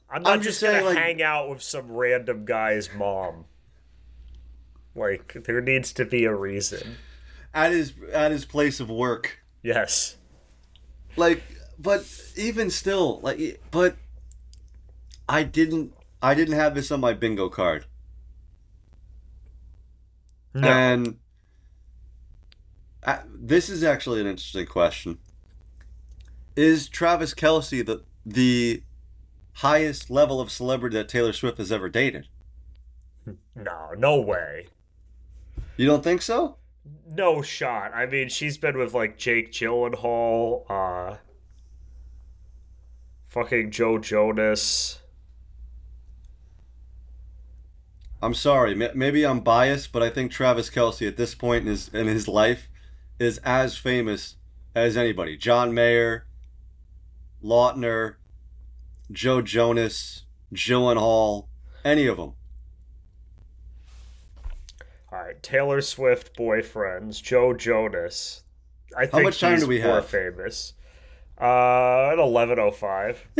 I'm 0.09 0.21
not 0.21 0.31
I'm 0.35 0.41
just, 0.41 0.61
just 0.61 0.71
gonna 0.71 0.83
saying, 0.83 0.85
like- 0.85 0.97
hang 0.97 1.21
out 1.21 1.49
with 1.49 1.61
some 1.61 1.91
random 1.91 2.45
guy's 2.45 2.89
mom. 2.93 3.43
Like 4.97 5.37
there 5.45 5.61
needs 5.61 5.93
to 5.93 6.05
be 6.05 6.25
a 6.25 6.33
reason. 6.33 6.97
at 7.53 7.71
his 7.71 7.93
at 8.11 8.31
his 8.31 8.43
place 8.45 8.79
of 8.79 8.89
work, 8.89 9.39
Yes. 9.63 10.17
like, 11.15 11.43
but 11.79 12.03
even 12.35 12.69
still, 12.71 13.19
like, 13.21 13.61
but 13.71 13.95
I 15.29 15.43
didn't 15.43 15.93
I 16.21 16.33
didn't 16.33 16.55
have 16.55 16.73
this 16.75 16.91
on 16.91 16.99
my 16.99 17.13
bingo 17.13 17.47
card, 17.47 17.85
No. 20.53 20.67
and 20.67 21.17
uh, 23.03 23.19
this 23.33 23.69
is 23.69 23.83
actually 23.83 24.19
an 24.21 24.27
interesting 24.27 24.65
question. 24.65 25.19
Is 26.55 26.89
Travis 26.89 27.33
Kelce 27.35 27.85
the 27.85 28.03
the 28.25 28.83
highest 29.53 30.09
level 30.09 30.41
of 30.41 30.51
celebrity 30.51 30.95
that 30.97 31.07
Taylor 31.09 31.33
Swift 31.33 31.57
has 31.59 31.71
ever 31.71 31.87
dated? 31.89 32.27
no, 33.55 33.91
no 33.97 34.19
way. 34.19 34.67
You 35.77 35.85
don't 35.85 36.03
think 36.03 36.21
so? 36.21 36.57
No 37.07 37.41
shot. 37.41 37.93
I 37.93 38.05
mean, 38.05 38.29
she's 38.29 38.57
been 38.57 38.77
with 38.77 38.93
like 38.93 39.17
Jake 39.17 39.51
Gyllenhaal, 39.51 40.63
uh 40.69 41.17
fucking 43.27 43.71
Joe 43.71 43.99
Jonas. 43.99 44.99
I'm 48.21 48.33
sorry. 48.33 48.73
Maybe 48.73 49.25
I'm 49.25 49.41
biased, 49.41 49.91
but 49.91 50.01
I 50.01 50.09
think 50.09 50.31
Travis 50.31 50.71
Kelce 50.71 51.07
at 51.07 51.17
this 51.17 51.35
point 51.35 51.63
in 51.63 51.67
his 51.67 51.87
in 51.89 52.07
his 52.07 52.27
life 52.27 52.67
is 53.19 53.37
as 53.39 53.77
famous 53.77 54.37
as 54.73 54.97
anybody. 54.97 55.37
John 55.37 55.73
Mayer, 55.73 56.25
Lautner, 57.43 58.15
Joe 59.11 59.41
Jonas, 59.41 60.25
Gyllenhaal, 60.51 61.47
any 61.85 62.07
of 62.07 62.17
them. 62.17 62.33
Right, 65.27 65.43
Taylor 65.43 65.81
Swift 65.81 66.37
boyfriends, 66.37 67.21
Joe 67.21 67.53
Jonas. 67.53 68.43
I 68.95 69.05
think 69.07 69.23
much 69.23 69.41
time 69.41 69.51
he's 69.55 69.63
do 69.63 69.67
we 69.67 69.81
more 69.81 69.95
have? 69.95 70.05
famous. 70.05 70.71
Uh, 71.39 72.11
at 72.13 72.17
eleven 72.17 72.57
oh 72.59 72.71
five. 72.71 73.27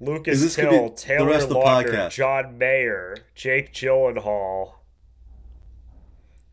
Lucas 0.00 0.34
Is 0.36 0.42
this 0.42 0.56
gonna 0.56 0.70
Till, 0.70 0.82
be 0.82 0.88
the 0.90 0.94
Taylor 0.96 1.26
rest 1.30 1.44
of 1.44 1.48
the 1.48 1.54
Lautner. 1.56 2.10
John 2.10 2.58
Mayer, 2.58 3.16
Jake 3.34 3.72
Gyllenhaal, 3.72 4.74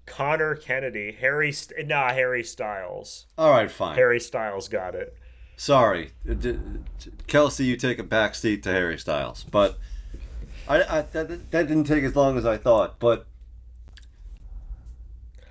Conor 0.06 0.56
Kennedy, 0.56 1.12
Harry. 1.20 1.52
St- 1.52 1.86
nah, 1.88 2.14
Harry 2.14 2.44
Styles. 2.46 3.26
All 3.38 3.52
right, 3.52 3.70
fine. 3.70 3.96
Harry 3.96 4.22
Styles 4.22 4.70
got 4.70 4.96
it. 4.96 5.18
Sorry, 5.58 6.12
Kelce, 6.26 7.66
you 7.66 7.76
take 7.76 8.00
a 8.00 8.04
back 8.04 8.36
seat 8.36 8.64
to 8.64 8.72
Harry 8.72 8.98
Styles, 8.98 9.44
but 9.44 9.78
I, 10.68 10.82
I 11.00 11.02
that, 11.02 11.52
that 11.52 11.68
didn't 11.68 11.84
take 11.86 12.04
as 12.04 12.16
long 12.16 12.38
as 12.38 12.46
I 12.46 12.58
thought. 12.58 13.00
But 13.00 13.26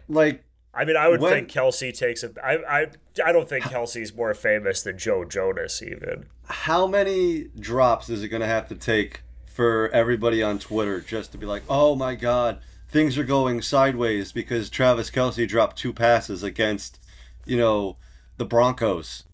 like, 0.09 0.45
I 0.73 0.85
mean, 0.85 0.97
I 0.97 1.09
would 1.09 1.21
When- 1.21 1.33
think 1.33 1.51
Kelce 1.51 1.97
takes 1.97 2.23
it. 2.25 2.37
I, 2.43 2.57
I, 2.69 2.87
I 3.25 3.33
don't 3.33 3.49
think 3.49 3.65
Kelce's 3.65 4.15
more 4.15 4.35
famous 4.35 4.83
than 4.83 4.99
Joe 4.99 5.25
Jonas, 5.25 5.83
even. 5.83 6.27
how 6.49 6.87
many 6.87 7.45
drops 7.59 8.11
is 8.11 8.23
it 8.23 8.29
going 8.29 8.41
to 8.43 8.47
have 8.47 8.69
to 8.69 8.75
take 8.75 9.23
for 9.47 9.89
everybody 9.93 10.43
on 10.43 10.59
Twitter 10.59 11.01
just 11.01 11.31
to 11.33 11.39
be 11.39 11.47
like, 11.47 11.63
oh 11.69 11.95
my 11.95 12.17
God, 12.17 12.59
things 12.89 13.17
are 13.17 13.25
going 13.25 13.63
sideways 13.63 14.33
because 14.33 14.69
Travis 14.69 15.11
Kelce 15.11 15.47
dropped 15.47 15.77
two 15.79 15.93
passes 15.93 16.43
against, 16.43 16.99
you 17.47 17.57
know, 17.57 17.97
the 18.37 18.45
Broncos. 18.45 19.25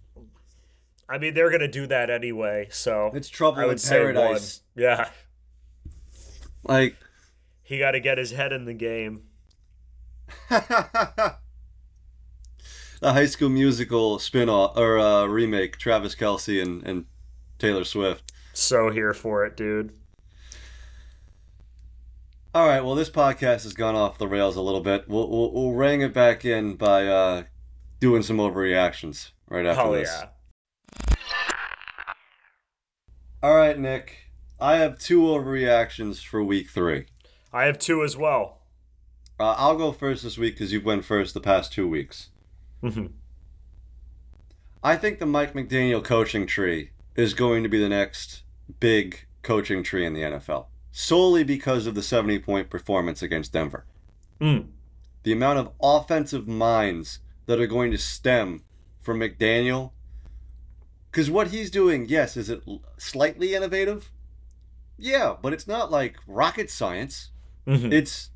I 1.08 1.16
mean, 1.18 1.32
they're 1.34 1.50
gonna 1.50 1.66
do 1.66 1.86
that 1.88 2.10
anyway. 2.10 2.68
So 2.70 3.10
It's 3.14 3.28
trouble 3.30 3.68
in 3.70 3.78
paradise. 3.78 4.60
one. 4.74 4.82
Yeah, 4.84 5.08
Like, 6.64 6.96
he 7.62 7.78
got 7.78 7.92
to 7.92 8.00
get 8.00 8.18
his 8.18 8.32
head 8.32 8.52
in 8.52 8.64
the 8.64 8.74
game. 8.74 9.22
the 10.48 11.36
High 13.02 13.26
School 13.26 13.48
Musical 13.48 14.18
spin-off 14.18 14.76
or 14.76 14.98
uh, 14.98 15.26
remake, 15.26 15.78
Travis 15.78 16.14
Kelce 16.14 16.62
and, 16.62 16.82
and 16.84 17.06
Taylor 17.58 17.84
Swift. 17.84 18.32
So 18.52 18.90
here 18.90 19.14
for 19.14 19.44
it, 19.44 19.56
dude. 19.56 19.92
All 22.52 22.66
right, 22.66 22.84
well, 22.84 22.96
this 22.96 23.10
podcast 23.10 23.62
has 23.62 23.74
gone 23.74 23.94
off 23.94 24.18
the 24.18 24.26
rails 24.26 24.56
a 24.56 24.60
little 24.60 24.80
bit. 24.80 25.08
We'll, 25.08 25.28
we'll, 25.30 25.52
we'll 25.52 25.72
ring 25.72 26.00
it 26.00 26.12
back 26.12 26.44
in 26.44 26.74
by 26.74 27.06
uh, 27.06 27.44
doing 28.00 28.22
some 28.22 28.38
overreactions 28.38 29.30
right 29.48 29.64
after 29.64 29.82
Hell 29.82 29.92
this. 29.92 30.10
yeah. 30.10 31.14
All 33.42 33.54
right, 33.54 33.78
Nick. 33.78 34.29
I 34.60 34.76
have 34.76 34.98
two 34.98 35.22
overreactions 35.22 36.24
for 36.24 36.42
week 36.42 36.68
three. 36.68 37.06
I 37.52 37.64
have 37.64 37.78
two 37.78 38.04
as 38.04 38.16
well. 38.16 38.58
Uh, 39.38 39.54
I'll 39.56 39.76
go 39.76 39.90
first 39.92 40.22
this 40.22 40.36
week 40.36 40.54
because 40.54 40.72
you've 40.72 40.84
went 40.84 41.04
first 41.04 41.32
the 41.32 41.40
past 41.40 41.72
two 41.72 41.88
weeks. 41.88 42.28
Mhm. 42.82 43.12
I 44.82 44.96
think 44.96 45.18
the 45.18 45.26
Mike 45.26 45.54
McDaniel 45.54 46.04
coaching 46.04 46.46
tree 46.46 46.90
is 47.16 47.34
going 47.34 47.62
to 47.62 47.68
be 47.68 47.78
the 47.78 47.88
next 47.88 48.42
big 48.80 49.26
coaching 49.42 49.82
tree 49.82 50.04
in 50.04 50.12
the 50.14 50.22
NFL, 50.22 50.68
solely 50.92 51.44
because 51.44 51.86
of 51.86 51.94
the 51.94 52.02
70 52.02 52.38
point 52.40 52.70
performance 52.70 53.22
against 53.22 53.52
Denver. 53.52 53.86
Mm. 54.40 54.68
The 55.22 55.32
amount 55.32 55.58
of 55.58 55.72
offensive 55.82 56.46
minds 56.46 57.20
that 57.46 57.60
are 57.60 57.66
going 57.66 57.90
to 57.90 57.98
stem 57.98 58.62
from 58.98 59.20
McDaniel. 59.20 59.92
Because 61.10 61.30
what 61.30 61.48
he's 61.48 61.70
doing, 61.70 62.06
yes, 62.08 62.36
is 62.36 62.48
it 62.48 62.62
slightly 62.96 63.54
innovative? 63.54 64.10
Yeah, 65.00 65.36
but 65.40 65.52
it's 65.52 65.66
not 65.66 65.90
like 65.90 66.16
rocket 66.26 66.70
science. 66.70 67.30
Mhm. 67.66 67.92
It's 67.92 68.30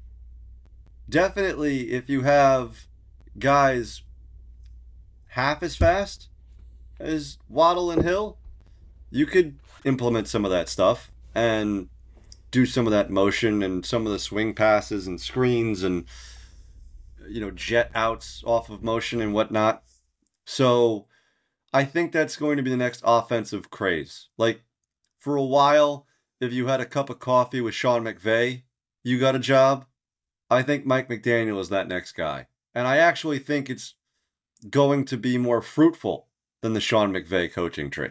definitely 1.08 1.92
if 1.92 2.08
you 2.08 2.22
have 2.22 2.86
guys 3.38 4.02
half 5.28 5.62
as 5.62 5.76
fast 5.76 6.28
as 7.00 7.38
Waddle 7.48 7.90
and 7.90 8.02
Hill, 8.02 8.38
you 9.10 9.26
could 9.26 9.58
implement 9.84 10.28
some 10.28 10.44
of 10.44 10.50
that 10.50 10.68
stuff 10.68 11.10
and 11.34 11.88
do 12.50 12.64
some 12.64 12.86
of 12.86 12.92
that 12.92 13.10
motion 13.10 13.62
and 13.62 13.84
some 13.84 14.06
of 14.06 14.12
the 14.12 14.18
swing 14.18 14.54
passes 14.54 15.06
and 15.06 15.20
screens 15.20 15.82
and 15.82 16.04
you 17.28 17.40
know 17.40 17.50
jet 17.50 17.90
outs 17.94 18.42
off 18.46 18.70
of 18.70 18.82
motion 18.82 19.20
and 19.20 19.34
whatnot. 19.34 19.82
So 20.46 21.06
I 21.72 21.84
think 21.84 22.12
that's 22.12 22.36
going 22.36 22.56
to 22.56 22.62
be 22.62 22.70
the 22.70 22.76
next 22.76 23.02
offensive 23.04 23.70
craze. 23.70 24.28
Like 24.38 24.62
for 25.18 25.36
a 25.36 25.42
while, 25.44 26.06
if 26.44 26.52
you 26.52 26.66
had 26.66 26.80
a 26.80 26.86
cup 26.86 27.10
of 27.10 27.18
coffee 27.18 27.60
with 27.60 27.74
Sean 27.74 28.04
McVay, 28.04 28.62
you 29.02 29.18
got 29.18 29.36
a 29.36 29.40
job. 29.40 29.86
I 30.50 30.62
think 30.62 30.86
Mike 30.86 31.08
McDaniel 31.08 31.60
is 31.60 31.68
that 31.70 31.88
next 31.88 32.12
guy. 32.12 32.46
And 32.74 32.86
I 32.86 32.98
actually 32.98 33.38
think 33.38 33.70
it's 33.70 33.94
going 34.70 35.04
to 35.06 35.16
be 35.16 35.38
more 35.38 35.62
fruitful 35.62 36.28
than 36.62 36.72
the 36.72 36.80
Sean 36.80 37.12
McVay 37.12 37.52
coaching 37.52 37.90
tree. 37.90 38.10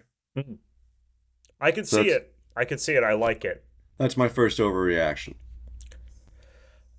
I 1.59 1.71
can 1.71 1.85
see 1.85 2.09
it. 2.09 2.33
I 2.55 2.65
can 2.65 2.77
see 2.77 2.93
it. 2.93 3.03
I 3.03 3.13
like 3.13 3.45
it. 3.45 3.63
That's 3.97 4.17
my 4.17 4.27
first 4.27 4.59
overreaction. 4.59 5.35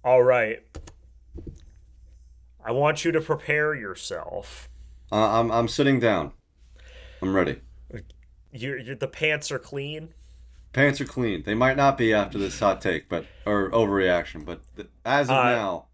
All 0.04 0.22
right. 0.22 0.62
I 2.64 2.72
want 2.72 3.04
you 3.04 3.12
to 3.12 3.20
prepare 3.20 3.74
yourself. 3.74 4.68
Uh, 5.12 5.40
I'm, 5.40 5.50
I'm 5.50 5.68
sitting 5.68 6.00
down. 6.00 6.32
I'm 7.20 7.34
ready. 7.34 7.60
Your, 8.52 8.78
your 8.78 8.94
the 8.94 9.08
pants 9.08 9.50
are 9.52 9.58
clean. 9.58 10.14
Pants 10.74 11.00
are 11.00 11.06
clean. 11.06 11.44
They 11.44 11.54
might 11.54 11.76
not 11.76 11.96
be 11.96 12.12
after 12.12 12.36
this 12.36 12.58
hot 12.58 12.82
take, 12.82 13.08
but 13.08 13.24
or 13.46 13.70
overreaction, 13.70 14.44
but 14.44 14.60
th- 14.76 14.88
as 15.04 15.30
of 15.30 15.36
Uh, 15.36 15.44
now, 15.44 15.86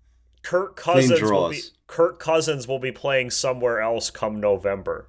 Kirk 0.42 0.74
Cousins 0.74 1.20
will 1.22 1.50
be. 1.50 1.60
Kirk 1.86 2.18
Cousins 2.18 2.66
will 2.66 2.78
be 2.78 2.90
playing 2.90 3.30
somewhere 3.30 3.80
else 3.80 4.10
come 4.10 4.40
November. 4.40 5.08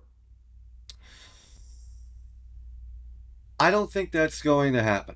I 3.60 3.72
don't 3.72 3.92
think 3.92 4.12
that's 4.12 4.42
going 4.42 4.74
to 4.74 4.84
happen. 4.84 5.16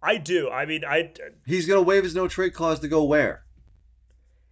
I 0.00 0.16
do. 0.18 0.48
I 0.48 0.64
mean, 0.64 0.84
I 0.84 1.12
He's 1.44 1.66
going 1.66 1.78
to 1.78 1.88
waive 1.88 2.04
his 2.04 2.14
no 2.14 2.28
trade 2.28 2.54
clause 2.54 2.78
to 2.80 2.88
go 2.88 3.02
where? 3.02 3.44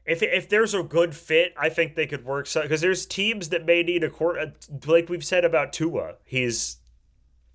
if 0.05 0.25
if 0.25 0.49
there's 0.49 0.75
a 0.75 0.83
good 0.83 1.15
fit, 1.15 1.55
I 1.57 1.69
think 1.69 1.95
they 1.95 2.07
could 2.07 2.25
work 2.25 2.49
so 2.49 2.63
because 2.63 2.81
there's 2.81 3.07
teams 3.07 3.51
that 3.51 3.65
may 3.65 3.85
need 3.85 4.03
a 4.03 4.11
quarter. 4.11 4.55
Like 4.87 5.09
we've 5.09 5.25
said 5.25 5.45
about 5.45 5.73
Tua, 5.73 6.15
he's 6.25 6.80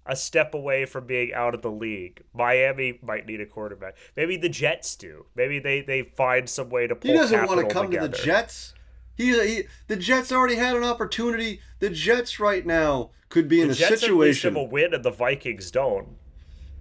a 0.06 0.16
step 0.16 0.54
away 0.54 0.86
from 0.86 1.08
being 1.08 1.34
out 1.34 1.56
of 1.56 1.62
the 1.62 1.72
league. 1.72 2.22
Miami 2.34 3.00
might 3.02 3.26
need 3.26 3.42
a 3.42 3.46
quarterback. 3.46 3.96
Maybe 4.16 4.38
the 4.38 4.50
Jets 4.50 4.96
do. 4.96 5.26
Maybe 5.36 5.60
they 5.60 5.82
they 5.82 6.04
find 6.04 6.50
some 6.50 6.70
way 6.70 6.88
to 6.88 6.96
pull. 6.96 7.12
He 7.12 7.18
doesn't 7.18 7.48
want 7.48 7.68
to 7.68 7.74
come 7.74 7.90
to 7.92 8.00
the. 8.00 8.10
Jets. 8.10 8.74
He, 9.16 9.32
he 9.32 9.64
the 9.88 9.96
Jets 9.96 10.32
already 10.32 10.56
had 10.56 10.76
an 10.76 10.84
opportunity. 10.84 11.62
The 11.80 11.90
Jets 11.90 12.40
right 12.40 12.66
now 12.66 13.12
could 13.30 13.48
be 13.48 13.62
in 13.62 13.68
The 13.70 13.74
a 13.74 13.78
Jets 13.78 14.04
at 14.04 14.12
least 14.12 14.42
situation. 14.42 14.56
have 14.56 14.62
a 14.64 14.70
win, 14.70 14.94
and 14.94 15.04
the 15.04 15.12
Vikings 15.12 15.72
don't. 15.72 16.18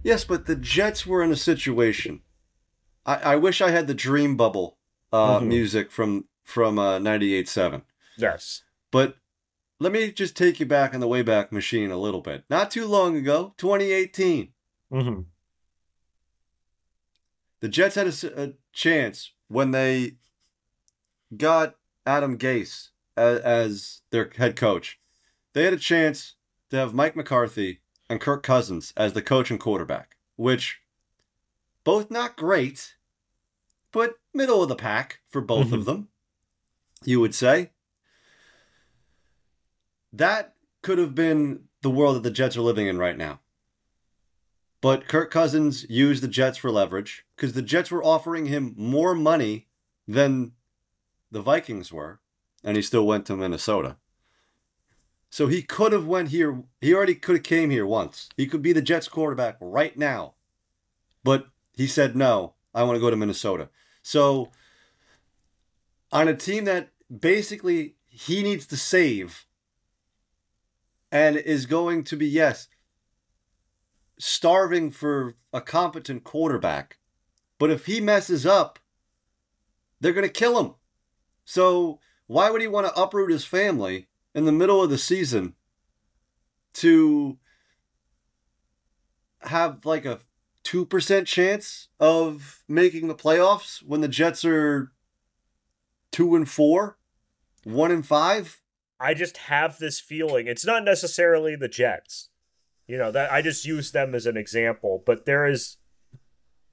Yes, 0.03 0.25
but 0.25 0.47
the 0.47 0.57
Jets 0.57 1.07
were 1.07 1.23
in 1.23 1.31
a 1.33 1.37
situation. 1.37 2.21
I, 3.07 3.17
I 3.17 3.37
wish 3.37 3.61
I 3.63 3.71
had 3.71 3.87
the 3.87 3.95
Dream 3.95 4.37
Bubble 4.37 4.77
uh, 5.13 5.39
Mhm. 5.41 5.47
music 5.47 5.91
from 5.91 6.27
from 6.43 6.79
uh, 6.79 6.99
ninety 6.99 7.35
eight 7.35 7.49
seven. 7.49 7.83
Yes. 8.19 8.63
But 8.91 9.17
let 9.85 9.93
me 9.93 10.11
just 10.11 10.35
take 10.37 10.59
you 10.59 10.65
back 10.67 10.95
in 10.95 11.01
the 11.01 11.07
Wayback 11.07 11.53
Machine 11.53 11.91
a 11.91 11.99
little 11.99 12.23
bit. 12.23 12.45
Not 12.49 12.71
too 12.71 12.87
long 12.87 13.17
ago, 13.17 13.53
2018, 13.59 14.49
Mm-hmm. 14.93 15.21
the 17.61 17.69
Jets 17.69 17.95
had 17.97 18.07
a 18.07 18.53
chance 18.73 19.33
when 19.49 19.73
they 19.73 20.17
got 21.37 21.75
Adam 22.07 22.39
Gase 22.39 22.89
as, 23.17 23.41
as 23.41 24.01
their 24.11 24.31
head 24.37 24.57
coach. 24.57 25.01
They 25.53 25.65
had 25.65 25.73
a 25.75 25.79
chance 25.79 26.35
to 26.71 26.77
have 26.77 26.95
Mike 26.95 27.17
McCarthy 27.17 27.81
and 28.09 28.21
Kirk 28.21 28.43
Cousins 28.43 28.93
as 28.97 29.13
the 29.15 29.23
coach 29.23 29.51
and 29.51 29.59
quarterback, 29.61 30.17
which 30.37 30.81
both 31.83 32.11
not 32.11 32.37
great, 32.37 32.95
but 33.93 34.15
middle 34.33 34.63
of 34.63 34.69
the 34.69 34.77
pack 34.77 35.21
for 35.29 35.41
both 35.41 35.73
of 35.73 35.85
them, 35.85 36.09
you 37.05 37.21
would 37.21 37.35
say. 37.35 37.71
That 40.17 40.55
could 40.83 40.99
have 40.99 41.15
been 41.15 41.65
the 41.83 41.91
world 41.91 42.17
that 42.17 42.23
the 42.23 42.31
Jets 42.31 42.57
are 42.57 42.63
living 42.63 42.87
in 42.87 42.99
right 42.99 43.17
now. 43.17 43.41
But 44.81 45.09
Kirk 45.09 45.31
Cousins 45.31 45.87
used 45.89 46.23
the 46.23 46.29
Jets 46.29 46.59
for 46.59 46.71
leverage 46.71 47.25
because 47.35 47.55
the 47.55 47.63
Jets 47.63 47.91
were 47.91 48.05
offering 48.05 48.47
him 48.47 48.75
more 48.77 49.15
money 49.15 49.67
than 50.07 50.53
the 51.31 51.41
Vikings 51.41 51.93
were, 51.93 52.21
and 52.63 52.77
he 52.77 52.83
still 52.83 53.07
went 53.07 53.27
to 53.27 53.37
Minnesota. 53.37 53.97
So 55.31 55.49
he 55.49 55.63
could 55.63 55.93
have 55.93 56.07
went 56.07 56.29
here. 56.29 56.63
He 56.81 56.95
already 56.95 57.17
could 57.17 57.37
have 57.37 57.45
came 57.45 57.71
here 57.71 57.87
once. 57.87 58.29
He 58.37 58.47
could 58.47 58.63
be 58.63 58.73
the 58.73 58.83
Jets 58.83 59.09
quarterback 59.09 59.57
right 59.61 59.97
now. 59.97 60.35
But 61.25 61.49
he 61.73 61.89
said 61.89 62.15
no. 62.15 62.55
I 62.73 62.85
want 62.85 62.97
to 62.97 63.01
go 63.01 63.11
to 63.11 63.17
Minnesota. 63.17 63.69
So 64.03 64.53
on 66.13 66.29
a 66.29 66.37
team 66.37 66.67
that 66.67 66.91
basically 67.11 67.97
he 68.07 68.43
needs 68.45 68.67
to 68.69 68.77
save 68.77 69.47
and 71.15 71.37
is 71.37 71.65
going 71.65 72.03
to 72.03 72.17
be 72.17 72.27
yes 72.27 72.67
starving 74.19 74.91
for 74.91 75.37
a 75.53 75.61
competent 75.61 76.25
quarterback. 76.25 76.99
But 77.59 77.71
if 77.71 77.87
he 77.87 78.01
messes 78.01 78.45
up, 78.45 78.81
they're 80.01 80.13
going 80.13 80.27
to 80.27 80.33
kill 80.33 80.59
him. 80.59 80.75
So 81.45 82.01
why 82.27 82.51
would 82.51 82.61
he 82.61 82.67
want 82.67 82.89
to 82.89 83.01
uproot 83.01 83.31
his 83.31 83.45
family 83.45 84.09
in 84.35 84.45
the 84.45 84.53
middle 84.53 84.83
of 84.83 84.91
the 84.91 84.99
season 84.99 85.55
to 86.75 87.39
have 89.43 89.87
like 89.87 90.05
a 90.05 90.19
2% 90.65 91.27
chance 91.27 91.89
of 92.01 92.65
making 92.67 93.07
the 93.07 93.15
playoffs 93.15 93.83
when 93.85 94.01
the 94.01 94.09
Jets 94.09 94.45
are 94.45 94.91
2 96.11 96.35
and 96.35 96.49
4, 96.49 96.99
1 97.63 97.91
and 97.93 98.05
5? 98.05 98.61
I 99.01 99.15
just 99.15 99.37
have 99.37 99.79
this 99.79 100.01
feeling. 100.01 100.47
It's 100.47 100.65
not 100.65 100.85
necessarily 100.85 101.57
the 101.57 101.69
Jets. 101.69 102.31
You 102.87 102.99
know, 102.99 103.11
that 103.13 103.33
I 103.33 103.41
just 103.43 103.65
use 103.65 103.93
them 103.93 104.15
as 104.15 104.27
an 104.27 104.37
example, 104.37 105.03
but 105.07 105.25
there 105.25 105.47
is 105.47 105.79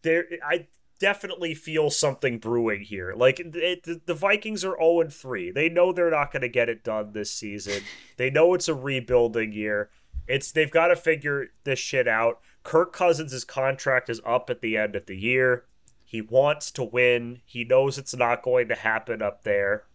there 0.02 0.26
I 0.46 0.68
definitely 1.00 1.56
feel 1.56 1.90
something 1.90 2.38
brewing 2.38 2.82
here. 2.82 3.14
Like 3.16 3.40
it, 3.40 3.84
the- 3.84 4.02
the 4.06 4.14
Vikings 4.14 4.64
are 4.64 4.78
0 4.78 5.02
and 5.02 5.14
3. 5.14 5.52
They 5.52 5.70
know 5.70 5.92
they're 5.92 6.12
not 6.12 6.32
going 6.32 6.42
to 6.42 6.50
get 6.50 6.70
it 6.70 6.84
done 6.84 7.14
this 7.14 7.32
season. 7.32 7.84
They 8.18 8.30
know 8.30 8.54
it's 8.54 8.68
a 8.68 8.76
rebuilding 8.76 9.52
year. 9.54 9.90
It's 10.28 10.52
they've 10.52 10.70
got 10.72 10.88
to 10.88 10.96
figure 10.96 11.48
this 11.64 11.80
shit 11.80 12.08
out. 12.08 12.40
Kirk 12.64 12.94
Cousins' 12.94 13.44
contract 13.44 14.10
is 14.10 14.22
up 14.26 14.50
at 14.50 14.62
the 14.62 14.78
end 14.78 14.96
of 14.96 15.08
the 15.08 15.18
year. 15.18 15.66
He 16.06 16.22
wants 16.22 16.72
to 16.72 16.84
win. 16.84 17.42
He 17.46 17.64
knows 17.64 17.98
it's 17.98 18.16
not 18.16 18.44
going 18.44 18.68
to 18.68 18.76
happen 18.76 19.22
up 19.22 19.44
there. 19.44 19.86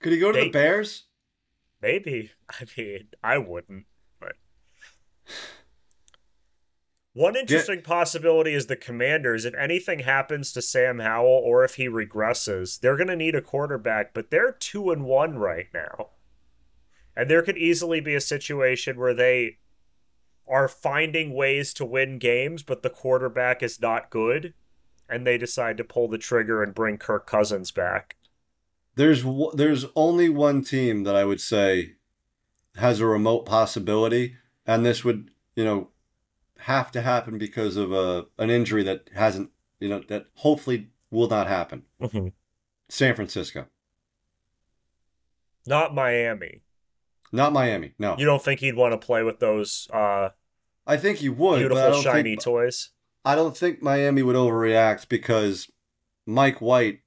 Could 0.00 0.12
he 0.12 0.18
go 0.18 0.32
to 0.32 0.38
They- 0.38 0.44
the 0.46 0.52
Bears? 0.52 1.04
Maybe. 1.80 2.32
I 2.48 2.64
mean, 2.78 3.08
I 3.22 3.38
wouldn't, 3.38 3.84
but 4.18 4.36
one 7.12 7.36
interesting 7.36 7.82
possibility 7.82 8.54
is 8.54 8.66
the 8.66 8.76
Commanders. 8.76 9.44
If 9.44 9.54
anything 9.54 10.00
happens 10.00 10.52
to 10.52 10.62
Sam 10.62 11.00
Howell 11.00 11.42
or 11.44 11.62
if 11.62 11.74
he 11.74 11.86
regresses, 11.88 12.80
they're 12.80 12.96
going 12.96 13.08
to 13.08 13.16
need 13.16 13.34
a 13.34 13.42
quarterback, 13.42 14.14
but 14.14 14.30
they're 14.30 14.52
2 14.52 14.90
and 14.90 15.04
1 15.04 15.38
right 15.38 15.68
now. 15.74 16.10
And 17.14 17.30
there 17.30 17.42
could 17.42 17.58
easily 17.58 18.00
be 18.00 18.14
a 18.14 18.20
situation 18.20 18.98
where 18.98 19.14
they 19.14 19.58
are 20.48 20.68
finding 20.68 21.34
ways 21.34 21.72
to 21.74 21.84
win 21.84 22.18
games, 22.18 22.62
but 22.62 22.82
the 22.82 22.90
quarterback 22.90 23.62
is 23.62 23.80
not 23.80 24.10
good, 24.10 24.54
and 25.08 25.26
they 25.26 25.38
decide 25.38 25.76
to 25.76 25.84
pull 25.84 26.08
the 26.08 26.18
trigger 26.18 26.62
and 26.62 26.74
bring 26.74 26.98
Kirk 26.98 27.26
Cousins 27.26 27.70
back. 27.70 28.16
There's 28.96 29.24
there's 29.54 29.86
only 29.96 30.28
one 30.28 30.62
team 30.62 31.04
that 31.04 31.16
I 31.16 31.24
would 31.24 31.40
say 31.40 31.94
has 32.76 33.00
a 33.00 33.06
remote 33.06 33.44
possibility, 33.46 34.36
and 34.66 34.84
this 34.84 35.04
would 35.04 35.30
you 35.56 35.64
know 35.64 35.88
have 36.58 36.90
to 36.92 37.02
happen 37.02 37.36
because 37.38 37.76
of 37.76 37.92
a 37.92 38.26
an 38.38 38.50
injury 38.50 38.82
that 38.84 39.10
hasn't 39.14 39.50
you 39.80 39.88
know 39.88 40.00
that 40.08 40.26
hopefully 40.36 40.90
will 41.10 41.28
not 41.28 41.46
happen. 41.48 41.82
San 42.88 43.14
Francisco, 43.14 43.66
Not 45.66 45.94
Miami. 45.94 46.62
not 47.32 47.52
Miami. 47.52 47.94
No, 47.98 48.16
You 48.18 48.26
don't 48.26 48.42
think 48.42 48.60
he'd 48.60 48.76
want 48.76 48.92
to 48.92 49.04
play 49.04 49.22
with 49.22 49.40
those 49.40 49.88
uh, 49.92 50.30
I 50.86 50.96
think 50.96 51.18
he 51.18 51.28
would. 51.28 51.58
beautiful 51.58 52.00
shiny 52.02 52.30
think, 52.30 52.42
toys? 52.42 52.90
I 53.24 53.34
don't 53.34 53.56
think 53.56 53.82
Miami 53.82 54.22
would 54.22 54.36
overreact 54.36 55.08
because 55.08 55.70
Mike 56.26 56.60
White 56.60 57.00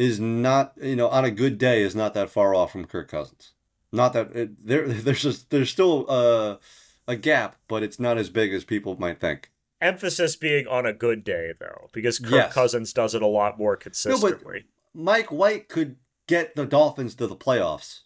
is 0.00 0.18
not 0.18 0.72
you 0.80 0.96
know 0.96 1.08
on 1.08 1.24
a 1.24 1.30
good 1.30 1.58
day 1.58 1.82
is 1.82 1.94
not 1.94 2.14
that 2.14 2.30
far 2.30 2.54
off 2.54 2.72
from 2.72 2.86
Kirk 2.86 3.08
Cousins. 3.10 3.52
Not 3.92 4.12
that 4.14 4.34
it, 4.34 4.66
there 4.66 4.88
there's 4.88 5.22
just 5.22 5.50
there's 5.50 5.70
still 5.70 6.08
a 6.08 6.58
a 7.06 7.16
gap, 7.16 7.56
but 7.68 7.82
it's 7.82 8.00
not 8.00 8.16
as 8.18 8.30
big 8.30 8.52
as 8.54 8.64
people 8.64 8.96
might 8.98 9.20
think. 9.20 9.50
Emphasis 9.80 10.36
being 10.36 10.66
on 10.66 10.84
a 10.86 10.92
good 10.92 11.24
day, 11.24 11.52
though, 11.58 11.88
because 11.92 12.18
Kirk 12.18 12.32
Yes. 12.32 12.52
Cousins 12.52 12.92
does 12.92 13.14
it 13.14 13.22
a 13.22 13.26
lot 13.26 13.58
more 13.58 13.76
consistently. 13.76 14.64
Mike 14.94 15.32
White 15.32 15.68
could 15.68 15.96
get 16.26 16.54
the 16.54 16.66
Dolphins 16.66 17.14
to 17.16 17.26
the 17.26 17.36
playoffs. 17.36 18.00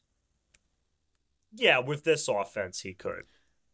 yeah, 1.54 1.78
with 1.80 2.04
this 2.04 2.28
offense, 2.28 2.80
he 2.80 2.94
could. 2.94 3.24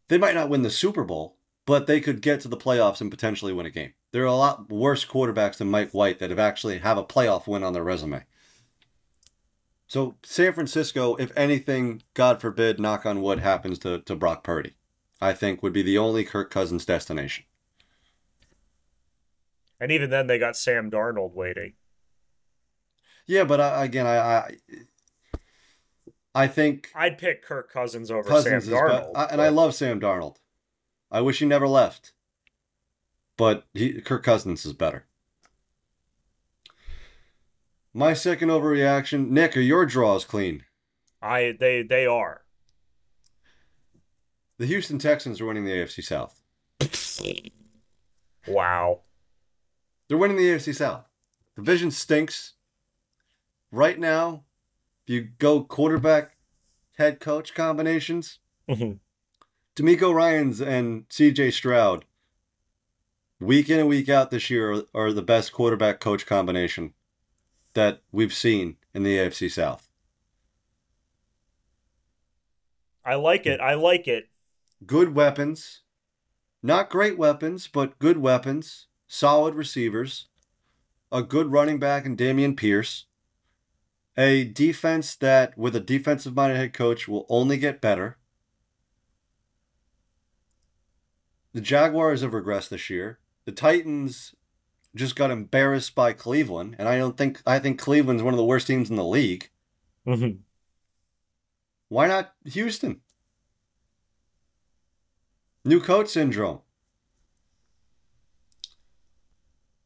They 0.07 0.17
might 0.17 0.35
not 0.35 0.49
win 0.49 0.61
the 0.63 0.69
Super 0.69 1.03
Bowl, 1.03 1.37
but 1.65 1.87
they 1.87 2.01
could 2.01 2.21
get 2.21 2.41
to 2.41 2.47
the 2.47 2.57
playoffs 2.57 3.01
and 3.01 3.09
potentially 3.11 3.53
win 3.53 3.65
a 3.65 3.69
game. 3.69 3.93
There 4.11 4.23
are 4.23 4.25
a 4.25 4.33
lot 4.33 4.69
worse 4.69 5.05
quarterbacks 5.05 5.57
than 5.57 5.71
Mike 5.71 5.91
White 5.91 6.19
that 6.19 6.29
have 6.29 6.39
actually 6.39 6.79
have 6.79 6.97
a 6.97 7.03
playoff 7.03 7.47
win 7.47 7.63
on 7.63 7.73
their 7.73 7.83
resume. 7.83 8.25
So 9.87 10.15
San 10.23 10.53
Francisco, 10.53 11.15
if 11.15 11.31
anything, 11.37 12.01
God 12.13 12.39
forbid, 12.41 12.79
knock 12.79 13.05
on 13.05 13.21
wood, 13.21 13.39
happens 13.39 13.79
to, 13.79 13.99
to 13.99 14.15
Brock 14.15 14.43
Purdy, 14.43 14.75
I 15.19 15.33
think 15.33 15.61
would 15.61 15.73
be 15.73 15.81
the 15.81 15.97
only 15.97 16.23
Kirk 16.23 16.49
Cousins 16.49 16.85
destination. 16.85 17.45
And 19.79 19.91
even 19.91 20.09
then, 20.09 20.27
they 20.27 20.39
got 20.39 20.55
Sam 20.55 20.91
Darnold 20.91 21.33
waiting. 21.33 21.73
Yeah, 23.27 23.43
but 23.43 23.59
I, 23.59 23.83
again, 23.83 24.05
I, 24.05 24.17
I 24.17 24.57
I 26.33 26.47
think 26.47 26.89
I'd 26.95 27.17
pick 27.17 27.43
Kirk 27.43 27.71
Cousins 27.71 28.09
over 28.11 28.23
Cousins 28.23 28.65
Sam 28.65 28.73
is 28.73 28.79
Darnold. 28.79 29.11
I, 29.15 29.25
and 29.25 29.41
I 29.41 29.49
love 29.49 29.75
Sam 29.75 29.99
Darnold. 29.99 30.37
I 31.11 31.21
wish 31.21 31.39
he 31.39 31.45
never 31.45 31.67
left. 31.67 32.13
But 33.37 33.65
he, 33.73 34.01
Kirk 34.01 34.23
Cousins 34.23 34.65
is 34.65 34.73
better. 34.73 35.05
My 37.93 38.13
second 38.13 38.49
overreaction, 38.49 39.29
Nick, 39.29 39.57
are 39.57 39.61
your 39.61 39.85
draws 39.85 40.23
clean? 40.23 40.63
I 41.21 41.55
they 41.59 41.83
they 41.83 42.05
are. 42.05 42.41
The 44.57 44.65
Houston 44.65 44.99
Texans 44.99 45.41
are 45.41 45.45
winning 45.45 45.65
the 45.65 45.71
AFC 45.71 46.03
South. 46.03 46.41
Wow. 48.47 49.01
They're 50.07 50.17
winning 50.17 50.37
the 50.37 50.49
AFC 50.49 50.75
South. 50.75 51.05
The 51.55 51.63
division 51.63 51.91
stinks. 51.91 52.53
Right 53.71 53.97
now, 53.97 54.43
if 55.03 55.13
you 55.13 55.29
go 55.39 55.63
quarterback, 55.63 56.35
head 56.97 57.19
coach 57.19 57.53
combinations, 57.53 58.39
mm-hmm. 58.69 58.93
DeMeco 59.75 60.13
Ryans 60.13 60.61
and 60.61 61.07
CJ 61.09 61.53
Stroud, 61.53 62.05
week 63.41 63.69
in 63.69 63.79
and 63.79 63.89
week 63.89 64.07
out 64.07 64.31
this 64.31 64.49
year, 64.49 64.71
are, 64.71 64.83
are 64.93 65.11
the 65.11 65.21
best 65.21 65.51
quarterback 65.51 65.99
coach 65.99 66.25
combination 66.25 66.93
that 67.73 68.01
we've 68.11 68.33
seen 68.33 68.77
in 68.93 69.03
the 69.03 69.17
AFC 69.17 69.51
South. 69.51 69.89
I 73.03 73.15
like 73.15 73.45
it. 73.47 73.59
I 73.59 73.73
like 73.73 74.07
it. 74.07 74.29
Good 74.85 75.15
weapons, 75.15 75.81
not 76.61 76.89
great 76.89 77.17
weapons, 77.17 77.67
but 77.67 77.97
good 77.99 78.17
weapons, 78.17 78.87
solid 79.07 79.55
receivers, 79.55 80.27
a 81.11 81.23
good 81.23 81.51
running 81.51 81.79
back 81.79 82.05
in 82.05 82.15
Dameon 82.15 82.55
Pierce. 82.55 83.05
a 84.17 84.43
defense 84.43 85.15
that, 85.15 85.57
with 85.57 85.75
a 85.75 85.79
defensive 85.79 86.35
minded 86.35 86.57
head 86.57 86.73
coach, 86.73 87.07
will 87.07 87.25
only 87.29 87.57
get 87.57 87.81
better. 87.81 88.17
The 91.53 91.61
Jaguars 91.61 92.21
have 92.21 92.31
regressed 92.31 92.69
this 92.69 92.89
year. 92.89 93.19
The 93.45 93.51
Titans 93.51 94.35
just 94.95 95.15
got 95.15 95.31
embarrassed 95.31 95.95
by 95.95 96.13
Cleveland, 96.13 96.75
and 96.77 96.87
I 96.87 96.97
don't 96.97 97.17
think 97.17 97.41
I 97.45 97.59
think 97.59 97.79
Cleveland's 97.79 98.23
one 98.23 98.33
of 98.33 98.37
the 98.37 98.45
worst 98.45 98.67
teams 98.67 98.89
in 98.89 98.95
the 98.95 99.03
league. 99.03 99.49
Mm-hmm. 100.07 100.37
Why 101.89 102.07
not 102.07 102.33
Houston? 102.45 103.01
New 105.63 105.79
coach 105.79 106.09
syndrome. 106.09 106.61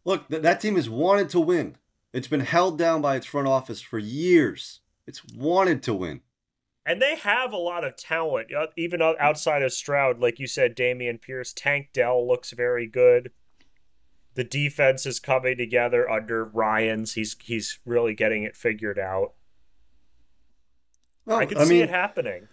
Look, 0.05 0.27
th- 0.29 0.43
that 0.43 0.61
team 0.61 0.75
has 0.75 0.89
wanted 0.89 1.29
to 1.29 1.39
win. 1.39 1.77
It's 2.13 2.27
been 2.27 2.41
held 2.41 2.77
down 2.77 3.01
by 3.01 3.15
its 3.15 3.25
front 3.25 3.47
office 3.47 3.81
for 3.81 3.99
years. 3.99 4.81
It's 5.07 5.21
wanted 5.35 5.83
to 5.83 5.93
win. 5.93 6.21
And 6.85 7.01
they 7.01 7.15
have 7.15 7.51
a 7.51 7.57
lot 7.57 7.83
of 7.83 7.97
talent, 7.97 8.53
uh, 8.53 8.67
even 8.77 9.01
outside 9.01 9.63
of 9.63 9.73
Stroud. 9.73 10.19
Like 10.19 10.39
you 10.39 10.45
said, 10.45 10.75
Dameon 10.75 11.19
Pierce, 11.19 11.51
Tank 11.51 11.89
Dell 11.91 12.25
looks 12.25 12.51
very 12.51 12.85
good. 12.85 13.31
The 14.35 14.43
defense 14.43 15.05
is 15.05 15.19
coming 15.19 15.57
together 15.57 16.09
under 16.09 16.43
Ryan's. 16.45 17.13
He's 17.13 17.35
he's 17.41 17.79
really 17.85 18.13
getting 18.13 18.43
it 18.43 18.55
figured 18.55 18.99
out. 18.99 19.33
Well, 21.25 21.39
I 21.39 21.45
can 21.45 21.57
I 21.57 21.63
see 21.63 21.75
mean, 21.75 21.83
it 21.83 21.89
happening. 21.89 22.47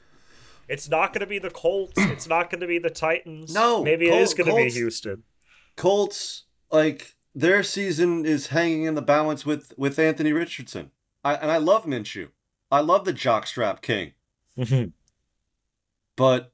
It's 0.69 0.89
not 0.89 1.13
going 1.13 1.21
to 1.21 1.27
be 1.27 1.39
the 1.39 1.51
Colts. 1.51 1.95
It's 1.99 2.29
not 2.29 2.51
going 2.51 2.61
to 2.61 2.67
be 2.67 2.79
the 2.79 2.91
Titans. 2.91 3.53
No, 3.53 3.83
maybe 3.83 4.07
it 4.07 4.11
Col- 4.11 4.21
is 4.21 4.35
going 4.35 4.49
to 4.49 4.57
be 4.57 4.71
Houston. 4.71 5.25
Colts 5.77 6.45
like 6.71 7.17
their 7.35 7.63
season 7.63 8.25
is 8.25 8.49
hanging 8.49 8.85
in 8.85 8.95
the 8.95 9.03
balance 9.03 9.45
with 9.45 9.73
with 9.77 9.99
Anthony 9.99 10.33
Richardson. 10.33 10.93
I 11.25 11.35
and 11.35 11.51
I 11.51 11.59
love 11.59 11.85
Minshew. 11.85 12.29
I 12.71 12.81
love 12.81 13.05
the 13.05 13.13
jockstrap 13.13 13.83
king, 13.83 14.13
mm-hmm. 14.57 14.91
but 16.17 16.53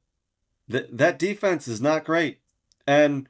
th- 0.70 0.88
that 0.90 1.18
defense 1.18 1.68
is 1.68 1.80
not 1.80 2.04
great. 2.04 2.40
And 2.86 3.28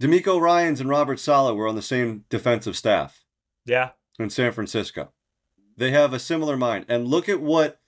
DeMeco 0.00 0.40
Ryan's 0.40 0.80
and 0.80 0.88
Robert 0.88 1.20
Saleh 1.20 1.54
were 1.54 1.68
on 1.68 1.74
the 1.76 1.82
same 1.82 2.24
defensive 2.30 2.76
staff 2.76 3.24
yeah, 3.66 3.90
in 4.18 4.30
San 4.30 4.52
Francisco. 4.52 5.12
They 5.76 5.90
have 5.90 6.12
a 6.12 6.18
similar 6.18 6.56
mind. 6.56 6.86
And 6.88 7.06
look 7.06 7.28
at 7.28 7.40
what 7.40 7.80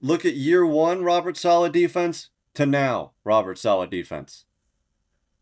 look 0.00 0.24
at 0.24 0.34
year 0.34 0.64
1 0.64 1.02
Robert 1.02 1.36
Saleh 1.36 1.72
defense 1.72 2.30
to 2.54 2.64
now 2.66 3.12
Robert 3.24 3.58
Saleh 3.58 3.90
defense. 3.90 4.44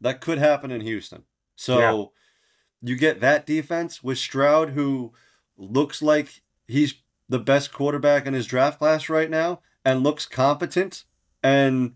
That 0.00 0.20
could 0.20 0.38
happen 0.38 0.70
in 0.70 0.80
Houston. 0.80 1.24
So 1.56 1.78
Yeah. 1.78 2.90
you 2.90 2.96
get 2.96 3.20
that 3.20 3.46
defense 3.46 4.02
with 4.02 4.18
Stroud 4.18 4.70
who 4.70 5.12
looks 5.56 6.00
like 6.02 6.42
he's 6.66 6.94
the 7.28 7.38
best 7.38 7.72
quarterback 7.72 8.26
in 8.26 8.34
his 8.34 8.46
draft 8.46 8.78
class 8.78 9.08
right 9.08 9.30
now 9.30 9.60
and 9.84 10.02
looks 10.02 10.26
competent 10.26 11.04
and 11.42 11.94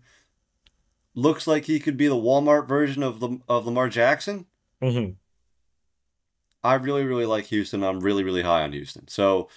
looks 1.15 1.47
like 1.47 1.65
he 1.65 1.79
could 1.79 1.97
be 1.97 2.07
the 2.07 2.15
Walmart 2.15 2.67
version 2.67 3.03
of 3.03 3.21
Lam- 3.21 3.43
of 3.47 3.65
Lamar 3.65 3.89
Jackson. 3.89 4.45
mm-hmm. 4.81 5.11
I 6.63 6.73
really, 6.73 7.03
really 7.05 7.25
like 7.25 7.45
Houston. 7.45 7.83
I'm 7.83 8.01
really, 8.01 8.23
really 8.23 8.41
high 8.41 8.63
on 8.63 8.73
Houston. 8.73 9.07
So, 9.07 9.47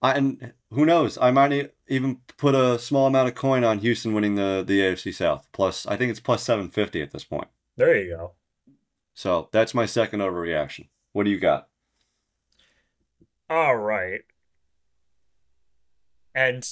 I 0.00 0.14
and 0.14 0.54
who 0.70 0.86
knows? 0.86 1.18
I 1.18 1.30
might 1.30 1.72
even 1.88 2.20
put 2.38 2.54
a 2.54 2.78
small 2.78 3.06
amount 3.06 3.28
of 3.28 3.34
coin 3.34 3.64
on 3.64 3.80
Houston 3.80 4.14
winning 4.14 4.34
the 4.34 4.64
the 4.66 4.80
AFC 4.80 5.12
South. 5.14 5.46
Plus, 5.52 5.86
I 5.86 5.96
think 5.96 6.10
it's 6.10 6.20
plus 6.20 6.42
seven 6.42 6.70
fifty 6.70 7.02
at 7.02 7.10
this 7.10 7.24
point. 7.24 7.48
there 7.76 7.96
you 7.96 8.16
go. 8.16 8.32
So 9.14 9.48
that's 9.52 9.74
my 9.74 9.86
second 9.86 10.20
overreaction. 10.20 10.88
What 11.12 11.24
do 11.24 11.30
you 11.30 11.38
got? 11.40 11.68
All 13.48 13.76
right. 13.76 14.22
And 16.34 16.66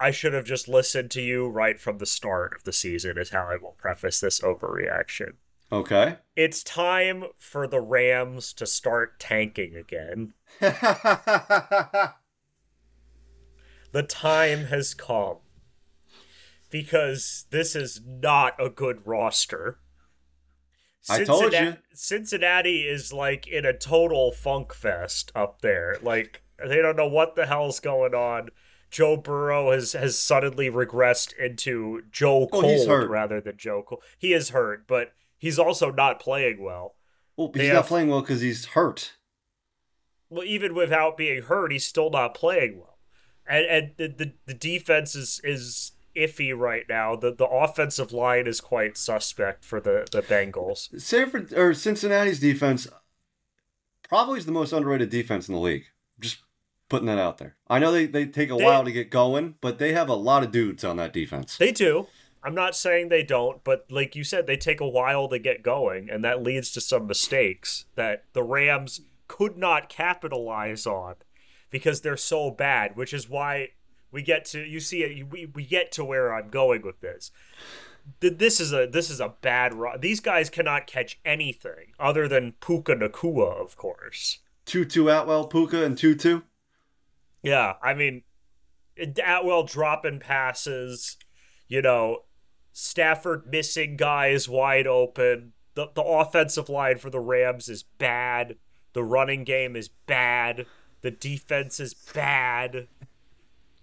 I 0.00 0.10
should 0.10 0.32
have 0.32 0.46
just 0.46 0.66
listened 0.66 1.10
to 1.12 1.20
you 1.20 1.46
right 1.46 1.78
from 1.78 1.98
the 1.98 2.06
start 2.06 2.54
of 2.56 2.64
the 2.64 2.72
season, 2.72 3.18
is 3.18 3.30
how 3.30 3.48
I 3.50 3.56
will 3.56 3.76
preface 3.78 4.20
this 4.20 4.40
overreaction. 4.40 5.34
Okay. 5.70 6.16
It's 6.34 6.64
time 6.64 7.24
for 7.38 7.68
the 7.68 7.80
Rams 7.80 8.52
to 8.54 8.66
start 8.66 9.20
tanking 9.20 9.76
again. 9.76 10.32
The 13.92 14.02
time 14.02 14.66
has 14.66 14.94
come. 14.94 15.38
Because 16.70 17.46
this 17.50 17.74
is 17.74 18.00
not 18.06 18.54
a 18.60 18.70
good 18.70 19.04
roster. 19.04 19.80
I 21.08 21.24
told 21.24 21.52
you. 21.52 21.78
Cincinnati 21.92 22.82
is 22.82 23.12
like 23.12 23.48
in 23.48 23.64
a 23.64 23.76
total 23.76 24.30
funk 24.30 24.72
fest 24.72 25.32
up 25.34 25.62
there. 25.62 25.96
Like 26.02 26.42
they 26.64 26.76
don't 26.76 26.96
know 26.96 27.08
what 27.08 27.34
the 27.34 27.46
hell's 27.46 27.80
going 27.80 28.14
on. 28.14 28.50
Joe 28.90 29.16
Burrow 29.16 29.70
has 29.72 29.92
has 29.92 30.18
suddenly 30.18 30.68
regressed 30.70 31.32
into 31.36 32.02
Joe 32.10 32.48
Oh, 32.52 32.60
Cold 32.60 32.88
hurt. 32.88 33.08
rather 33.10 33.40
than 33.40 33.56
Joe 33.56 33.82
Cole. 33.82 34.02
He 34.18 34.32
is 34.32 34.50
hurt, 34.50 34.86
but 34.86 35.12
he's 35.38 35.58
also 35.58 35.90
not 35.90 36.18
playing 36.20 36.62
well. 36.62 36.96
well, 37.36 37.50
he's 37.54 37.66
have- 37.66 37.74
not 37.74 37.86
playing 37.86 38.08
well 38.08 38.20
because 38.20 38.40
he's 38.40 38.66
hurt. 38.66 39.14
Well, 40.28 40.44
even 40.44 40.74
without 40.74 41.16
being 41.16 41.42
hurt, 41.42 41.72
he's 41.72 41.86
still 41.86 42.10
not 42.10 42.34
playing 42.34 42.78
well. 42.78 42.98
And 43.46 43.66
and 43.66 43.90
the 43.96 44.08
the, 44.08 44.32
the 44.46 44.54
defense 44.54 45.14
is 45.14 45.40
is 45.44 45.92
iffy 46.16 46.56
right 46.56 46.84
now. 46.88 47.16
The 47.16 47.32
the 47.32 47.46
offensive 47.46 48.12
line 48.12 48.46
is 48.46 48.60
quite 48.60 48.96
suspect 48.96 49.64
for 49.64 49.80
the 49.80 50.06
the 50.10 50.22
Bengals. 50.22 51.00
Sanford 51.00 51.52
or 51.52 51.74
Cincinnati's 51.74 52.38
defense 52.40 52.86
probably 54.08 54.38
is 54.38 54.46
the 54.46 54.52
most 54.52 54.72
underrated 54.72 55.10
defense 55.10 55.48
in 55.48 55.54
the 55.54 55.60
league. 55.60 55.84
Just 56.20 56.38
putting 56.90 57.06
that 57.06 57.18
out 57.18 57.38
there. 57.38 57.56
I 57.68 57.78
know 57.78 57.90
they, 57.90 58.04
they 58.06 58.26
take 58.26 58.50
a 58.50 58.56
They- 58.56 58.64
while 58.64 58.84
to 58.84 58.92
get 58.92 59.08
going, 59.10 59.54
but 59.62 59.78
they 59.78 59.92
have 59.94 60.10
a 60.10 60.14
lot 60.14 60.42
of 60.42 60.50
dudes 60.52 60.84
on 60.84 60.98
that 60.98 61.14
defense. 61.14 61.56
They 61.56 61.72
do. 61.72 62.06
I'm 62.42 62.54
not 62.54 62.74
saying 62.74 63.08
they 63.08 63.22
don't, 63.22 63.62
but 63.64 63.86
like 63.90 64.16
you 64.16 64.24
said, 64.24 64.46
they 64.46 64.56
take 64.56 64.80
a 64.80 64.88
while 64.88 65.28
to 65.28 65.38
get 65.38 65.62
going, 65.62 66.08
and 66.10 66.24
that 66.24 66.42
leads 66.42 66.70
to 66.72 66.80
some 66.80 67.06
mistakes 67.06 67.84
that 67.96 68.24
the 68.32 68.42
Rams 68.42 69.02
could 69.28 69.56
not 69.58 69.88
capitalize 69.88 70.86
on 70.86 71.16
because 71.70 72.00
they're 72.00 72.16
so 72.16 72.50
bad, 72.50 72.96
which 72.96 73.12
is 73.14 73.28
why 73.28 73.68
we 74.10 74.22
get 74.22 74.44
to 74.46 74.58
you 74.64 74.80
see 74.80 75.04
it 75.04 75.30
we, 75.30 75.46
we 75.46 75.64
get 75.64 75.92
to 75.92 76.04
where 76.04 76.34
I'm 76.34 76.48
going 76.48 76.82
with 76.82 77.00
this. 77.00 77.30
This 78.20 78.58
is 78.58 78.72
a 78.72 78.86
this 78.90 79.10
is 79.10 79.20
a 79.20 79.34
bad 79.40 79.74
ro- 79.74 79.96
these 79.98 80.18
guys 80.20 80.50
cannot 80.50 80.86
catch 80.86 81.20
anything 81.24 81.92
other 82.00 82.26
than 82.26 82.52
Puka 82.60 82.96
Nacua, 82.96 83.62
of 83.62 83.76
course. 83.76 84.38
Tutu 84.64 85.08
Atwell, 85.08 85.44
Puka, 85.46 85.84
and 85.84 85.96
Tutu. 85.96 86.40
Yeah, 87.42 87.74
I 87.82 87.94
mean, 87.94 88.22
Atwell 88.96 89.64
dropping 89.64 90.20
passes, 90.20 91.16
you 91.68 91.80
know, 91.82 92.24
Stafford 92.72 93.46
missing 93.50 93.96
guys 93.96 94.48
wide 94.48 94.86
open. 94.86 95.52
The 95.74 95.88
the 95.94 96.02
offensive 96.02 96.68
line 96.68 96.98
for 96.98 97.10
the 97.10 97.20
Rams 97.20 97.68
is 97.68 97.82
bad. 97.82 98.56
The 98.92 99.04
running 99.04 99.44
game 99.44 99.76
is 99.76 99.88
bad. 99.88 100.66
The 101.02 101.10
defense 101.10 101.80
is 101.80 101.94
bad. 101.94 102.88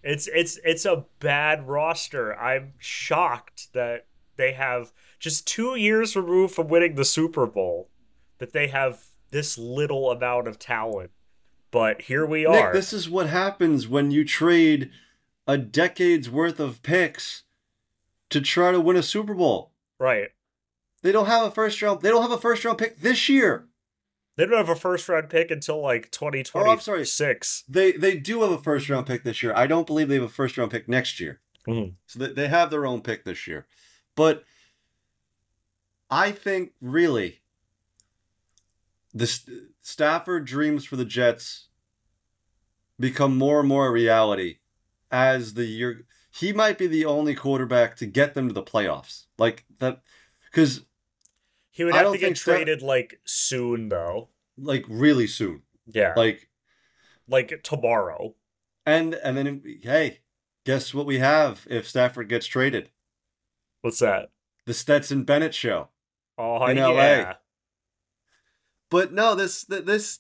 It's 0.04 0.28
it's 0.28 0.60
it's 0.64 0.86
a 0.86 1.06
bad 1.20 1.68
roster. 1.68 2.38
I'm 2.38 2.74
shocked 2.78 3.74
that 3.74 4.06
they 4.36 4.54
have 4.54 4.94
just 5.20 5.48
2 5.48 5.76
years 5.76 6.16
removed 6.16 6.54
from 6.54 6.68
winning 6.68 6.96
the 6.96 7.06
Super 7.06 7.48
Bowl 7.48 7.90
that 8.38 8.54
they 8.54 8.68
have 8.68 9.06
this 9.32 9.58
little 9.58 10.12
amount 10.12 10.48
of 10.48 10.60
talent. 10.60 11.12
But 11.72 12.04
here 12.04 12.26
we 12.26 12.46
are. 12.46 12.54
Nick, 12.66 12.74
this 12.74 12.94
is 12.94 13.10
what 13.10 13.28
happens 13.28 13.88
when 13.88 14.12
you 14.12 14.24
trade 14.26 14.90
a 15.46 15.58
decade's 15.58 16.30
worth 16.30 16.60
of 16.60 16.82
picks 16.84 17.44
to 18.30 18.42
try 18.42 18.72
to 18.72 18.80
win 18.80 18.96
a 18.98 19.04
Super 19.04 19.34
Bowl. 19.34 19.72
right. 20.00 20.30
They 21.04 21.12
don't 21.12 21.28
have 21.28 21.44
a 21.46 21.52
first 21.52 21.80
round. 21.82 22.02
They 22.02 22.10
don't 22.10 22.24
have 22.24 22.32
a 22.32 22.40
first 22.40 22.66
round 22.66 22.80
pick 22.80 23.00
this 23.00 23.30
year. 23.30 23.68
They 24.36 24.46
don't 24.46 24.58
have 24.58 24.68
a 24.68 24.76
first 24.76 25.08
round 25.08 25.30
pick 25.30 25.52
until 25.52 25.80
like 25.82 26.10
Oh, 26.22 26.26
I'm 26.28 26.44
sorry. 26.80 27.06
2026. 27.06 27.64
They 27.70 27.92
they 27.92 28.18
do 28.18 28.42
have 28.42 28.52
a 28.52 28.58
first 28.58 28.90
round 28.90 29.06
pick 29.06 29.24
this 29.24 29.42
year. 29.44 29.54
I 29.56 29.68
don't 29.68 29.86
believe 29.88 30.08
they 30.10 30.16
have 30.16 30.24
a 30.24 30.28
first 30.28 30.58
round 30.58 30.72
pick 30.72 30.90
next 30.90 31.20
year. 31.20 31.40
Mhm. 31.68 31.94
So 32.08 32.20
they, 32.20 32.34
they 32.34 32.48
have 32.48 32.72
their 32.72 32.86
own 32.86 33.02
pick 33.02 33.26
this 33.26 33.46
year. 33.48 33.68
But 34.16 34.44
I 36.10 36.32
think 36.32 36.74
really 36.82 37.42
the 39.18 39.28
St- 39.28 39.58
Stafford 39.82 40.46
dreams 40.46 40.86
for 40.86 40.96
the 40.96 41.06
Jets 41.06 41.68
become 43.00 43.38
more 43.38 43.60
and 43.60 43.70
more 43.70 43.88
a 43.88 43.92
reality 43.92 44.58
as 45.12 45.54
the 45.54 45.66
year 45.66 46.06
he 46.32 46.54
might 46.54 46.78
be 46.78 46.88
the 46.88 47.06
only 47.06 47.34
quarterback 47.34 47.96
to 47.98 48.06
get 48.06 48.34
them 48.34 48.48
to 48.48 48.54
the 48.54 48.64
playoffs. 48.64 49.26
Like 49.38 49.66
that 49.80 50.02
cuz 50.52 50.86
He 51.72 51.84
would 51.84 51.96
have 51.96 52.12
to 52.12 52.18
get 52.18 52.36
traded 52.36 52.82
like 52.82 53.20
soon 53.26 53.90
though. 53.90 54.30
like 54.58 54.86
really 54.88 55.28
soon. 55.28 55.64
Yeah. 55.88 56.14
Like, 56.18 56.50
Like 57.28 57.62
tomorrow. 57.64 58.36
and 58.86 59.14
and 59.16 59.38
then 59.38 59.80
hey, 59.82 60.20
guess 60.66 60.94
what 60.94 61.06
we 61.06 61.20
have 61.20 61.66
if 61.70 61.88
Stafford 61.88 62.30
gets 62.30 62.46
traded? 62.46 62.92
What's 63.82 64.00
that? 64.00 64.32
The 64.66 64.74
Stetson 64.74 65.24
Bennett 65.24 65.54
show. 65.56 65.90
Oh 66.38 66.66
In 66.66 66.78
yeah. 66.78 66.88
LA. 66.88 67.34
But 68.90 69.14
no, 69.14 69.36
this 69.36 69.64
this 69.64 70.20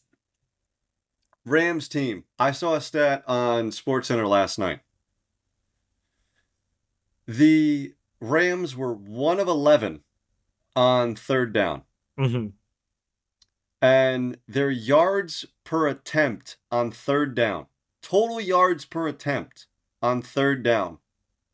Rams 1.45 1.87
team. 1.87 2.25
I 2.37 2.51
saw 2.51 2.75
a 2.75 2.81
stat 2.81 3.23
on 3.27 3.71
SportsCenter 3.71 4.27
last 4.27 4.59
night. 4.59 4.81
The 7.25 7.93
Rams 8.19 8.75
were 8.75 8.93
one 8.93 9.39
of 9.39 9.47
11 9.47 10.01
on 10.75 11.15
third 11.15 11.53
down. 11.53 11.83
Mm-hmm. 12.19 12.47
And 13.81 14.37
their 14.47 14.71
yards 14.71 15.45
per 15.63 15.87
attempt 15.87 16.57
on 16.71 16.91
third 16.91 17.35
down, 17.35 17.67
total 18.01 18.41
yards 18.41 18.85
per 18.85 19.07
attempt 19.07 19.67
on 20.01 20.21
third 20.21 20.63
down, 20.63 20.97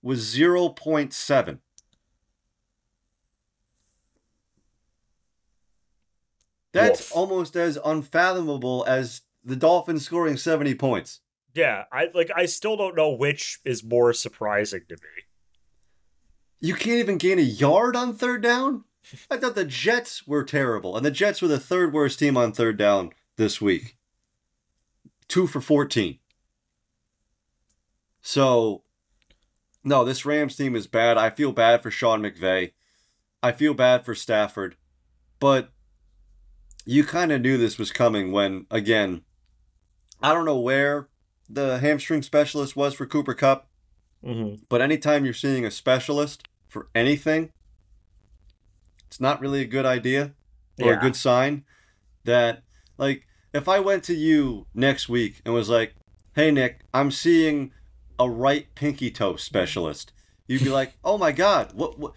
was 0.01 0.35
0.7. 0.35 1.59
That's 6.73 6.99
Woof. 6.99 7.15
almost 7.15 7.55
as 7.55 7.77
unfathomable 7.83 8.83
as 8.87 9.21
the 9.43 9.55
Dolphins 9.55 10.05
scoring 10.05 10.37
70 10.37 10.75
points. 10.75 11.21
Yeah, 11.53 11.83
I 11.91 12.09
like. 12.13 12.31
I 12.35 12.47
still 12.47 12.75
don't 12.75 12.95
know 12.95 13.11
which 13.11 13.59
is 13.63 13.83
more 13.83 14.11
surprising 14.13 14.81
to 14.89 14.95
me. 14.95 15.23
You 16.59 16.73
can't 16.73 16.99
even 16.99 17.17
gain 17.17 17.37
a 17.37 17.43
yard 17.43 17.95
on 17.95 18.15
third 18.15 18.41
down? 18.41 18.85
I 19.29 19.37
thought 19.37 19.55
the 19.55 19.65
Jets 19.65 20.25
were 20.25 20.43
terrible, 20.43 20.95
and 20.95 21.05
the 21.05 21.11
Jets 21.11 21.41
were 21.41 21.47
the 21.47 21.59
third 21.59 21.93
worst 21.93 22.17
team 22.17 22.37
on 22.37 22.53
third 22.53 22.77
down 22.77 23.11
this 23.35 23.61
week. 23.61 23.97
Two 25.27 25.45
for 25.45 25.59
14. 25.61 26.19
So, 28.21 28.83
no, 29.83 30.05
this 30.05 30.25
Rams 30.25 30.55
team 30.55 30.75
is 30.75 30.87
bad. 30.87 31.17
I 31.17 31.29
feel 31.29 31.51
bad 31.51 31.83
for 31.83 31.91
Sean 31.91 32.21
McVay. 32.21 32.71
I 33.43 33.51
feel 33.51 33.73
bad 33.73 34.05
for 34.05 34.15
Stafford. 34.15 34.77
But 35.41 35.72
you 36.85 37.03
kind 37.03 37.31
of 37.31 37.41
knew 37.41 37.57
this 37.57 37.77
was 37.77 37.91
coming 37.91 38.31
when, 38.31 38.65
again, 38.69 39.21
I 40.21 40.33
don't 40.33 40.45
know 40.45 40.59
where 40.59 41.07
the 41.49 41.79
hamstring 41.79 42.21
specialist 42.21 42.75
was 42.75 42.93
for 42.93 43.05
Cooper 43.05 43.33
Kupp. 43.33 43.67
Mm-hmm. 44.25 44.63
But 44.69 44.81
anytime 44.81 45.25
you're 45.25 45.33
seeing 45.33 45.65
a 45.65 45.71
specialist 45.71 46.47
for 46.69 46.87
anything, 46.95 47.51
it's 49.07 49.19
not 49.19 49.41
really 49.41 49.61
a 49.61 49.65
good 49.65 49.85
idea 49.85 50.33
or 50.79 50.91
Yeah. 50.91 50.97
a 50.97 51.01
good 51.01 51.15
sign 51.15 51.65
that, 52.23 52.63
like, 52.97 53.27
if 53.53 53.67
I 53.67 53.79
went 53.79 54.03
to 54.05 54.13
you 54.13 54.65
next 54.73 55.09
week 55.09 55.41
and 55.45 55.53
was 55.53 55.69
like, 55.69 55.93
hey, 56.35 56.51
Nick, 56.51 56.81
I'm 56.93 57.11
seeing 57.11 57.71
a 58.17 58.29
right 58.29 58.73
pinky 58.75 59.11
toe 59.11 59.35
specialist, 59.35 60.13
you'd 60.47 60.63
be 60.63 60.69
like, 60.69 60.93
oh 61.03 61.17
my 61.17 61.31
God, 61.31 61.73
what, 61.73 61.99
what? 61.99 62.13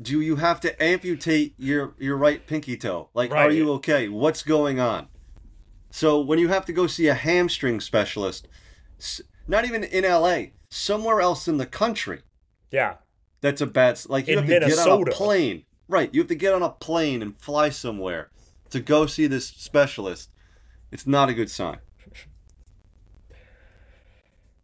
Do 0.00 0.20
you 0.20 0.36
have 0.36 0.60
to 0.60 0.82
amputate 0.82 1.54
your, 1.58 1.94
your 1.98 2.16
right 2.16 2.46
pinky 2.46 2.76
toe? 2.76 3.08
Like, 3.14 3.32
are 3.32 3.50
you 3.50 3.72
okay? 3.72 4.08
What's 4.08 4.42
going 4.42 4.80
on? 4.80 5.08
So 5.90 6.20
when 6.20 6.38
you 6.38 6.48
have 6.48 6.64
to 6.66 6.72
go 6.72 6.86
see 6.86 7.08
a 7.08 7.14
hamstring 7.14 7.80
specialist, 7.80 8.48
not 9.46 9.64
even 9.64 9.84
in 9.84 10.04
LA, 10.04 10.52
somewhere 10.68 11.20
else 11.20 11.48
in 11.48 11.58
the 11.58 11.66
country, 11.66 12.20
Yeah, 12.70 12.94
that's 13.40 13.60
a 13.60 13.66
bad. 13.66 14.00
Like 14.08 14.28
you 14.28 14.38
In 14.38 14.44
have 14.44 14.62
to 14.62 14.68
get 14.68 14.78
on 14.78 15.02
a 15.02 15.10
plane, 15.10 15.64
right? 15.88 16.08
You 16.14 16.20
have 16.20 16.28
to 16.28 16.34
get 16.34 16.54
on 16.54 16.62
a 16.62 16.70
plane 16.70 17.20
and 17.22 17.36
fly 17.36 17.70
somewhere 17.70 18.30
to 18.70 18.80
go 18.80 19.06
see 19.06 19.26
this 19.26 19.48
specialist. 19.48 20.30
It's 20.92 21.06
not 21.06 21.28
a 21.28 21.34
good 21.34 21.50
sign. 21.50 21.78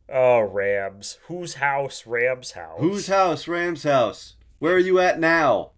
Oh, 0.08 0.40
Rams. 0.40 1.18
Whose 1.26 1.54
house? 1.54 2.06
Rams' 2.06 2.52
house. 2.52 2.78
Whose 2.78 3.08
house? 3.08 3.48
Rams' 3.48 3.82
house. 3.82 4.35
Where 4.58 4.74
are 4.74 4.78
you 4.78 4.98
at 4.98 5.18
now? 5.18 5.72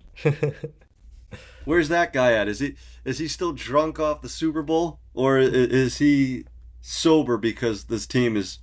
Where's 1.65 1.89
that 1.89 2.13
guy 2.13 2.33
at? 2.33 2.49
Is 2.49 2.61
he 2.61 2.77
is 3.05 3.19
he 3.19 3.29
still 3.29 3.53
drunk 3.53 4.01
off 4.01 4.23
the 4.23 4.29
Super 4.29 4.63
Bowl, 4.63 5.01
or 5.15 5.39
is 5.39 5.99
he 5.99 6.45
sober 6.81 7.37
because 7.37 7.85
this 7.85 8.07
team 8.07 8.37
is 8.37 8.59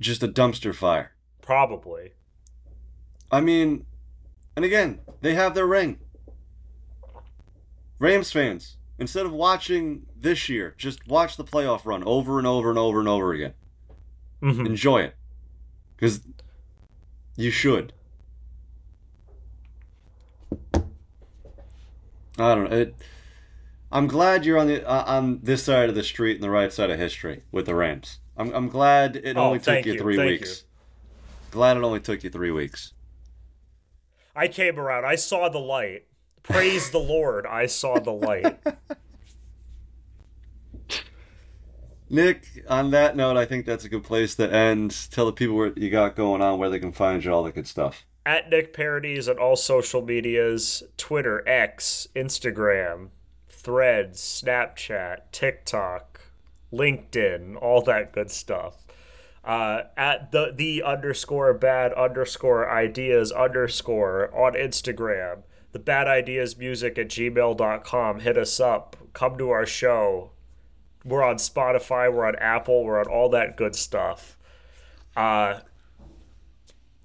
just 0.00 0.22
a 0.22 0.28
dumpster 0.28 0.74
fire? 0.74 1.12
Probably. 1.40 2.12
I 3.30 3.40
mean, 3.40 3.86
and 4.56 4.64
again, 4.64 5.00
they 5.20 5.34
have 5.34 5.54
their 5.54 5.66
ring. 5.66 5.98
Rams 7.98 8.32
fans, 8.32 8.76
instead 8.98 9.26
of 9.26 9.32
watching 9.32 10.06
this 10.16 10.48
year, 10.48 10.74
just 10.76 11.06
watch 11.06 11.36
the 11.36 11.44
playoff 11.44 11.86
run 11.86 12.02
over 12.04 12.38
and 12.38 12.46
over 12.46 12.68
and 12.68 12.78
over 12.78 12.98
and 12.98 13.08
over 13.08 13.32
again. 13.32 13.54
Mm-hmm. 14.42 14.66
Enjoy 14.66 15.02
it. 15.02 15.14
Because 15.94 16.20
you 17.36 17.50
should. 17.50 17.92
I 22.38 22.54
don't 22.54 22.70
know. 22.70 22.76
It, 22.76 22.94
I'm 23.90 24.06
glad 24.06 24.44
you're 24.46 24.58
on 24.58 24.68
the 24.68 24.88
uh, 24.88 25.04
on 25.06 25.40
this 25.42 25.62
side 25.62 25.88
of 25.88 25.94
the 25.94 26.02
street 26.02 26.34
and 26.34 26.42
the 26.42 26.50
right 26.50 26.72
side 26.72 26.90
of 26.90 26.98
history 26.98 27.42
with 27.52 27.66
the 27.66 27.74
Rams. 27.74 28.20
I'm, 28.36 28.52
I'm 28.54 28.68
glad 28.68 29.16
it 29.16 29.36
Oh, 29.36 29.46
only 29.48 29.58
took 29.58 29.84
you 29.84 29.92
you, 29.92 29.98
three 29.98 30.16
thank 30.16 30.30
weeks. 30.30 30.64
Glad 31.50 31.76
it 31.76 31.82
only 31.82 32.00
took 32.00 32.24
you 32.24 32.30
three 32.30 32.50
weeks. 32.50 32.94
I 34.34 34.48
came 34.48 34.80
around. 34.80 35.04
I 35.04 35.16
saw 35.16 35.50
the 35.50 35.58
light. 35.58 36.06
Praise 36.42 36.90
the 36.90 36.98
Lord. 36.98 37.46
I 37.46 37.66
saw 37.66 38.00
the 38.00 38.12
light. 38.12 38.58
Nick, 42.12 42.62
on 42.68 42.90
that 42.90 43.16
note, 43.16 43.38
I 43.38 43.46
think 43.46 43.64
that's 43.64 43.86
a 43.86 43.88
good 43.88 44.04
place 44.04 44.34
to 44.34 44.52
end. 44.52 45.08
Tell 45.10 45.24
the 45.24 45.32
people 45.32 45.56
what 45.56 45.78
you 45.78 45.88
got 45.88 46.14
going 46.14 46.42
on, 46.42 46.58
where 46.58 46.68
they 46.68 46.78
can 46.78 46.92
find 46.92 47.24
you, 47.24 47.32
all 47.32 47.42
the 47.42 47.52
good 47.52 47.66
stuff. 47.66 48.04
At 48.26 48.50
Nick 48.50 48.74
Paradies 48.74 49.30
on 49.30 49.38
all 49.38 49.56
social 49.56 50.02
medias 50.02 50.82
Twitter, 50.98 51.42
X, 51.48 52.06
Instagram, 52.14 53.08
Threads, 53.48 54.20
Snapchat, 54.20 55.20
TikTok, 55.32 56.20
LinkedIn, 56.70 57.56
all 57.60 57.80
that 57.80 58.12
good 58.12 58.30
stuff. 58.30 58.84
Uh, 59.42 59.84
at 59.96 60.32
the 60.32 60.52
the 60.54 60.82
underscore 60.82 61.54
bad 61.54 61.94
underscore 61.94 62.70
ideas 62.70 63.32
underscore 63.32 64.30
on 64.36 64.52
Instagram. 64.52 65.44
The 65.72 65.78
bad 65.78 66.08
ideas 66.08 66.58
music 66.58 66.98
at 66.98 67.08
gmail.com. 67.08 68.20
Hit 68.20 68.36
us 68.36 68.60
up. 68.60 68.96
Come 69.14 69.38
to 69.38 69.48
our 69.48 69.64
show. 69.64 70.31
We're 71.04 71.22
on 71.22 71.36
Spotify, 71.36 72.12
we're 72.12 72.26
on 72.26 72.36
Apple, 72.36 72.84
we're 72.84 73.00
on 73.00 73.06
all 73.06 73.28
that 73.30 73.56
good 73.56 73.74
stuff. 73.74 74.36
Uh, 75.16 75.60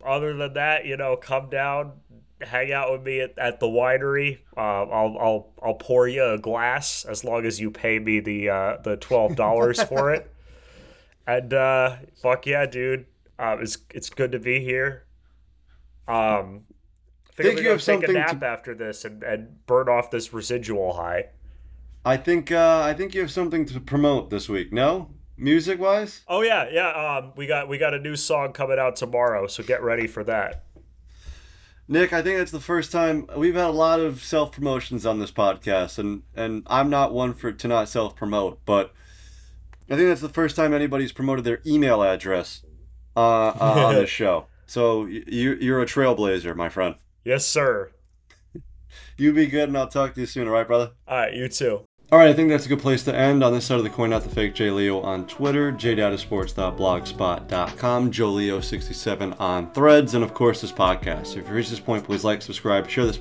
other 0.06 0.36
than 0.36 0.54
that, 0.54 0.86
you 0.86 0.98
know, 0.98 1.16
come 1.18 1.50
down, 1.50 1.94
hang 2.42 2.72
out 2.72 2.92
with 2.92 3.02
me 3.04 3.20
at, 3.22 3.38
at 3.38 3.60
the 3.60 3.66
winery. 3.66 4.40
Uh, 4.56 4.84
I'll 4.84 5.18
I'll 5.20 5.54
I'll 5.62 5.74
pour 5.74 6.08
you 6.08 6.24
a 6.24 6.38
glass 6.38 7.06
as 7.06 7.24
long 7.24 7.46
as 7.46 7.60
you 7.60 7.72
pay 7.72 8.00
me 8.00 8.20
the 8.20 8.50
uh, 8.50 8.78
the 8.84 8.98
twelve 8.98 9.36
dollars 9.36 9.82
for 9.84 10.14
it. 10.14 10.32
And 11.30 11.54
uh, 11.54 11.98
fuck 12.22 12.46
yeah, 12.46 12.66
dude! 12.66 13.06
Uh, 13.38 13.58
it's 13.60 13.78
it's 13.94 14.10
good 14.10 14.32
to 14.32 14.40
be 14.40 14.62
here. 14.62 15.04
Um, 16.08 16.62
I 17.30 17.34
think, 17.44 17.56
Think 17.56 17.60
you 17.64 17.70
have 17.72 17.84
take 17.84 18.08
a 18.08 18.14
nap 18.14 18.40
to- 18.40 18.46
after 18.46 18.74
this 18.74 19.04
and, 19.04 19.22
and 19.24 19.66
burn 19.66 19.90
off 19.90 20.10
this 20.10 20.32
residual 20.32 20.94
high. 20.94 21.26
I 22.08 22.16
think 22.16 22.54
uh, 22.54 22.84
I 22.86 22.94
think 22.94 23.14
you 23.14 23.20
have 23.20 23.32
something 23.32 23.66
to 23.66 23.82
promote 23.82 24.30
this 24.30 24.48
week. 24.48 24.72
No, 24.72 25.10
music 25.36 25.78
wise. 25.78 26.22
Oh 26.30 26.42
yeah, 26.42 26.70
yeah. 26.72 26.92
Um, 26.92 27.34
we 27.36 27.48
got 27.48 27.68
we 27.68 27.78
got 27.78 27.94
a 27.94 28.00
new 28.00 28.16
song 28.16 28.54
coming 28.54 28.80
out 28.80 28.96
tomorrow, 28.96 29.46
so 29.48 29.62
get 29.62 29.84
ready 29.84 30.08
for 30.08 30.24
that. 30.24 30.64
Nick, 31.90 32.14
I 32.14 32.22
think 32.22 32.38
that's 32.38 32.52
the 32.52 32.62
first 32.62 32.94
time 32.94 33.28
we've 33.36 33.56
had 33.56 33.66
a 33.66 33.72
lot 33.72 34.00
of 34.00 34.24
self 34.24 34.54
promotions 34.54 35.06
on 35.06 35.20
this 35.20 35.32
podcast, 35.32 36.00
and 36.00 36.24
and 36.34 36.64
I'm 36.68 36.90
not 36.90 37.14
one 37.14 37.34
for 37.34 37.52
to 37.52 37.68
not 37.68 37.90
self 37.90 38.16
promote, 38.16 38.62
but 38.66 38.94
I 39.90 39.98
think 39.98 40.08
that's 40.08 40.22
the 40.22 40.30
first 40.30 40.56
time 40.56 40.74
anybody's 40.74 41.12
promoted 41.12 41.44
their 41.44 41.60
email 41.66 42.02
address 42.04 42.64
uh, 43.18 43.50
uh, 43.50 43.86
on 43.86 43.96
this 43.96 44.10
show. 44.22 44.46
So 44.66 45.08
you 45.08 45.58
you're 45.60 45.82
a 45.82 45.86
trailblazer, 45.86 46.56
my 46.56 46.70
friend. 46.70 46.96
Yes, 47.26 47.46
sir. 47.46 47.92
You 49.18 49.34
be 49.34 49.48
good, 49.48 49.68
and 49.68 49.78
I'll 49.78 49.90
talk 49.90 50.14
to 50.14 50.22
you 50.22 50.26
soon. 50.26 50.48
All 50.48 50.54
right, 50.54 50.66
brother. 50.66 50.92
All 51.06 51.18
right, 51.18 51.34
you 51.34 51.50
too. 51.50 51.82
All 52.10 52.18
right, 52.18 52.30
I 52.30 52.34
think 52.34 52.48
that's 52.48 52.66
a 52.66 52.70
good 52.70 52.80
place 52.80 53.04
to 53.04 53.14
end. 53.14 53.44
On 53.44 53.52
this 53.52 53.66
side 53.66 53.80
of 53.80 53.84
the 53.84 53.90
coin, 53.90 54.12
not 54.12 54.24
the 54.24 54.30
fake 54.30 54.56
J 54.56 54.72
Leo 54.72 55.02
on 55.02 55.28
Twitter, 55.28 55.74
jdatasports.blogspot.com, 55.74 58.12
JoeLeo67 58.12 59.42
on 59.42 59.74
Threads, 59.74 60.14
and 60.14 60.24
of 60.24 60.34
course 60.34 60.62
this 60.62 60.72
podcast. 60.72 61.36
If 61.36 61.50
you 61.50 61.54
reach 61.54 61.70
this 61.70 61.82
point, 61.82 62.06
please 62.06 62.24
like, 62.24 62.42
subscribe, 62.42 62.90
share 62.90 63.06
this 63.06 63.20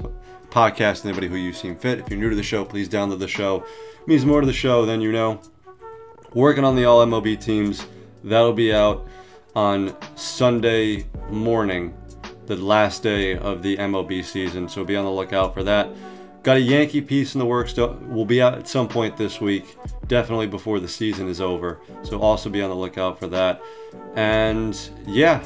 podcast 0.51 1.03
with 1.03 1.07
anybody 1.07 1.27
who 1.27 1.35
you 1.35 1.53
seem 1.53 1.75
fit. 1.75 1.99
If 1.99 2.09
you're 2.09 2.21
new 2.21 2.31
to 2.31 2.37
the 2.37 2.45
show, 2.45 2.65
please 2.65 2.89
download 2.89 3.19
the 3.19 3.27
show. 3.27 3.65
It 4.03 4.07
means 4.07 4.25
more 4.25 4.41
to 4.41 4.47
the 4.47 4.53
show 4.53 4.87
than 4.87 5.01
you 5.01 5.11
know. 5.11 5.41
Working 6.33 6.63
on 6.63 6.77
the 6.77 6.85
All 6.85 7.05
MLB 7.05 7.41
teams. 7.41 7.85
That'll 8.23 8.53
be 8.53 8.73
out 8.73 9.05
on 9.57 9.97
Sunday 10.15 11.07
morning, 11.29 11.93
the 12.47 12.55
last 12.55 13.03
day 13.03 13.37
of 13.37 13.65
the 13.65 13.79
MLB 13.79 14.25
season. 14.25 14.69
So 14.69 14.85
be 14.85 14.95
on 14.95 15.05
the 15.05 15.11
lookout 15.11 15.55
for 15.55 15.65
that. 15.65 15.89
Got 16.47 16.59
a 16.59 16.61
Yankee 16.61 17.01
piece 17.01 17.35
in 17.35 17.41
the 17.41 17.45
works. 17.45 17.73
that 17.73 18.09
will 18.09 18.25
be 18.25 18.41
out 18.41 18.55
at 18.55 18.69
some 18.69 18.87
point 18.87 19.17
this 19.17 19.41
week, 19.41 19.77
definitely 20.07 20.47
before 20.47 20.79
the 20.79 20.87
season 20.87 21.29
is 21.29 21.41
over. 21.41 21.81
So 22.05 22.21
also 22.21 22.49
be 22.49 22.63
on 22.63 22.71
the 22.71 22.77
lookout 22.77 23.19
for 23.19 23.27
that. 23.27 23.61
And 24.15 24.79
yeah, 25.09 25.41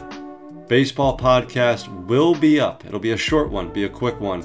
baseball 0.69 1.17
podcast 1.17 1.89
will 2.05 2.35
be 2.35 2.61
up. 2.61 2.85
It'll 2.85 3.01
be 3.01 3.13
a 3.13 3.17
short 3.17 3.49
one, 3.49 3.73
be 3.73 3.85
a 3.85 3.89
quick 3.89 4.21
one, 4.21 4.45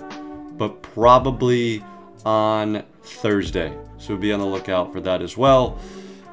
but 0.58 0.82
probably 0.82 1.84
on 2.26 2.86
Thursday. 3.04 3.78
So 3.98 4.16
be 4.16 4.32
on 4.32 4.40
the 4.40 4.46
lookout 4.46 4.94
for 4.94 5.02
that 5.02 5.22
as 5.22 5.36
well. 5.36 5.78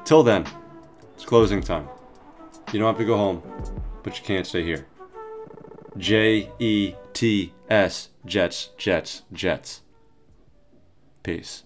Till 0.05 0.23
then, 0.23 0.47
it's 1.15 1.25
closing 1.25 1.59
time. 1.59 1.89
You 2.71 2.79
don't 2.79 2.87
have 2.87 2.97
to 2.97 3.03
go 3.05 3.17
home, 3.17 3.43
but 4.03 4.17
you 4.17 4.23
can't 4.23 4.47
stay 4.47 4.63
here. 4.63 4.87
J 5.97 6.49
E 6.59 6.95
T 7.11 7.51
S 7.69 8.07
Jets, 8.25 8.69
Jets, 8.77 9.23
Jets. 9.33 9.82
Peace. 11.23 11.63